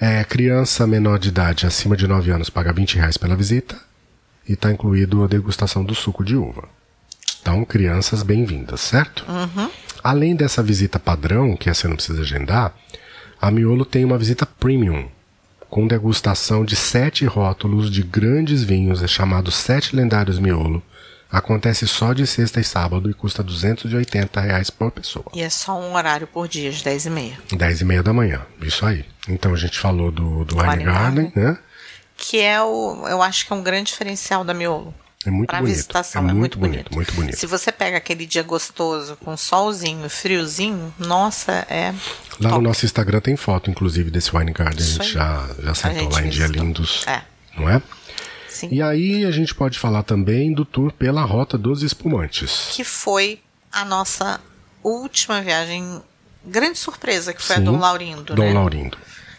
É, 0.00 0.24
criança 0.24 0.86
menor 0.86 1.18
de 1.18 1.28
idade 1.28 1.66
acima 1.66 1.96
de 1.96 2.06
9 2.06 2.30
anos 2.30 2.50
paga 2.50 2.72
20 2.72 2.96
reais 2.96 3.16
pela 3.16 3.34
visita. 3.34 3.76
E 4.48 4.52
está 4.52 4.70
incluído 4.70 5.24
a 5.24 5.26
degustação 5.26 5.84
do 5.84 5.94
suco 5.94 6.24
de 6.24 6.36
uva. 6.36 6.68
Então, 7.40 7.64
crianças 7.64 8.22
bem-vindas, 8.22 8.80
certo? 8.80 9.24
Uhum. 9.28 9.70
Além 10.02 10.34
dessa 10.34 10.62
visita 10.62 10.98
padrão, 10.98 11.56
que 11.56 11.72
você 11.72 11.88
não 11.88 11.96
precisa 11.96 12.22
agendar, 12.22 12.72
a 13.40 13.50
Miolo 13.50 13.84
tem 13.84 14.04
uma 14.04 14.18
visita 14.18 14.46
premium, 14.46 15.08
com 15.68 15.86
degustação 15.86 16.64
de 16.64 16.76
sete 16.76 17.24
rótulos 17.24 17.90
de 17.90 18.02
grandes 18.02 18.62
vinhos, 18.62 19.02
é 19.02 19.08
chamado 19.08 19.50
Sete 19.50 19.96
Lendários 19.96 20.38
Miolo, 20.38 20.82
Acontece 21.32 21.88
só 21.88 22.12
de 22.12 22.26
sexta 22.26 22.60
e 22.60 22.64
sábado 22.64 23.08
e 23.10 23.14
custa 23.14 23.42
280 23.42 24.38
reais 24.40 24.68
por 24.68 24.90
pessoa. 24.90 25.24
E 25.32 25.40
é 25.40 25.48
só 25.48 25.80
um 25.80 25.94
horário 25.94 26.26
por 26.26 26.46
dia, 26.46 26.68
às 26.68 26.82
10 26.82 27.06
e 27.06 27.10
meia. 27.10 27.38
10 27.50 27.80
e 27.80 27.84
meia 27.86 28.02
da 28.02 28.12
manhã, 28.12 28.42
isso 28.60 28.84
aí. 28.84 29.04
Então 29.26 29.54
a 29.54 29.56
gente 29.56 29.78
falou 29.78 30.10
do, 30.12 30.44
do 30.44 30.58
Wine 30.58 30.84
Garden, 30.84 31.32
né? 31.34 31.56
que 32.18 32.38
é 32.38 32.62
o, 32.62 33.08
eu 33.08 33.22
acho 33.22 33.46
que 33.46 33.52
é 33.52 33.56
um 33.56 33.62
grande 33.62 33.90
diferencial 33.90 34.44
da 34.44 34.52
Miolo. 34.52 34.94
É 35.24 35.30
muito 35.30 35.48
Pra 35.50 35.60
bonito. 35.60 35.74
visitação 35.76 36.26
é, 36.26 36.30
é, 36.30 36.32
muito 36.34 36.58
muito 36.58 36.58
bonito, 36.58 36.94
muito 36.94 37.12
bonito. 37.14 37.36
Se 37.38 37.46
você 37.46 37.70
pega 37.72 37.96
aquele 37.96 38.26
dia 38.26 38.42
gostoso, 38.42 39.16
com 39.16 39.36
solzinho, 39.36 40.08
friozinho, 40.10 40.92
nossa, 40.98 41.64
é. 41.70 41.94
Lá 42.40 42.48
no 42.48 42.50
top. 42.50 42.62
nosso 42.64 42.84
Instagram 42.84 43.20
tem 43.20 43.36
foto, 43.36 43.70
inclusive, 43.70 44.10
desse 44.10 44.36
Wine 44.36 44.52
Garden. 44.52 44.78
A 44.78 44.80
Isso 44.82 45.02
gente 45.02 45.06
aí. 45.06 45.12
já, 45.12 45.46
já 45.62 45.74
sentou 45.74 46.00
gente 46.00 46.12
lá 46.12 46.22
em 46.22 46.28
Dia. 46.28 46.46
Lindos. 46.48 47.04
É. 47.06 47.22
Não 47.56 47.68
é? 47.68 47.80
Sim. 48.52 48.68
E 48.70 48.82
aí 48.82 49.24
a 49.24 49.30
gente 49.30 49.54
pode 49.54 49.78
falar 49.78 50.02
também 50.02 50.52
do 50.52 50.64
tour 50.64 50.92
pela 50.92 51.22
Rota 51.22 51.56
dos 51.56 51.82
Espumantes. 51.82 52.68
Que 52.72 52.84
foi 52.84 53.40
a 53.72 53.84
nossa 53.84 54.38
última 54.82 55.40
viagem. 55.40 56.02
Grande 56.44 56.78
surpresa, 56.78 57.32
que 57.32 57.42
foi 57.42 57.56
Sim. 57.56 57.62
a 57.62 57.64
Dom 57.64 57.78
Laurindo, 57.78 58.34
Dom 58.34 58.42
né? 58.42 58.52
Laurindo. 58.52 58.98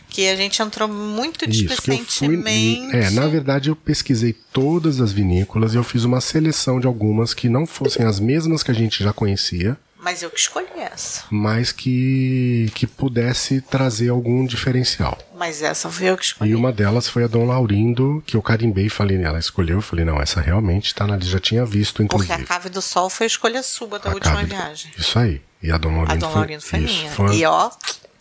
Que 0.09 0.27
a 0.29 0.35
gente 0.35 0.61
entrou 0.61 0.87
muito 0.87 1.45
fui. 1.45 1.47
displicentemente. 1.47 2.95
É, 2.95 3.09
na 3.09 3.27
verdade 3.27 3.69
eu 3.69 3.75
pesquisei 3.75 4.33
todas 4.51 5.01
as 5.01 5.11
vinícolas 5.11 5.73
e 5.73 5.77
eu 5.77 5.83
fiz 5.83 6.03
uma 6.03 6.21
seleção 6.21 6.79
de 6.79 6.87
algumas 6.87 7.33
que 7.33 7.49
não 7.49 7.65
fossem 7.65 8.05
as 8.05 8.19
mesmas 8.19 8.63
que 8.63 8.71
a 8.71 8.73
gente 8.73 9.03
já 9.03 9.11
conhecia, 9.11 9.77
Mas 10.03 10.21
eu 10.21 10.29
que 10.29 10.39
escolhi 10.39 10.67
essa. 10.77 11.23
mas 11.31 11.71
que, 11.71 12.69
que 12.75 12.85
pudesse 12.85 13.61
trazer 13.61 14.09
algum 14.09 14.45
diferencial. 14.45 15.17
Mas 15.37 15.61
essa 15.61 15.89
foi 15.89 16.07
eu 16.09 16.17
que 16.17 16.25
escolhi. 16.25 16.51
E 16.51 16.55
uma 16.55 16.71
delas 16.73 17.07
foi 17.07 17.23
a 17.23 17.27
Dom 17.27 17.45
Laurindo, 17.45 18.21
que 18.25 18.35
eu 18.35 18.41
carimbei 18.41 18.87
e 18.87 18.89
falei, 18.89 19.21
ela 19.23 19.39
escolheu, 19.39 19.77
eu 19.77 19.81
falei, 19.81 20.03
não, 20.03 20.21
essa 20.21 20.41
realmente 20.41 20.93
tá 20.93 21.07
na 21.07 21.15
lista, 21.15 21.31
já 21.31 21.39
tinha 21.39 21.65
visto, 21.65 22.03
Porque 22.03 22.15
inclusive. 22.15 22.33
a 22.33 22.45
Cave 22.45 22.69
do 22.69 22.81
Sol 22.81 23.09
foi 23.09 23.25
a 23.25 23.27
escolha 23.27 23.63
sua 23.63 23.97
da 23.99 24.09
A 24.09 24.13
última 24.13 24.35
Cave- 24.35 24.47
viagem. 24.47 24.91
Isso 24.97 25.17
aí. 25.17 25.41
E 25.61 25.71
a 25.71 25.77
Dom 25.77 25.95
Laurindo, 25.95 26.11
A 26.25 26.29
Dom 26.29 26.35
Laurindo 26.35 26.61
foi 26.61 26.79
isso, 26.79 26.97
minha. 26.99 27.11
foi- 27.11 27.35
E 27.37 27.45
ó, 27.45 27.71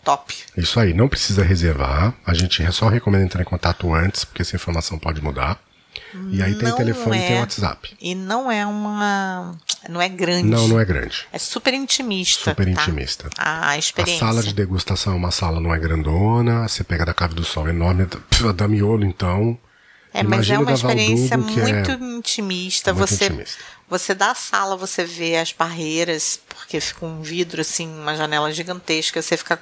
top. 0.05 0.33
Isso 0.55 0.79
aí, 0.79 0.93
não 0.93 1.09
precisa 1.09 1.43
reservar. 1.43 2.13
A 2.25 2.33
gente 2.33 2.65
só 2.71 2.87
recomenda 2.87 3.25
entrar 3.25 3.41
em 3.41 3.45
contato 3.45 3.93
antes, 3.93 4.23
porque 4.23 4.41
essa 4.41 4.55
informação 4.55 4.97
pode 4.97 5.21
mudar. 5.21 5.59
E 6.29 6.41
aí 6.41 6.55
tem 6.55 6.75
telefone 6.75 7.17
e 7.17 7.21
tem 7.21 7.37
é- 7.37 7.39
WhatsApp. 7.39 7.95
E 7.99 8.13
não 8.15 8.51
é 8.51 8.65
uma. 8.65 9.55
Não 9.89 10.01
é 10.01 10.07
grande. 10.09 10.47
Não, 10.47 10.67
não 10.67 10.79
é 10.79 10.85
grande. 10.85 11.25
É 11.31 11.37
super 11.39 11.73
intimista. 11.73 12.51
Super 12.51 12.65
tá? 12.65 12.71
intimista. 12.83 13.29
A 13.37 13.69
A 13.69 13.77
experiência. 13.77 14.25
sala 14.25 14.41
de 14.43 14.53
degustação 14.53 15.13
é 15.13 15.15
uma 15.15 15.31
sala 15.31 15.59
não 15.59 15.73
é 15.73 15.79
grandona, 15.79 16.67
você 16.67 16.83
pega 16.83 17.05
da 17.05 17.13
Cave 17.13 17.33
do 17.35 17.43
Sol 17.43 17.67
enorme, 17.67 18.05
da- 18.05 18.51
da 18.51 18.67
Miolo, 18.67 19.05
então. 19.05 19.57
É, 20.13 20.21
mas 20.21 20.47
é 20.47 20.59
uma 20.59 20.71
experiência 20.71 21.35
Valdugo, 21.37 21.59
é 21.59 21.63
muito 21.73 21.91
intimista. 22.17 22.93
muito 22.93 23.07
você, 23.09 23.25
intimista. 23.25 23.63
você 23.89 24.13
dá 24.13 24.29
a 24.29 24.35
sala, 24.35 24.77
você 24.77 25.03
vê 25.03 25.37
as 25.37 25.51
barreiras, 25.51 26.39
porque 26.47 26.79
fica 26.79 27.03
um 27.05 27.21
vidro 27.23 27.61
assim, 27.61 27.87
uma 27.87 28.15
janela 28.15 28.51
gigantesca. 28.53 29.19
Você 29.21 29.35
fica 29.35 29.59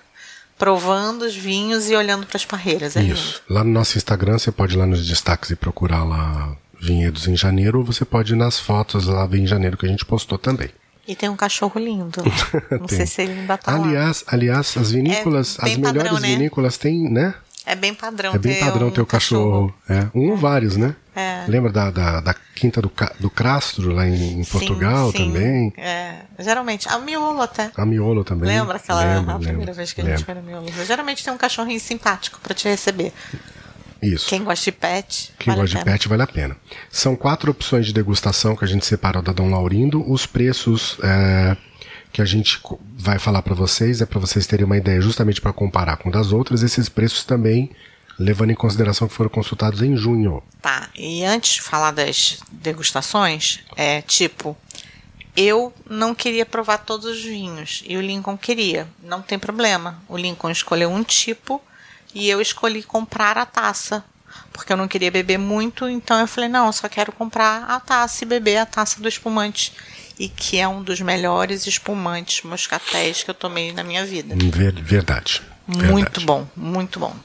provando 0.62 1.24
os 1.24 1.36
vinhos 1.36 1.89
e 1.89 1.95
olhando 1.95 2.28
para 2.28 2.38
as 2.38 2.45
barreiras. 2.45 2.95
É 2.95 3.01
lindo. 3.01 3.16
Isso. 3.16 3.41
Lá 3.49 3.64
no 3.64 3.72
nosso 3.72 3.97
Instagram, 3.97 4.38
você 4.38 4.51
pode 4.51 4.76
ir 4.76 4.78
lá 4.78 4.86
nos 4.86 5.07
destaques 5.07 5.49
e 5.49 5.55
procurar 5.55 6.03
lá 6.03 6.55
Vinhedos 6.80 7.28
em 7.28 7.36
Janeiro, 7.36 7.80
ou 7.80 7.84
você 7.84 8.05
pode 8.05 8.34
ir 8.34 8.36
nas 8.36 8.59
fotos 8.59 9.07
lá 9.07 9.28
em 9.34 9.47
janeiro 9.47 9.76
que 9.76 9.88
a 9.88 9.89
gente 9.89 10.05
postou 10.05 10.38
também. 10.38 10.70
E 11.07 11.16
tem 11.16 11.30
um 11.30 11.36
cachorro 11.36 11.80
lindo. 11.80 12.22
Não 12.80 12.88
sei 12.88 13.07
se 13.07 13.24
ele 13.24 13.32
ainda 13.39 13.57
tá 13.57 13.76
lá. 13.76 13.84
aliás, 13.84 14.24
aliás, 14.28 14.78
as 14.78 14.91
vinícolas, 14.91 15.57
É 15.59 15.66
as 15.66 15.78
melhores 15.78 16.03
padrão, 16.03 16.20
né? 16.20 16.28
vinícolas 16.28 16.78
têm, 16.78 17.09
né? 17.09 17.34
É 17.66 17.76
bem 17.76 17.95
padrão 17.95 18.34
É 18.36 18.38
bem 18.38 18.53
ter 18.53 18.59
padrão 18.59 18.88
um 18.89 18.91
ter 18.91 19.01
o 19.01 19.05
cachorro. 19.05 19.74
É, 19.89 20.07
um 20.14 20.30
ou 20.30 20.38
vários, 20.38 20.78
né? 20.78 20.95
É. 21.16 21.45
Lembra 21.47 21.72
da, 21.72 21.91
da, 21.91 22.22
da 22.22 22.36
Quinta 22.55 22.82
do, 22.82 22.91
do 23.20 23.30
Crastro, 23.30 23.91
lá 23.91 24.07
em, 24.07 24.39
em 24.39 24.43
Sim, 24.43 24.51
Portugal 24.51 25.12
sim. 25.12 25.18
também? 25.18 25.74
É, 25.78 26.22
geralmente. 26.39 26.88
A 26.88 26.97
miolo 26.99 27.41
até. 27.41 27.72
A 27.76 27.86
Miolo 27.86 28.24
também. 28.24 28.47
Lembra 28.49 28.78
aquela 28.78 29.03
Lembro, 29.03 29.32
a 29.32 29.36
primeira 29.36 29.59
lembro, 29.59 29.74
vez 29.74 29.91
que 29.93 30.01
a 30.01 30.03
gente 30.03 30.12
lembro. 30.12 30.26
foi 30.26 30.36
no 30.36 30.41
miolo? 30.43 30.86
Geralmente 30.86 31.24
tem 31.24 31.34
um 31.34 31.38
cachorrinho 31.38 31.80
simpático 31.80 32.39
para 32.41 32.53
te 32.53 32.68
receber. 32.68 33.12
Isso. 34.01 34.28
Quem 34.30 34.43
gosta 34.43 34.64
de 34.66 34.72
pet, 34.72 35.34
Quem 35.38 35.53
vale 35.53 35.62
gosta 35.62 35.78
a 35.78 35.84
de 35.84 35.86
pet 35.86 36.07
vale 36.07 36.24
a 36.24 36.28
pena. 36.28 36.57
São 36.89 37.16
quatro 37.16 37.51
opções 37.51 37.86
de 37.86 37.93
degustação 37.93 38.55
que 38.55 38.64
a 38.64 38.68
gente 38.68 38.86
separou 38.86 39.22
da 39.22 39.32
Dom 39.32 39.49
Laurindo. 39.49 40.03
Os 40.12 40.26
preços 40.26 40.97
é, 41.03 41.55
que 42.12 42.22
a 42.22 42.26
gente 42.26 42.59
vai 42.97 43.20
falar 43.20 43.41
para 43.43 43.53
vocês 43.53 44.01
é 44.01 44.05
para 44.05 44.20
vocês 44.20 44.47
terem 44.47 44.66
uma 44.66 44.78
ideia, 44.78 44.99
justamente 45.01 45.39
para 45.39 45.53
comparar 45.53 45.97
com 45.97 46.09
das 46.09 46.32
outras. 46.32 46.64
Esses 46.64 46.89
preços 46.89 47.26
também 47.26 47.70
levando 48.20 48.51
em 48.51 48.55
consideração 48.55 49.07
que 49.07 49.14
foram 49.14 49.30
consultados 49.30 49.82
em 49.82 49.95
junho. 49.95 50.43
Tá, 50.62 50.89
e 50.95 51.24
antes 51.24 51.55
de 51.55 51.62
falar 51.62 51.91
das 51.91 52.39
degustações, 52.51 53.59
é 53.76 54.01
tipo, 54.01 54.55
eu 55.36 55.74
não 55.89 56.14
queria 56.14 56.45
provar 56.45 56.80
todos 56.80 57.05
os 57.05 57.24
vinhos 57.24 57.84
e 57.88 57.97
o 57.97 58.01
Lincoln 58.01 58.38
queria. 58.38 58.88
Não 59.01 59.22
tem 59.22 59.39
problema. 59.39 60.01
O 60.07 60.18
Lincoln 60.18 60.49
escolheu 60.51 60.89
um 60.91 61.03
tipo 61.03 61.62
e 62.14 62.30
eu 62.30 62.41
escolhi 62.41 62.84
comprar 62.84 63.38
a 63.38 63.45
taça. 63.45 64.03
Porque 64.53 64.72
eu 64.72 64.78
não 64.78 64.88
queria 64.88 65.09
beber 65.12 65.38
muito, 65.38 65.88
então 65.88 66.20
eu 66.20 66.28
falei, 66.28 66.49
não, 66.49 66.68
eu 66.68 66.74
só 66.74 66.88
quero 66.89 67.12
comprar 67.12 67.64
a 67.70 67.80
taça 67.80 68.24
e 68.24 68.28
beber 68.28 68.57
a 68.57 68.66
taça 68.66 69.01
do 69.01 69.07
espumante. 69.07 69.74
E 70.20 70.28
que 70.28 70.57
é 70.57 70.68
um 70.68 70.84
dos 70.84 70.99
melhores 71.01 71.66
espumantes 71.66 72.43
moscatéis 72.43 73.24
que 73.24 73.30
eu 73.30 73.34
tomei 73.34 73.72
na 73.72 73.84
minha 73.84 74.05
vida. 74.05 74.36
Ver- 74.38 74.74
verdade. 74.82 75.41
Muito 75.66 76.20
verdade. 76.20 76.26
bom, 76.26 76.47
muito 76.55 76.99
bom. 76.99 77.16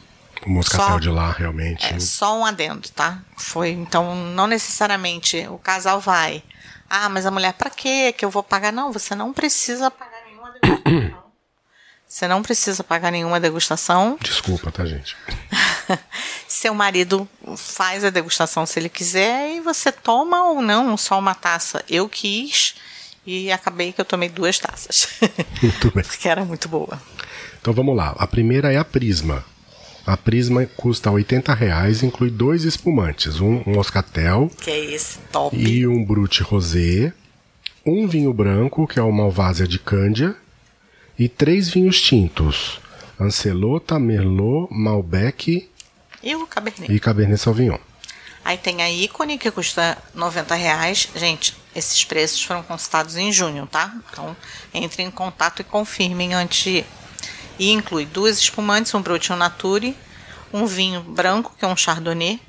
O 0.46 0.50
moscatel 0.50 0.86
Só- 0.86 0.98
de 1.00 1.08
lá 1.10 1.32
realmente. 1.32 1.84
É 1.84 1.98
só 1.98 2.38
um 2.38 2.46
adendo, 2.46 2.88
tá? 2.90 3.18
Foi, 3.36 3.70
então, 3.70 4.14
não 4.14 4.46
necessariamente 4.46 5.44
o 5.48 5.58
casal 5.58 6.00
vai. 6.00 6.42
Ah, 6.88 7.08
mas 7.08 7.26
a 7.26 7.32
mulher, 7.32 7.52
pra 7.54 7.68
quê 7.68 8.14
que 8.16 8.24
eu 8.24 8.30
vou 8.30 8.44
pagar? 8.44 8.72
Não, 8.72 8.92
você 8.92 9.14
não 9.16 9.32
precisa 9.32 9.90
pagar 9.90 10.22
nenhuma 10.24 10.52
degustação. 10.52 11.26
Você 12.08 12.28
não 12.28 12.40
precisa 12.40 12.84
pagar 12.84 13.10
nenhuma 13.10 13.40
degustação. 13.40 14.16
Desculpa, 14.22 14.70
tá, 14.70 14.86
gente? 14.86 15.16
Seu 16.46 16.72
marido 16.72 17.28
faz 17.56 18.04
a 18.04 18.10
degustação 18.10 18.64
se 18.64 18.78
ele 18.78 18.88
quiser 18.88 19.56
e 19.56 19.60
você 19.60 19.90
toma 19.90 20.44
ou 20.44 20.62
não 20.62 20.96
só 20.96 21.18
uma 21.18 21.34
taça. 21.34 21.84
Eu 21.90 22.08
quis 22.08 22.76
e 23.26 23.50
acabei 23.50 23.92
que 23.92 24.00
eu 24.00 24.04
tomei 24.04 24.28
duas 24.28 24.56
taças. 24.56 25.08
Muito 25.60 25.90
bem. 25.90 26.04
Porque 26.04 26.28
era 26.28 26.44
muito 26.44 26.68
boa. 26.68 27.02
Então 27.60 27.74
vamos 27.74 27.96
lá. 27.96 28.14
A 28.16 28.26
primeira 28.26 28.72
é 28.72 28.76
a 28.76 28.84
Prisma. 28.84 29.44
A 30.06 30.16
Prisma 30.16 30.64
custa 30.76 31.10
80 31.10 31.52
reais, 31.52 32.02
inclui 32.02 32.30
dois 32.30 32.62
espumantes, 32.64 33.40
um 33.40 33.62
moscatel 33.66 34.48
Que 34.62 34.70
é 34.70 34.84
esse 34.94 35.18
top. 35.32 35.56
e 35.56 35.86
um 35.86 36.04
Brut 36.04 36.42
Rosé, 36.42 37.12
um 37.84 38.06
vinho 38.06 38.32
branco, 38.32 38.86
que 38.86 38.98
é 38.98 39.02
o 39.02 39.10
Malvásia 39.10 39.66
de 39.66 39.78
Cândia, 39.80 40.36
e 41.18 41.28
três 41.28 41.68
vinhos 41.68 42.00
tintos, 42.00 42.78
Ancelota, 43.18 43.98
Merlot, 43.98 44.68
Malbec 44.72 45.68
E 46.22 46.36
o 46.36 46.46
Cabernet. 46.46 46.92
e 46.92 47.00
Cabernet 47.00 47.40
Sauvignon. 47.40 47.78
Aí 48.44 48.56
tem 48.58 48.80
a 48.82 48.88
ícone 48.90 49.38
que 49.38 49.50
custa 49.50 49.98
90 50.14 50.54
reais. 50.54 51.08
Gente, 51.16 51.56
esses 51.74 52.04
preços 52.04 52.40
foram 52.44 52.62
consultados 52.62 53.16
em 53.16 53.32
junho, 53.32 53.66
tá? 53.66 53.92
Então 54.12 54.36
entre 54.72 55.02
em 55.02 55.10
contato 55.10 55.60
e 55.62 55.64
confirmem 55.64 56.32
antes 56.32 56.62
de. 56.62 56.84
E 57.58 57.70
inclui 57.70 58.06
duas 58.06 58.38
espumantes, 58.38 58.94
um 58.94 58.98
um 58.98 59.36
Nature, 59.36 59.96
um 60.52 60.66
vinho 60.66 61.02
branco, 61.02 61.54
que 61.58 61.64
é 61.64 61.68
um 61.68 61.76
Chardonnay, 61.76 62.40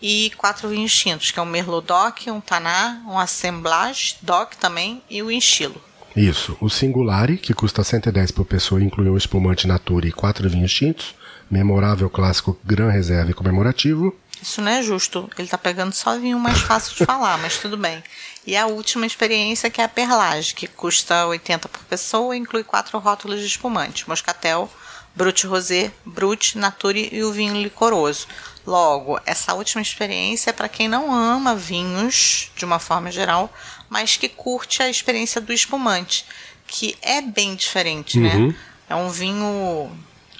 e 0.00 0.30
quatro 0.36 0.68
vinhos 0.68 0.94
tintos, 0.94 1.30
que 1.30 1.38
é 1.38 1.42
um 1.42 1.46
Merlot 1.46 1.86
Doc, 1.86 2.26
um 2.26 2.40
Taná, 2.40 3.02
um 3.08 3.18
Assemblage 3.18 4.16
Doc 4.22 4.54
também 4.54 5.02
e 5.08 5.22
o 5.22 5.30
Enchilo. 5.30 5.80
Isso, 6.14 6.56
o 6.60 6.68
Singulari, 6.68 7.38
que 7.38 7.54
custa 7.54 7.82
110 7.82 8.30
por 8.30 8.44
pessoa, 8.44 8.82
inclui 8.82 9.08
um 9.08 9.16
espumante 9.16 9.66
Natura 9.66 10.06
e 10.06 10.12
quatro 10.12 10.48
vinhos 10.48 10.72
tintos, 10.72 11.14
memorável 11.50 12.08
clássico 12.08 12.56
Gran 12.64 12.90
Reserva 12.90 13.30
e 13.30 13.34
comemorativo, 13.34 14.14
Isso 14.42 14.60
não 14.60 14.70
é 14.72 14.82
justo. 14.82 15.30
Ele 15.38 15.48
tá 15.48 15.58
pegando 15.58 15.92
só 15.92 16.18
vinho 16.18 16.38
mais 16.38 16.60
fácil 16.60 16.94
de 16.94 17.04
falar, 17.06 17.38
mas 17.38 17.58
tudo 17.58 17.76
bem. 17.76 18.02
E 18.46 18.56
a 18.56 18.66
última 18.66 19.06
experiência 19.06 19.70
que 19.70 19.80
é 19.80 19.84
a 19.84 19.88
perlage, 19.88 20.54
que 20.54 20.66
custa 20.66 21.26
80 21.26 21.68
por 21.68 21.82
pessoa 21.84 22.36
e 22.36 22.38
inclui 22.38 22.62
quatro 22.62 22.98
rótulos 22.98 23.40
de 23.40 23.46
espumante: 23.46 24.08
moscatel, 24.08 24.70
brut 25.14 25.46
rosé, 25.46 25.92
brut, 26.04 26.58
nature 26.58 27.08
e 27.10 27.22
o 27.22 27.32
vinho 27.32 27.60
licoroso. 27.60 28.26
Logo, 28.66 29.20
essa 29.26 29.54
última 29.54 29.82
experiência 29.82 30.50
é 30.50 30.52
para 30.52 30.68
quem 30.68 30.88
não 30.88 31.14
ama 31.14 31.54
vinhos 31.54 32.50
de 32.56 32.64
uma 32.64 32.78
forma 32.78 33.10
geral, 33.10 33.52
mas 33.88 34.16
que 34.16 34.28
curte 34.28 34.82
a 34.82 34.88
experiência 34.88 35.40
do 35.40 35.52
espumante, 35.52 36.24
que 36.66 36.96
é 37.02 37.20
bem 37.20 37.54
diferente, 37.54 38.18
né? 38.18 38.54
É 38.88 38.94
um 38.94 39.10
vinho 39.10 39.90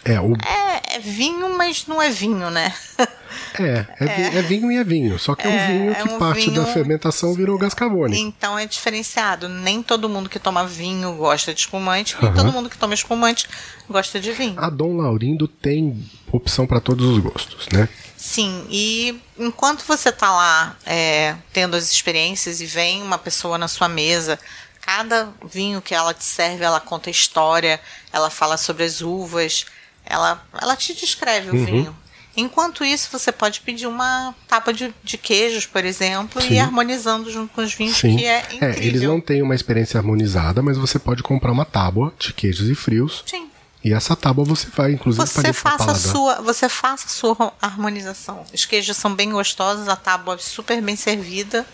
É, 0.04 0.20
o, 0.20 0.34
é, 0.34 0.96
é 0.96 0.98
vinho, 0.98 1.56
mas 1.56 1.86
não 1.86 2.00
é 2.00 2.10
vinho, 2.10 2.50
né? 2.50 2.74
é, 3.58 3.86
é, 4.00 4.06
vi- 4.06 4.38
é 4.38 4.42
vinho 4.42 4.70
e 4.70 4.76
é 4.76 4.84
vinho, 4.84 5.18
só 5.18 5.34
que 5.34 5.46
é, 5.46 5.50
um 5.50 5.66
vinho 5.66 5.90
é 5.92 5.94
que 5.94 6.08
um 6.08 6.18
parte 6.18 6.50
da 6.50 6.62
vinho- 6.62 6.74
fermentação 6.74 7.32
virou 7.34 7.56
gás 7.58 7.72
carbônico. 7.72 8.20
Então 8.20 8.58
é 8.58 8.66
diferenciado. 8.66 9.48
Nem 9.48 9.82
todo 9.82 10.08
mundo 10.08 10.28
que 10.28 10.38
toma 10.38 10.66
vinho 10.66 11.14
gosta 11.16 11.54
de 11.54 11.60
espumante, 11.60 12.16
nem 12.20 12.30
Aham. 12.30 12.36
todo 12.36 12.52
mundo 12.52 12.68
que 12.68 12.76
toma 12.76 12.92
espumante 12.94 13.48
gosta 13.88 14.20
de 14.20 14.30
vinho. 14.32 14.54
A 14.58 14.68
Dom 14.68 14.96
Laurindo 14.96 15.48
tem 15.48 16.04
opção 16.30 16.66
para 16.66 16.80
todos 16.80 17.06
os 17.06 17.18
gostos, 17.18 17.66
né? 17.72 17.88
Sim, 18.16 18.66
e 18.70 19.20
enquanto 19.38 19.84
você 19.86 20.10
tá 20.10 20.30
lá 20.32 20.76
é, 20.86 21.34
tendo 21.52 21.76
as 21.76 21.90
experiências 21.90 22.60
e 22.60 22.66
vem 22.66 23.02
uma 23.02 23.18
pessoa 23.18 23.58
na 23.58 23.68
sua 23.68 23.88
mesa, 23.88 24.38
cada 24.80 25.28
vinho 25.46 25.82
que 25.82 25.94
ela 25.94 26.14
te 26.14 26.24
serve, 26.24 26.64
ela 26.64 26.80
conta 26.80 27.10
história, 27.10 27.78
ela 28.12 28.30
fala 28.30 28.56
sobre 28.56 28.84
as 28.84 29.00
uvas, 29.02 29.66
ela, 30.04 30.42
ela 30.60 30.76
te 30.76 30.94
descreve 30.94 31.50
o 31.50 31.64
vinho. 31.64 31.96
Enquanto 32.36 32.84
isso, 32.84 33.08
você 33.12 33.30
pode 33.30 33.60
pedir 33.60 33.86
uma 33.86 34.34
tapa 34.48 34.72
de, 34.72 34.92
de 35.04 35.16
queijos, 35.16 35.66
por 35.66 35.84
exemplo, 35.84 36.42
Sim. 36.42 36.48
e 36.48 36.52
ir 36.54 36.58
harmonizando 36.58 37.30
junto 37.30 37.54
com 37.54 37.62
os 37.62 37.72
vinhos, 37.72 37.96
Sim. 37.96 38.16
que 38.16 38.26
é 38.26 38.40
incrível. 38.40 38.68
É, 38.68 38.84
eles 38.84 39.02
não 39.02 39.20
têm 39.20 39.40
uma 39.40 39.54
experiência 39.54 39.98
harmonizada, 39.98 40.60
mas 40.60 40.76
você 40.76 40.98
pode 40.98 41.22
comprar 41.22 41.52
uma 41.52 41.64
tábua 41.64 42.12
de 42.18 42.32
queijos 42.32 42.68
e 42.68 42.74
frios. 42.74 43.22
Sim. 43.24 43.48
E 43.84 43.92
essa 43.92 44.16
tábua 44.16 44.44
você 44.44 44.66
vai, 44.74 44.92
inclusive, 44.92 45.24
Você 45.24 45.52
faça, 45.52 45.92
a 45.92 45.94
sua, 45.94 46.40
você 46.40 46.68
faça 46.68 47.06
a 47.06 47.10
sua 47.10 47.52
harmonização. 47.60 48.44
Os 48.52 48.64
queijos 48.64 48.96
são 48.96 49.14
bem 49.14 49.30
gostosos, 49.30 49.88
a 49.88 49.94
tábua 49.94 50.34
é 50.34 50.38
super 50.38 50.80
bem 50.80 50.96
servida. 50.96 51.66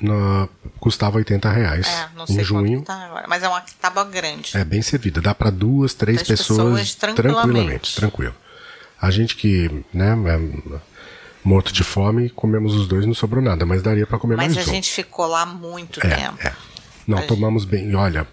Na- 0.00 0.48
custava 0.78 1.16
80 1.18 1.50
reais 1.50 1.86
É, 1.86 2.08
não 2.16 2.26
sei 2.26 2.36
em 2.40 2.44
junho. 2.44 2.82
tá 2.82 2.94
agora, 3.06 3.26
mas 3.28 3.42
é 3.42 3.48
uma 3.48 3.60
tábua 3.80 4.04
grande. 4.04 4.56
É 4.56 4.64
bem 4.64 4.80
servida. 4.82 5.20
Dá 5.20 5.34
para 5.34 5.50
duas, 5.50 5.94
três 5.94 6.22
Três 6.22 6.40
pessoas, 6.40 6.58
pessoas 6.58 6.94
tranquilamente. 6.94 7.94
tranquilo. 7.96 8.34
A 9.00 9.10
gente 9.10 9.36
que, 9.36 9.70
né, 9.92 10.12
é 10.26 10.80
morto 11.44 11.72
de 11.72 11.82
fome, 11.84 12.28
comemos 12.30 12.74
os 12.74 12.86
dois, 12.88 13.06
não 13.06 13.14
sobrou 13.14 13.42
nada, 13.42 13.64
mas 13.64 13.82
daria 13.82 14.06
para 14.06 14.18
comer 14.18 14.36
Mas 14.36 14.54
mais 14.54 14.66
a 14.68 14.70
um. 14.70 14.74
gente 14.74 14.90
ficou 14.90 15.26
lá 15.26 15.46
muito 15.46 16.04
É, 16.04 16.10
tempo. 16.16 16.38
é. 16.46 16.52
Não, 17.06 17.18
A 17.18 17.22
tomamos 17.22 17.64
bem. 17.64 17.90
E 17.90 17.94
olha, 17.94 18.26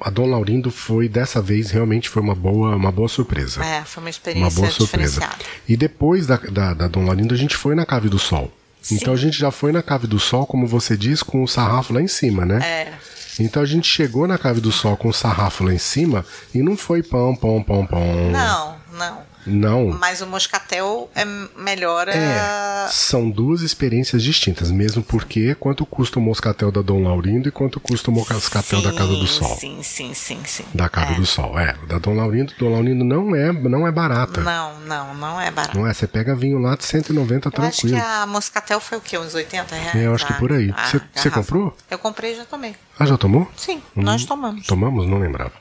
a 0.00 0.10
Dom 0.10 0.26
Laurindo 0.30 0.70
foi, 0.70 1.08
dessa 1.08 1.42
vez, 1.42 1.70
realmente 1.70 2.08
foi 2.08 2.22
uma 2.22 2.34
boa, 2.34 2.74
uma 2.76 2.90
boa 2.90 3.08
surpresa. 3.08 3.62
É, 3.64 3.84
foi 3.84 4.00
uma 4.00 4.04
uma 4.06 4.10
experiência 4.10 4.60
boa 4.60 4.70
surpresa. 4.70 5.20
diferenciada. 5.20 5.44
E 5.68 5.76
depois 5.76 6.26
da, 6.26 6.36
da, 6.36 6.72
da 6.74 6.88
Dom 6.88 7.04
Laurindo, 7.04 7.34
a 7.34 7.36
gente 7.36 7.56
foi 7.56 7.74
na 7.74 7.84
Cave 7.84 8.08
do 8.08 8.18
Sol. 8.18 8.50
Sim. 8.82 8.96
Então 8.96 9.14
a 9.14 9.16
gente 9.16 9.38
já 9.38 9.50
foi 9.50 9.70
na 9.72 9.82
Cave 9.82 10.06
do 10.06 10.18
Sol, 10.18 10.44
como 10.44 10.66
você 10.66 10.96
diz, 10.96 11.22
com 11.22 11.42
o 11.42 11.48
sarrafo 11.48 11.94
lá 11.94 12.02
em 12.02 12.08
cima, 12.08 12.44
né? 12.44 12.58
É. 12.62 12.92
Então 13.40 13.62
a 13.62 13.66
gente 13.66 13.88
chegou 13.88 14.26
na 14.26 14.36
Cave 14.36 14.60
do 14.60 14.72
Sol 14.72 14.96
com 14.96 15.08
o 15.08 15.12
sarrafo 15.12 15.64
lá 15.64 15.72
em 15.72 15.78
cima 15.78 16.26
e 16.52 16.60
não 16.62 16.76
foi 16.76 17.02
pão, 17.02 17.34
pão, 17.34 17.62
pão, 17.62 17.86
pão. 17.86 18.30
Não, 18.30 18.76
não. 18.92 19.31
Não. 19.46 19.88
Mas 19.98 20.20
o 20.20 20.26
moscatel 20.26 21.10
é 21.14 21.24
melhor. 21.56 22.08
É, 22.08 22.12
É... 22.16 22.88
são 22.90 23.28
duas 23.30 23.60
experiências 23.62 24.22
distintas, 24.22 24.70
mesmo 24.70 25.02
porque 25.02 25.54
quanto 25.56 25.84
custa 25.84 26.18
o 26.18 26.22
moscatel 26.22 26.70
da 26.70 26.80
Dom 26.82 27.02
Laurindo 27.02 27.48
e 27.48 27.52
quanto 27.52 27.80
custa 27.80 28.10
o 28.10 28.14
moscatel 28.14 28.80
da 28.82 28.92
Casa 28.92 29.12
do 29.16 29.26
Sol. 29.26 29.56
Sim, 29.56 29.82
sim, 29.82 30.14
sim, 30.14 30.40
sim. 30.44 30.64
Da 30.74 30.88
Casa 30.88 31.12
É. 31.12 31.14
do 31.16 31.26
Sol, 31.26 31.58
é. 31.58 31.74
Da 31.88 31.98
Dom 31.98 32.14
Laurindo, 32.14 32.52
Dom 32.58 32.70
Laurindo 32.72 33.04
não 33.04 33.34
é, 33.34 33.52
não 33.52 33.86
é 33.86 33.90
barata. 33.92 34.40
Não, 34.42 34.78
não, 34.80 35.14
não 35.14 35.40
é 35.40 35.50
barato. 35.50 35.76
Não 35.78 35.86
é, 35.86 35.92
você 35.92 36.06
pega 36.06 36.34
vinho 36.36 36.58
lá 36.58 36.76
de 36.76 36.84
190 36.84 37.48
Eu 37.52 37.64
acho 37.64 37.80
que 37.82 37.88
tranquilo. 37.88 38.12
a 38.22 38.26
moscatel 38.26 38.80
foi 38.80 38.98
o 38.98 39.00
quê? 39.00 39.18
Uns 39.18 39.34
80 39.34 39.74
reais? 39.74 39.94
É, 39.96 40.06
eu 40.06 40.14
acho 40.14 40.26
que 40.26 40.32
a- 40.32 40.36
por 40.36 40.52
aí. 40.52 40.72
a 40.76 40.86
Você- 41.14 41.30
comprou? 41.30 41.76
Eu 41.90 41.98
comprei 41.98 42.32
e 42.32 42.36
já 42.36 42.44
tomei. 42.44 42.74
Ah, 42.98 43.06
já 43.06 43.16
tomou? 43.18 43.50
Sim, 43.56 43.78
Hum, 43.96 44.02
nós 44.02 44.24
tomamos. 44.24 44.66
Tomamos? 44.66 45.06
Não 45.08 45.18
lembrava. 45.18 45.52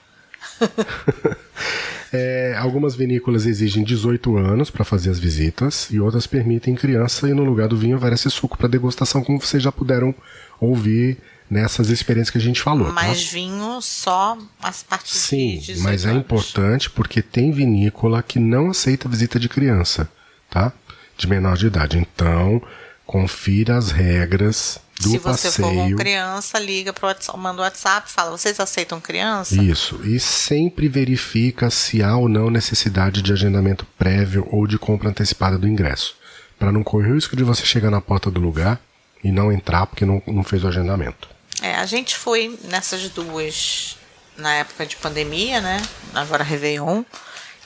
É, 2.13 2.55
algumas 2.57 2.93
vinícolas 2.93 3.45
exigem 3.45 3.83
18 3.83 4.35
anos 4.35 4.69
para 4.69 4.83
fazer 4.83 5.09
as 5.09 5.19
visitas 5.19 5.87
e 5.89 5.99
outras 5.99 6.27
permitem 6.27 6.75
criança 6.75 7.29
e 7.29 7.33
no 7.33 7.43
lugar 7.43 7.69
do 7.69 7.77
vinho 7.77 7.95
oferece 7.95 8.29
suco 8.29 8.57
para 8.57 8.67
degustação, 8.67 9.23
como 9.23 9.39
vocês 9.39 9.63
já 9.63 9.71
puderam 9.71 10.13
ouvir 10.59 11.17
nessas 11.49 11.89
experiências 11.89 12.29
que 12.29 12.37
a 12.37 12.41
gente 12.41 12.61
falou. 12.61 12.87
tá? 12.87 12.93
Mas 12.93 13.23
vinho 13.29 13.81
só 13.81 14.37
as 14.61 14.83
partes 14.83 15.17
Sim, 15.17 15.57
de 15.59 15.73
18 15.73 15.83
mas 15.83 16.05
é 16.05 16.13
importante 16.13 16.89
porque 16.89 17.21
tem 17.21 17.51
vinícola 17.51 18.21
que 18.23 18.39
não 18.39 18.69
aceita 18.69 19.09
visita 19.09 19.39
de 19.39 19.47
criança, 19.49 20.09
tá? 20.49 20.71
De 21.17 21.27
menor 21.27 21.57
de 21.57 21.67
idade. 21.67 21.97
Então, 21.97 22.61
confira 23.05 23.77
as 23.77 23.91
regras 23.91 24.79
Se 25.01 25.17
você 25.17 25.51
for 25.51 25.73
com 25.73 25.95
criança, 25.95 26.59
liga 26.59 26.93
pro 26.93 27.07
WhatsApp, 27.07 27.39
manda 27.39 27.61
o 27.61 27.63
WhatsApp, 27.63 28.11
fala, 28.11 28.31
vocês 28.31 28.59
aceitam 28.59 28.99
criança? 28.99 29.61
Isso. 29.61 29.99
E 30.03 30.19
sempre 30.19 30.87
verifica 30.87 31.69
se 31.69 32.03
há 32.03 32.15
ou 32.15 32.29
não 32.29 32.49
necessidade 32.49 33.21
de 33.21 33.33
agendamento 33.33 33.85
prévio 33.97 34.47
ou 34.51 34.67
de 34.67 34.77
compra 34.77 35.09
antecipada 35.09 35.57
do 35.57 35.67
ingresso. 35.67 36.15
Para 36.59 36.71
não 36.71 36.83
correr 36.83 37.11
o 37.11 37.15
risco 37.15 37.35
de 37.35 37.43
você 37.43 37.65
chegar 37.65 37.89
na 37.89 38.01
porta 38.01 38.29
do 38.29 38.39
lugar 38.39 38.79
e 39.23 39.31
não 39.31 39.51
entrar 39.51 39.87
porque 39.87 40.05
não, 40.05 40.21
não 40.27 40.43
fez 40.43 40.63
o 40.63 40.67
agendamento. 40.67 41.29
É, 41.61 41.75
a 41.75 41.85
gente 41.85 42.17
foi 42.17 42.57
nessas 42.65 43.09
duas 43.09 43.97
na 44.37 44.53
época 44.53 44.85
de 44.85 44.95
pandemia, 44.95 45.61
né? 45.61 45.81
Agora 46.13 46.43
Réveillon, 46.43 47.03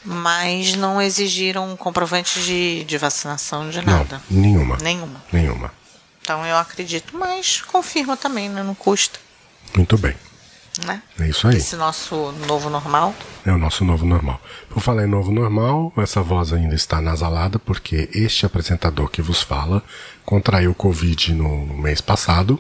mas 0.04 0.76
não 0.76 1.02
exigiram 1.02 1.76
comprovante 1.76 2.40
de, 2.42 2.84
de 2.84 2.98
vacinação 2.98 3.70
de 3.70 3.82
nada. 3.82 4.22
Não, 4.30 4.42
nenhuma. 4.42 4.78
Nenhuma. 4.82 5.24
Nenhuma. 5.32 5.85
Então 6.26 6.44
eu 6.44 6.58
acredito, 6.58 7.16
mas 7.16 7.62
confirma 7.62 8.18
também, 8.18 8.50
né? 8.50 8.64
Não 8.64 8.74
custa, 8.74 9.20
Muito 9.78 9.96
bem. 9.96 10.16
né? 10.84 11.00
É 11.20 11.28
isso 11.28 11.48
aí. 11.48 11.58
Esse 11.58 11.76
nosso 11.76 12.32
novo 12.48 12.68
normal. 12.68 13.14
É 13.46 13.52
o 13.52 13.60
nosso 13.60 13.86
novo 13.86 14.08
normal. 14.08 14.42
Por 14.68 14.82
falar 14.82 15.04
em 15.04 15.08
novo 15.08 15.32
normal, 15.32 15.94
essa 15.98 16.24
voz 16.24 16.52
ainda 16.52 16.74
está 16.74 17.00
nasalada 17.00 17.60
porque 17.60 18.10
este 18.12 18.44
apresentador 18.44 19.08
que 19.12 19.22
vos 19.22 19.44
fala 19.44 19.84
contraiu 20.26 20.74
Covid 20.74 21.32
no 21.36 21.68
mês 21.78 22.02
passado. 22.02 22.60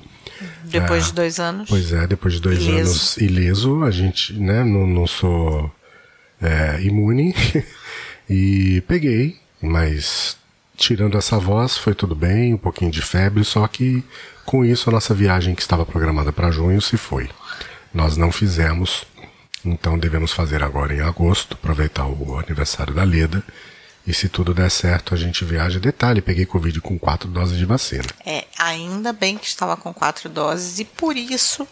Depois 0.64 1.06
É. 1.06 1.08
de 1.08 1.14
dois 1.14 1.40
anos. 1.40 1.68
Pois 1.68 1.92
é, 1.92 2.06
depois 2.06 2.36
de 2.36 2.42
dois 2.42 2.60
Ileso. 2.60 2.78
anos 2.92 3.18
ileso, 3.18 3.84
a 3.84 3.90
gente, 3.90 4.34
né, 4.34 4.64
não, 4.64 4.86
não 4.86 5.08
sou 5.08 5.72
é, 6.40 6.80
imune 6.84 7.34
e 8.30 8.82
peguei, 8.88 9.40
mas 9.60 10.38
tirando 10.76 11.18
essa 11.18 11.38
voz 11.38 11.78
foi 11.78 11.96
tudo 11.96 12.16
bem, 12.16 12.54
um 12.54 12.58
pouquinho 12.58 12.92
de 12.92 13.02
febre, 13.02 13.44
só 13.44 13.68
que 13.68 14.04
com 14.46 14.64
isso 14.64 14.90
a 14.90 14.94
nossa 14.94 15.14
viagem 15.14 15.56
que 15.56 15.62
estava 15.62 15.86
programada 15.86 16.32
para 16.32 16.52
junho 16.52 16.82
se 16.82 16.98
foi. 16.98 17.30
Nós 17.94 18.18
não 18.18 18.32
fizemos, 18.32 19.06
então 19.64 19.98
devemos 19.98 20.32
fazer 20.32 20.62
agora 20.62 20.94
em 20.94 21.02
agosto, 21.02 21.54
aproveitar 21.54 22.06
o 22.06 22.38
aniversário 22.38 22.94
da 22.94 23.04
Leda. 23.04 23.44
E 24.06 24.14
se 24.14 24.30
tudo 24.30 24.54
der 24.54 24.70
certo, 24.70 25.16
a 25.16 25.18
gente 25.18 25.44
viaja. 25.44 25.80
Detalhe, 25.80 26.22
peguei 26.22 26.46
Covid 26.46 26.80
com 26.80 27.00
quatro 27.00 27.28
doses 27.28 27.58
de 27.58 27.66
vacina. 27.66 28.06
É, 28.24 28.46
ainda 28.58 29.12
bem 29.12 29.36
que 29.36 29.48
estava 29.48 29.76
com 29.76 29.92
quatro 29.92 30.30
doses 30.30 30.78
e 30.78 30.86
por 30.86 31.18
isso 31.18 31.68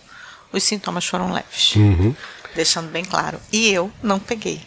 os 0.51 0.63
sintomas 0.63 1.05
foram 1.05 1.31
leves. 1.31 1.75
Uhum. 1.75 2.15
Deixando 2.55 2.89
bem 2.89 3.05
claro. 3.05 3.39
E 3.51 3.69
eu 3.69 3.91
não 4.01 4.19
peguei. 4.19 4.61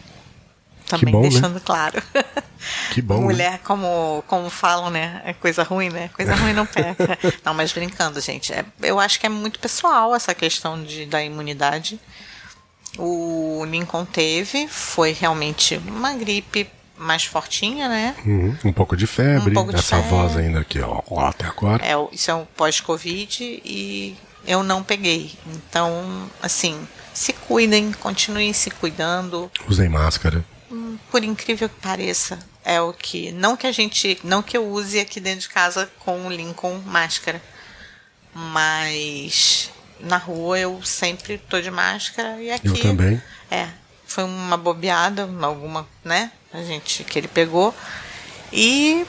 Também 0.87 1.11
bom, 1.11 1.21
né? 1.21 1.29
deixando 1.29 1.59
claro. 1.61 2.01
Que 2.91 3.01
bom, 3.01 3.19
né? 3.19 3.23
Mulher, 3.23 3.59
como, 3.63 4.23
como 4.27 4.49
falam, 4.49 4.89
né? 4.89 5.21
É 5.23 5.31
coisa 5.31 5.61
ruim, 5.63 5.89
né? 5.89 6.09
Coisa 6.13 6.33
ruim 6.35 6.53
não 6.53 6.65
pega. 6.65 7.17
não, 7.45 7.53
mas 7.53 7.71
brincando, 7.71 8.19
gente. 8.19 8.51
é- 8.51 8.65
eu 8.81 8.99
acho 8.99 9.19
que 9.19 9.25
é 9.25 9.29
muito 9.29 9.59
pessoal 9.59 10.13
essa 10.15 10.33
questão 10.33 10.83
de, 10.83 11.05
da 11.05 11.23
imunidade. 11.23 11.99
O 12.97 13.63
Lincoln 13.65 14.05
teve, 14.05 14.67
foi 14.67 15.11
realmente 15.11 15.79
uma 15.87 16.13
gripe 16.13 16.67
mais 16.97 17.25
fortinha, 17.25 17.87
né? 17.87 18.15
Uhum, 18.25 18.57
Um 18.65 18.73
pouco 18.73 18.97
de 18.97 19.05
febre, 19.05 19.51
Um 19.51 19.53
pouco 19.53 19.71
de 19.71 19.77
essa 19.79 19.97
febre. 19.97 20.09
voz 20.09 20.35
ainda 20.35 20.59
aqui, 20.61 20.81
ó, 20.81 21.01
ó, 21.11 21.27
até 21.27 21.45
agora. 21.45 21.85
É, 21.85 21.93
isso 22.11 22.31
é 22.31 22.33
um 22.33 22.45
pós-Covid 22.57 23.61
e 23.63 24.17
eu 24.47 24.63
não 24.63 24.81
peguei. 24.81 25.31
Então, 25.45 26.27
assim, 26.41 26.87
se 27.13 27.33
cuidem, 27.33 27.91
continuem 27.91 28.51
se 28.51 28.71
cuidando. 28.71 29.51
Usei 29.67 29.87
máscara. 29.87 30.43
Por 31.09 31.23
incrível 31.23 31.69
que 31.69 31.79
pareça, 31.79 32.39
é 32.63 32.81
o 32.81 32.93
que. 32.93 33.31
Não 33.31 33.55
que 33.55 33.67
a 33.67 33.71
gente. 33.71 34.19
Não 34.23 34.41
que 34.41 34.57
eu 34.57 34.67
use 34.67 34.99
aqui 34.99 35.19
dentro 35.19 35.41
de 35.41 35.49
casa 35.49 35.89
com 35.99 36.27
o 36.27 36.31
Lincoln 36.31 36.79
máscara. 36.85 37.41
Mas 38.33 39.71
na 39.99 40.17
rua 40.17 40.59
eu 40.59 40.81
sempre 40.83 41.37
tô 41.37 41.59
de 41.59 41.71
máscara 41.71 42.41
e 42.41 42.51
aqui. 42.51 42.67
Eu 42.67 42.81
também. 42.81 43.21
É. 43.49 43.67
Foi 44.05 44.23
uma 44.23 44.57
bobeada, 44.57 45.29
alguma, 45.41 45.87
né? 46.03 46.31
A 46.53 46.61
gente 46.63 47.03
que 47.03 47.19
ele 47.19 47.27
pegou. 47.27 47.73
E 48.51 49.05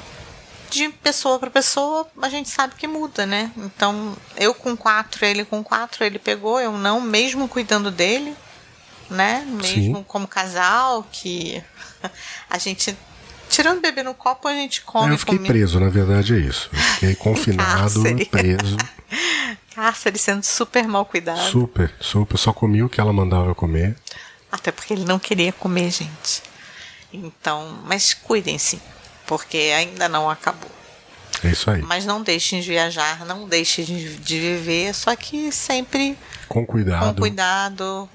de 0.71 0.89
pessoa 0.89 1.39
para 1.39 1.51
pessoa, 1.51 2.07
a 2.21 2.29
gente 2.29 2.49
sabe 2.49 2.75
que 2.75 2.87
muda, 2.87 3.25
né? 3.25 3.51
Então, 3.57 4.17
eu 4.37 4.55
com 4.55 4.77
quatro, 4.77 5.25
ele 5.25 5.45
com 5.45 5.63
quatro, 5.63 6.05
ele 6.05 6.19
pegou, 6.19 6.61
eu 6.61 6.73
não, 6.73 7.01
mesmo 7.01 7.49
cuidando 7.49 7.91
dele, 7.91 8.35
né? 9.09 9.45
Mesmo 9.47 9.99
Sim. 9.99 10.05
como 10.07 10.29
casal, 10.29 11.07
que 11.11 11.63
a 12.49 12.59
gente. 12.59 12.97
Tirando 13.49 13.79
o 13.79 13.81
bebê 13.81 14.03
no 14.03 14.13
copo, 14.13 14.47
a 14.47 14.53
gente 14.53 14.83
come 14.83 15.15
eu 15.15 15.19
fiquei 15.19 15.39
preso, 15.39 15.81
na 15.81 15.89
verdade 15.89 16.35
é 16.35 16.39
isso. 16.39 16.69
Eu 16.71 16.79
fiquei 16.79 17.15
confinado, 17.17 18.03
preso. 18.31 18.77
Cárcere 19.75 20.19
sendo 20.19 20.43
super 20.43 20.87
mal 20.87 21.07
cuidado. 21.07 21.41
Super, 21.51 21.95
super. 22.01 22.37
Só 22.37 22.53
comi 22.53 22.83
o 22.83 22.89
que 22.89 23.01
ela 23.01 23.13
mandava 23.13 23.55
comer. 23.55 23.97
Até 24.53 24.71
porque 24.71 24.93
ele 24.93 25.05
não 25.05 25.19
queria 25.19 25.53
comer, 25.53 25.91
gente. 25.91 26.43
Então, 27.13 27.79
mas 27.87 28.13
cuidem-se, 28.13 28.81
porque 29.27 29.57
ainda 29.75 30.09
não 30.09 30.29
acabou. 30.29 30.71
É 31.43 31.49
isso 31.51 31.71
aí. 31.71 31.81
Mas 31.83 32.05
não 32.05 32.23
deixem 32.23 32.61
de 32.61 32.69
viajar, 32.69 33.25
não 33.25 33.47
deixem 33.49 33.85
de, 33.85 34.17
de 34.17 34.41
viver, 34.41 34.95
só 34.95 35.15
que 35.15 35.53
sempre 35.53 36.19
Com 36.49 36.67
cuidado. 36.67 37.15
com 37.15 37.21
cuidado, 37.21 38.09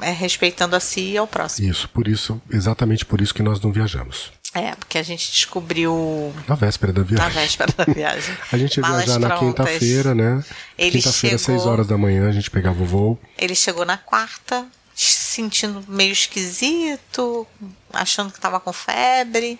é, 0.00 0.10
respeitando 0.10 0.76
a 0.76 0.80
si 0.80 1.12
e 1.12 1.16
ao 1.18 1.26
próximo. 1.26 1.68
Isso, 1.70 1.88
por 1.88 2.06
isso, 2.08 2.40
exatamente 2.50 3.04
por 3.04 3.20
isso 3.20 3.34
que 3.34 3.42
nós 3.42 3.60
não 3.60 3.72
viajamos. 3.72 4.32
É, 4.54 4.74
porque 4.74 4.96
a 4.96 5.02
gente 5.02 5.30
descobriu 5.30 6.32
Na 6.48 6.54
véspera 6.54 6.90
da 6.92 7.02
na 7.02 7.06
viagem. 7.06 7.30
véspera 7.42 7.72
da 7.76 7.84
viagem. 7.92 8.34
A 8.50 8.56
gente 8.56 8.76
ia 8.78 8.82
malas 8.82 9.04
viajar 9.04 9.18
na 9.18 9.36
quinta-feira, 9.38 10.14
né? 10.14 10.42
Quinta-feira, 10.78 11.36
chegou- 11.36 11.38
seis 11.38 11.66
horas 11.66 11.86
da 11.86 11.98
manhã, 11.98 12.26
a 12.28 12.32
gente 12.32 12.50
pegava 12.50 12.82
o 12.82 12.86
voo. 12.86 13.20
Ele 13.36 13.54
chegou 13.54 13.84
na 13.84 13.98
quarta, 13.98 14.66
sentindo 14.94 15.84
meio 15.88 16.10
esquisito, 16.12 17.46
achando 17.92 18.32
que 18.32 18.40
tava 18.40 18.58
com 18.58 18.72
febre. 18.72 19.58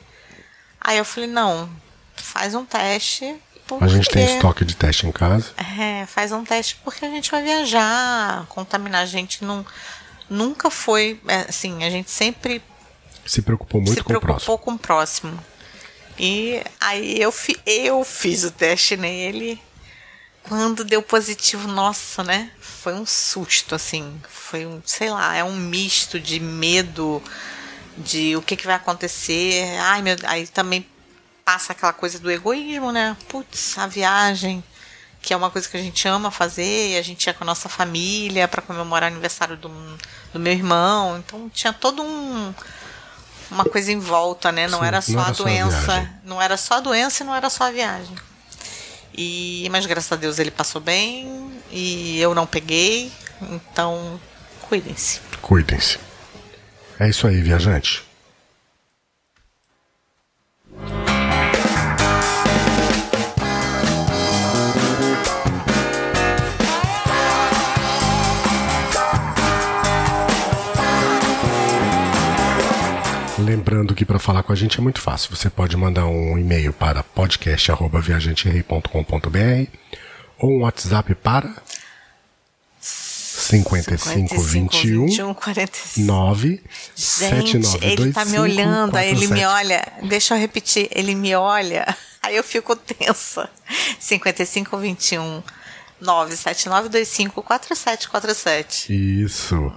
Aí 0.81 0.97
eu 0.97 1.05
falei, 1.05 1.29
não, 1.29 1.69
faz 2.15 2.55
um 2.55 2.65
teste. 2.65 3.35
Porque... 3.67 3.85
A 3.85 3.89
gente 3.89 4.09
tem 4.09 4.37
estoque 4.37 4.65
de 4.65 4.77
teste 4.77 5.07
em 5.07 5.13
casa. 5.13 5.51
É, 5.79 6.07
faz 6.07 6.31
um 6.33 6.45
teste 6.45 6.79
porque 6.85 7.05
a 7.05 7.11
gente 7.11 7.31
vai 7.31 7.43
viajar, 7.43 8.47
contaminar 8.49 9.03
a 9.03 9.07
gente 9.07 9.45
não 9.45 9.67
nunca 10.29 10.71
foi 10.71 11.21
é, 11.27 11.47
assim, 11.49 11.85
a 11.85 11.91
gente 11.91 12.11
sempre 12.11 12.63
se 13.27 13.43
preocupou 13.43 13.81
muito 13.81 13.95
se 13.95 14.03
com 14.03 14.09
preocupou 14.09 14.35
o 14.35 14.39
próximo. 14.39 14.59
com 14.59 14.73
o 14.73 14.79
próximo. 14.79 15.45
E 16.19 16.63
aí 16.81 17.21
eu, 17.21 17.33
fi, 17.33 17.59
eu 17.67 18.05
fiz 18.05 18.45
o 18.45 18.51
teste 18.51 18.97
nele. 18.97 19.61
Quando 20.45 20.85
deu 20.85 21.03
positivo, 21.03 21.67
nossa, 21.67 22.23
né? 22.23 22.51
Foi 22.61 22.95
um 22.95 23.05
susto, 23.05 23.75
assim. 23.75 24.19
Foi 24.29 24.65
um, 24.65 24.81
sei 24.85 25.11
lá, 25.11 25.35
é 25.35 25.43
um 25.43 25.57
misto 25.57 26.21
de 26.21 26.39
medo, 26.39 27.21
de 27.99 28.37
o 28.37 28.43
que, 28.43 28.57
que 28.57 28.67
vai 28.67 28.77
acontecer. 28.77 29.77
Ai, 29.81 30.03
meu, 30.03 30.17
aí 30.25 30.47
também 30.47 30.87
passa 31.45 31.73
aquela 31.73 31.93
coisa 31.93 32.19
do 32.19 32.31
egoísmo, 32.31 32.93
né? 32.93 33.17
Putz, 33.29 33.77
a 33.77 33.89
viagem, 33.89 34.63
que 35.27 35.35
é 35.35 35.37
uma 35.37 35.51
coisa 35.51 35.69
que 35.69 35.77
a 35.77 35.83
gente 35.83 36.07
ama 36.07 36.31
fazer, 36.31 36.93
e 36.93 36.97
a 36.97 37.03
gente 37.03 37.27
ia 37.27 37.35
com 37.35 37.43
a 37.43 37.47
nossa 37.47 37.69
família 37.69 38.47
para 38.47 38.63
comemorar 38.63 39.11
o 39.11 39.13
aniversário 39.13 39.57
do, 39.57 39.69
do 40.33 40.39
meu 40.39 40.53
irmão. 40.53 41.19
Então 41.19 41.51
tinha 41.53 41.73
todo 41.73 42.01
um 42.01 42.55
uma 43.51 43.65
coisa 43.65 43.91
em 43.91 43.99
volta, 43.99 44.53
né? 44.53 44.69
Não 44.69 44.79
Sim, 44.79 44.87
era 44.87 45.01
só 45.01 45.13
não 45.13 45.21
a 45.21 45.25
era 45.25 45.33
a 45.33 45.35
doença. 45.35 45.81
viagem. 45.81 46.11
não 46.23 46.41
era 46.43 46.57
só 46.57 46.75
a 46.75 46.81
doença 46.81 47.25
e 47.25 47.27
não 47.27 47.35
era 47.35 47.51
só 47.51 47.65
a 47.65 47.71
viagem. 47.73 48.15
E, 49.13 49.67
mas 49.73 49.85
graças 49.85 50.13
a 50.13 50.17
Deus 50.17 50.39
ele 50.39 50.53
passou 50.53 50.81
bem 50.81 51.51
e 51.73 52.21
eu 52.21 52.33
não 52.33 52.47
peguei. 52.47 53.11
Então, 53.51 54.21
cuidem-se. 54.69 55.21
Cuidem-se. 55.43 55.99
É 57.01 57.09
isso 57.09 57.27
aí, 57.27 57.43
viajante. 57.43 58.05
Lembrando 73.57 73.95
que 73.95 74.05
para 74.05 74.19
falar 74.19 74.43
com 74.43 74.53
a 74.53 74.55
gente 74.55 74.79
é 74.79 74.83
muito 74.83 75.01
fácil. 75.01 75.35
Você 75.35 75.49
pode 75.49 75.75
mandar 75.79 76.05
um 76.05 76.39
e-mail 76.39 76.75
para 76.75 77.03
podcast@viajanterei.com.br 77.03 79.71
ou 80.39 80.51
um 80.51 80.61
WhatsApp 80.61 81.15
para 81.15 81.57
5521 82.79 85.33
45. 85.33 86.07
9 86.07 86.63
Gente, 86.95 87.57
ele 87.81 88.13
tá 88.13 88.27
me 88.27 88.39
olhando, 88.39 88.95
aí 88.95 89.09
ele 89.09 89.27
me 89.29 89.47
olha. 89.47 89.83
Deixa 90.03 90.35
eu 90.35 90.39
repetir, 90.39 90.87
ele 90.91 91.15
me 91.15 91.35
olha, 91.35 91.97
aí 92.23 92.37
eu 92.37 92.45
fico 92.45 92.77
tensa. 92.77 93.49
5521 93.99 95.43
97925 95.99 97.43
4747. 97.43 99.25
Isso. 99.25 99.73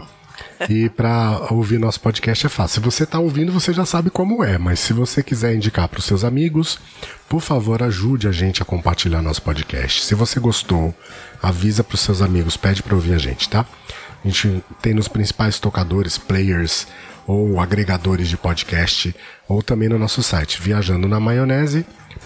E 0.68 0.90
para 0.90 1.48
ouvir 1.52 1.80
nosso 1.80 2.02
podcast 2.02 2.46
é 2.46 2.50
fácil. 2.50 2.76
Se 2.76 2.86
você 2.86 3.04
está 3.04 3.20
ouvindo, 3.20 3.52
você 3.52 3.72
já 3.72 3.86
sabe 3.86 4.10
como 4.10 4.44
é, 4.44 4.58
mas 4.58 4.80
se 4.80 4.92
você 4.92 5.24
quiser 5.24 5.56
indicar 5.56 5.88
para 5.88 6.00
os 6.00 6.06
seus 6.06 6.24
amigos, 6.24 6.80
por 7.30 7.40
favor, 7.40 7.82
ajude 7.82 8.28
a 8.28 8.32
gente 8.32 8.62
a 8.62 8.66
compartilhar 8.66 9.22
nosso 9.22 9.42
podcast. 9.42 10.04
Se 10.04 10.16
você 10.16 10.40
gostou, 10.40 10.94
avisa 11.42 11.84
para 11.84 11.96
os 11.96 12.02
seus 12.02 12.22
amigos, 12.22 12.58
pede 12.58 12.84
para 12.84 12.96
ouvir 12.96 13.14
a 13.14 13.18
gente, 13.18 13.48
tá? 13.48 13.66
A 14.24 14.28
gente 14.28 14.64
tem 14.82 14.94
nos 14.94 15.08
principais 15.08 15.60
tocadores, 15.60 16.18
players 16.18 16.88
ou 17.26 17.60
agregadores 17.60 18.28
de 18.28 18.36
podcast, 18.36 19.16
ou 19.48 19.62
também 19.62 19.88
no 19.88 20.00
nosso 20.00 20.22
site 20.22 20.60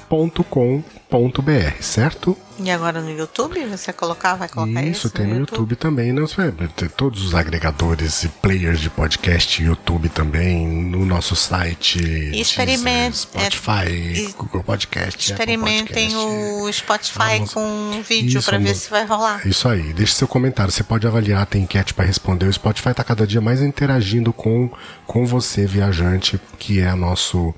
viajandonamaionese.com.br, 0.09 1.81
certo? 1.81 2.37
E 2.59 2.69
agora 2.69 3.01
no 3.01 3.09
YouTube, 3.09 3.65
você 3.65 3.91
colocar, 3.91 4.35
vai 4.35 4.47
colocar 4.47 4.83
isso? 4.83 5.07
Isso, 5.07 5.09
tem 5.09 5.25
no 5.25 5.39
YouTube, 5.39 5.75
também. 5.75 6.13
Não, 6.13 6.27
tem 6.75 6.87
todos 6.87 7.23
os 7.25 7.33
agregadores 7.33 8.23
e 8.23 8.29
players 8.29 8.79
de 8.79 8.91
podcast, 8.91 9.61
YouTube 9.63 10.07
também, 10.09 10.67
no 10.67 11.03
nosso 11.03 11.35
site. 11.35 11.97
E 11.97 12.43
Deezer, 12.43 13.11
Spotify, 13.13 13.87
é, 13.87 13.91
e- 13.91 14.33
Google 14.37 14.63
Podcast. 14.63 15.31
Experimentem 15.31 16.11
Podcast. 16.11 16.15
o 16.15 16.71
Spotify 16.71 17.17
Vamos- 17.39 17.53
com 17.53 18.03
vídeo 18.07 18.37
Isso, 18.37 18.47
para 18.47 18.59
ver 18.59 18.75
se 18.75 18.87
vai 18.89 19.03
rolar. 19.05 19.47
Isso 19.47 19.67
aí, 19.67 19.91
deixe 19.93 20.13
seu 20.13 20.27
comentário. 20.27 20.71
Você 20.71 20.83
pode 20.83 21.07
avaliar, 21.07 21.47
tem 21.47 21.63
enquete 21.63 21.91
para 21.93 22.05
responder. 22.05 22.45
O 22.45 22.53
Spotify 22.53 22.89
está 22.89 23.03
cada 23.03 23.25
dia 23.25 23.41
mais 23.41 23.61
interagindo 23.63 24.31
com, 24.31 24.69
com 25.07 25.25
você, 25.25 25.65
viajante, 25.65 26.39
que 26.59 26.79
é 26.79 26.93
nosso, 26.93 27.51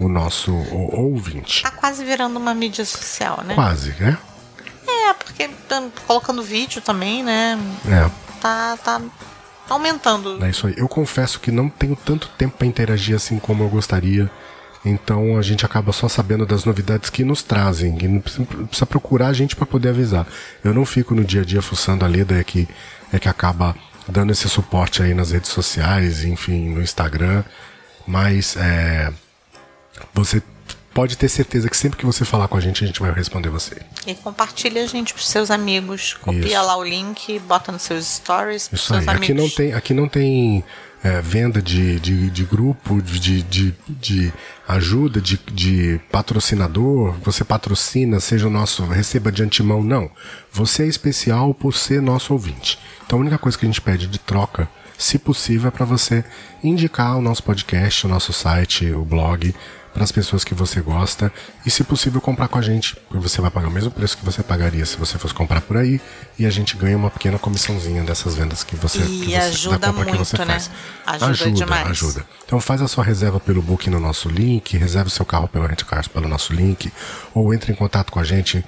o 0.00 0.08
nosso 0.08 0.52
ouvinte. 0.52 1.62
Tá 1.62 1.70
quase 1.70 2.04
virando 2.04 2.38
uma 2.38 2.54
mídia 2.54 2.84
social, 2.84 3.42
né? 3.44 3.54
Quase, 3.54 3.94
né? 4.00 4.16
É, 4.88 5.12
porque 5.12 5.48
colocando 6.06 6.42
vídeo 6.42 6.80
também, 6.80 7.22
né? 7.22 7.58
É. 7.86 8.10
Tá, 8.40 8.76
tá 8.78 9.00
aumentando. 9.68 10.42
É 10.44 10.50
isso 10.50 10.66
aí. 10.66 10.74
Eu 10.76 10.88
confesso 10.88 11.38
que 11.38 11.52
não 11.52 11.68
tenho 11.68 11.94
tanto 11.94 12.28
tempo 12.30 12.56
para 12.56 12.66
interagir 12.66 13.14
assim 13.14 13.38
como 13.38 13.62
eu 13.62 13.68
gostaria. 13.68 14.30
Então 14.84 15.36
a 15.36 15.42
gente 15.42 15.66
acaba 15.66 15.92
só 15.92 16.08
sabendo 16.08 16.46
das 16.46 16.64
novidades 16.64 17.10
que 17.10 17.22
nos 17.22 17.42
trazem. 17.42 17.96
E 18.00 18.08
não 18.08 18.20
precisa, 18.20 18.44
precisa 18.44 18.86
procurar 18.86 19.28
a 19.28 19.32
gente 19.32 19.54
para 19.54 19.66
poder 19.66 19.90
avisar. 19.90 20.26
Eu 20.64 20.72
não 20.72 20.86
fico 20.86 21.14
no 21.14 21.22
dia 21.22 21.42
a 21.42 21.44
dia 21.44 21.60
fuçando 21.60 22.04
a 22.04 22.08
Leda, 22.08 22.38
é 22.38 22.42
que, 22.42 22.66
é 23.12 23.18
que 23.18 23.28
acaba 23.28 23.76
dando 24.08 24.32
esse 24.32 24.48
suporte 24.48 25.02
aí 25.02 25.12
nas 25.12 25.30
redes 25.30 25.50
sociais, 25.50 26.24
enfim, 26.24 26.70
no 26.70 26.80
Instagram. 26.82 27.44
Mas 28.06 28.56
é, 28.56 29.12
você 30.12 30.42
pode 30.92 31.16
ter 31.16 31.28
certeza 31.28 31.68
que 31.68 31.76
sempre 31.76 31.98
que 31.98 32.04
você 32.04 32.24
falar 32.24 32.48
com 32.48 32.56
a 32.56 32.60
gente, 32.60 32.82
a 32.82 32.86
gente 32.86 33.00
vai 33.00 33.12
responder 33.12 33.48
você. 33.48 33.76
E 34.06 34.14
compartilha 34.14 34.82
a 34.82 34.86
gente 34.86 35.14
pros 35.14 35.28
seus 35.28 35.50
amigos. 35.50 36.14
Copia 36.14 36.46
Isso. 36.46 36.66
lá 36.66 36.76
o 36.76 36.84
link, 36.84 37.38
bota 37.40 37.72
nos 37.72 37.82
seus 37.82 38.04
stories 38.06 38.68
pros 38.68 38.80
Isso 38.80 38.94
seus 38.94 39.08
aí. 39.08 39.16
amigos. 39.16 39.30
Aqui 39.30 39.34
não 39.34 39.48
tem, 39.48 39.72
aqui 39.72 39.94
não 39.94 40.08
tem 40.08 40.64
é, 41.02 41.20
venda 41.20 41.62
de, 41.62 41.98
de, 42.00 42.30
de 42.30 42.44
grupo, 42.44 43.00
de, 43.00 43.42
de, 43.42 43.74
de 43.88 44.32
ajuda, 44.66 45.20
de, 45.20 45.38
de 45.52 46.00
patrocinador. 46.10 47.14
Você 47.22 47.44
patrocina, 47.44 48.20
seja 48.20 48.46
o 48.46 48.50
nosso, 48.50 48.84
receba 48.84 49.30
de 49.30 49.42
antemão. 49.42 49.82
Não. 49.82 50.10
Você 50.52 50.82
é 50.82 50.86
especial 50.86 51.54
por 51.54 51.74
ser 51.74 52.02
nosso 52.02 52.32
ouvinte. 52.32 52.78
Então 53.06 53.18
a 53.18 53.22
única 53.22 53.38
coisa 53.38 53.56
que 53.56 53.64
a 53.64 53.68
gente 53.68 53.80
pede 53.80 54.06
de 54.06 54.18
troca, 54.18 54.68
se 54.98 55.18
possível, 55.18 55.68
é 55.68 55.70
para 55.70 55.86
você 55.86 56.24
indicar 56.62 57.16
o 57.16 57.22
nosso 57.22 57.42
podcast, 57.42 58.06
o 58.06 58.08
nosso 58.08 58.32
site, 58.32 58.90
o 58.90 59.04
blog 59.04 59.54
para 59.92 60.04
as 60.04 60.12
pessoas 60.12 60.44
que 60.44 60.54
você 60.54 60.80
gosta 60.80 61.32
e, 61.66 61.70
se 61.70 61.82
possível, 61.82 62.20
comprar 62.20 62.48
com 62.48 62.58
a 62.58 62.62
gente, 62.62 62.96
porque 63.08 63.28
você 63.28 63.40
vai 63.40 63.50
pagar 63.50 63.68
o 63.68 63.70
mesmo 63.70 63.90
preço 63.90 64.16
que 64.16 64.24
você 64.24 64.42
pagaria 64.42 64.84
se 64.86 64.96
você 64.96 65.18
fosse 65.18 65.34
comprar 65.34 65.60
por 65.60 65.76
aí 65.76 66.00
e 66.38 66.46
a 66.46 66.50
gente 66.50 66.76
ganha 66.76 66.96
uma 66.96 67.10
pequena 67.10 67.38
comissãozinha 67.38 68.02
dessas 68.04 68.34
vendas 68.34 68.62
que 68.62 68.76
você, 68.76 69.00
E 69.00 69.02
que 69.02 69.26
você 69.26 69.36
ajuda 69.36 69.78
da 69.78 69.86
compra 69.88 70.04
que 70.04 70.10
muito, 70.12 70.24
você 70.24 70.38
né? 70.38 70.46
faz. 70.46 70.70
Ajuda 71.06 71.30
ajuda, 71.30 71.50
demais. 71.52 71.88
ajuda. 71.88 72.26
Então 72.46 72.60
faz 72.60 72.80
a 72.82 72.88
sua 72.88 73.04
reserva 73.04 73.40
pelo 73.40 73.60
Booking 73.60 73.90
no 73.90 74.00
nosso 74.00 74.28
link, 74.28 74.76
reserve 74.76 75.08
o 75.08 75.10
seu 75.10 75.24
carro 75.24 75.48
pelo 75.48 75.66
Rentcars 75.66 76.08
pelo 76.08 76.28
nosso 76.28 76.52
link, 76.52 76.92
ou 77.34 77.52
entre 77.52 77.72
em 77.72 77.74
contato 77.74 78.12
com 78.12 78.20
a 78.20 78.24
gente 78.24 78.64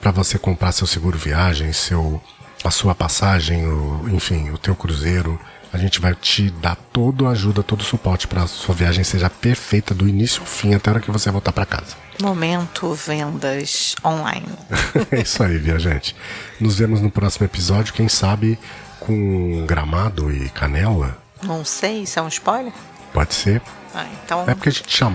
para 0.00 0.10
você 0.10 0.38
comprar 0.38 0.72
seu 0.72 0.86
seguro 0.86 1.16
viagem, 1.16 1.72
seu 1.72 2.22
a 2.64 2.70
sua 2.70 2.94
passagem, 2.94 3.66
o, 3.66 4.08
enfim, 4.10 4.50
o 4.50 4.58
teu 4.58 4.74
cruzeiro. 4.74 5.38
A 5.72 5.78
gente 5.78 6.00
vai 6.00 6.14
te 6.14 6.50
dar 6.50 6.76
toda 6.92 7.26
a 7.26 7.30
ajuda, 7.30 7.62
todo 7.62 7.80
o 7.80 7.84
suporte 7.84 8.26
para 8.26 8.42
a 8.42 8.46
sua 8.46 8.74
viagem 8.74 9.04
seja 9.04 9.28
perfeita 9.28 9.94
do 9.94 10.08
início 10.08 10.40
ao 10.40 10.46
fim 10.46 10.74
até 10.74 10.88
a 10.88 10.94
hora 10.94 11.02
que 11.02 11.10
você 11.10 11.30
voltar 11.30 11.52
para 11.52 11.66
casa. 11.66 11.96
Momento 12.22 12.94
vendas 12.94 13.94
online. 14.04 14.46
é 15.12 15.20
isso 15.20 15.42
aí, 15.42 15.58
viajante. 15.58 16.16
Nos 16.58 16.78
vemos 16.78 17.00
no 17.00 17.10
próximo 17.10 17.44
episódio, 17.44 17.92
quem 17.92 18.08
sabe 18.08 18.58
com 18.98 19.64
gramado 19.66 20.32
e 20.32 20.48
canela. 20.50 21.16
Não 21.42 21.64
sei, 21.64 22.02
isso 22.02 22.18
é 22.18 22.22
um 22.22 22.28
spoiler? 22.28 22.72
Pode 23.12 23.34
ser. 23.34 23.62
Ah, 23.94 24.06
então. 24.24 24.42
É 24.42 24.54
porque 24.54 24.68
a 24.68 24.72
gente 24.72 24.98
já, 24.98 25.10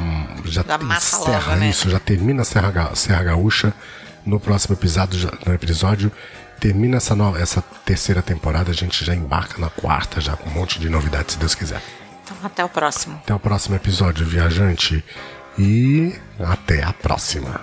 já 0.45 0.61
encerra 0.97 1.47
logo, 1.47 1.55
né? 1.59 1.69
isso, 1.69 1.89
já 1.89 1.99
termina 1.99 2.41
a 2.41 2.45
Serra, 2.45 2.95
Serra 2.95 3.23
Gaúcha. 3.23 3.73
No 4.25 4.39
próximo 4.39 4.75
episódio, 4.75 5.29
no 5.45 5.53
episódio, 5.53 6.09
termina 6.63 6.95
essa, 6.95 7.13
nova, 7.13 7.41
essa 7.41 7.61
terceira 7.83 8.21
temporada, 8.21 8.71
a 8.71 8.73
gente 8.73 9.03
já 9.03 9.13
embarca 9.13 9.59
na 9.59 9.69
quarta, 9.69 10.21
já 10.21 10.37
com 10.37 10.49
um 10.49 10.53
monte 10.53 10.79
de 10.79 10.87
novidades, 10.87 11.33
se 11.33 11.37
Deus 11.37 11.53
quiser. 11.53 11.81
Então, 12.23 12.37
até 12.41 12.63
o 12.63 12.69
próximo. 12.69 13.15
Até 13.21 13.35
o 13.35 13.39
próximo 13.39 13.75
episódio, 13.75 14.25
viajante. 14.25 15.03
E 15.59 16.15
até 16.39 16.81
a 16.81 16.93
próxima. 16.93 17.59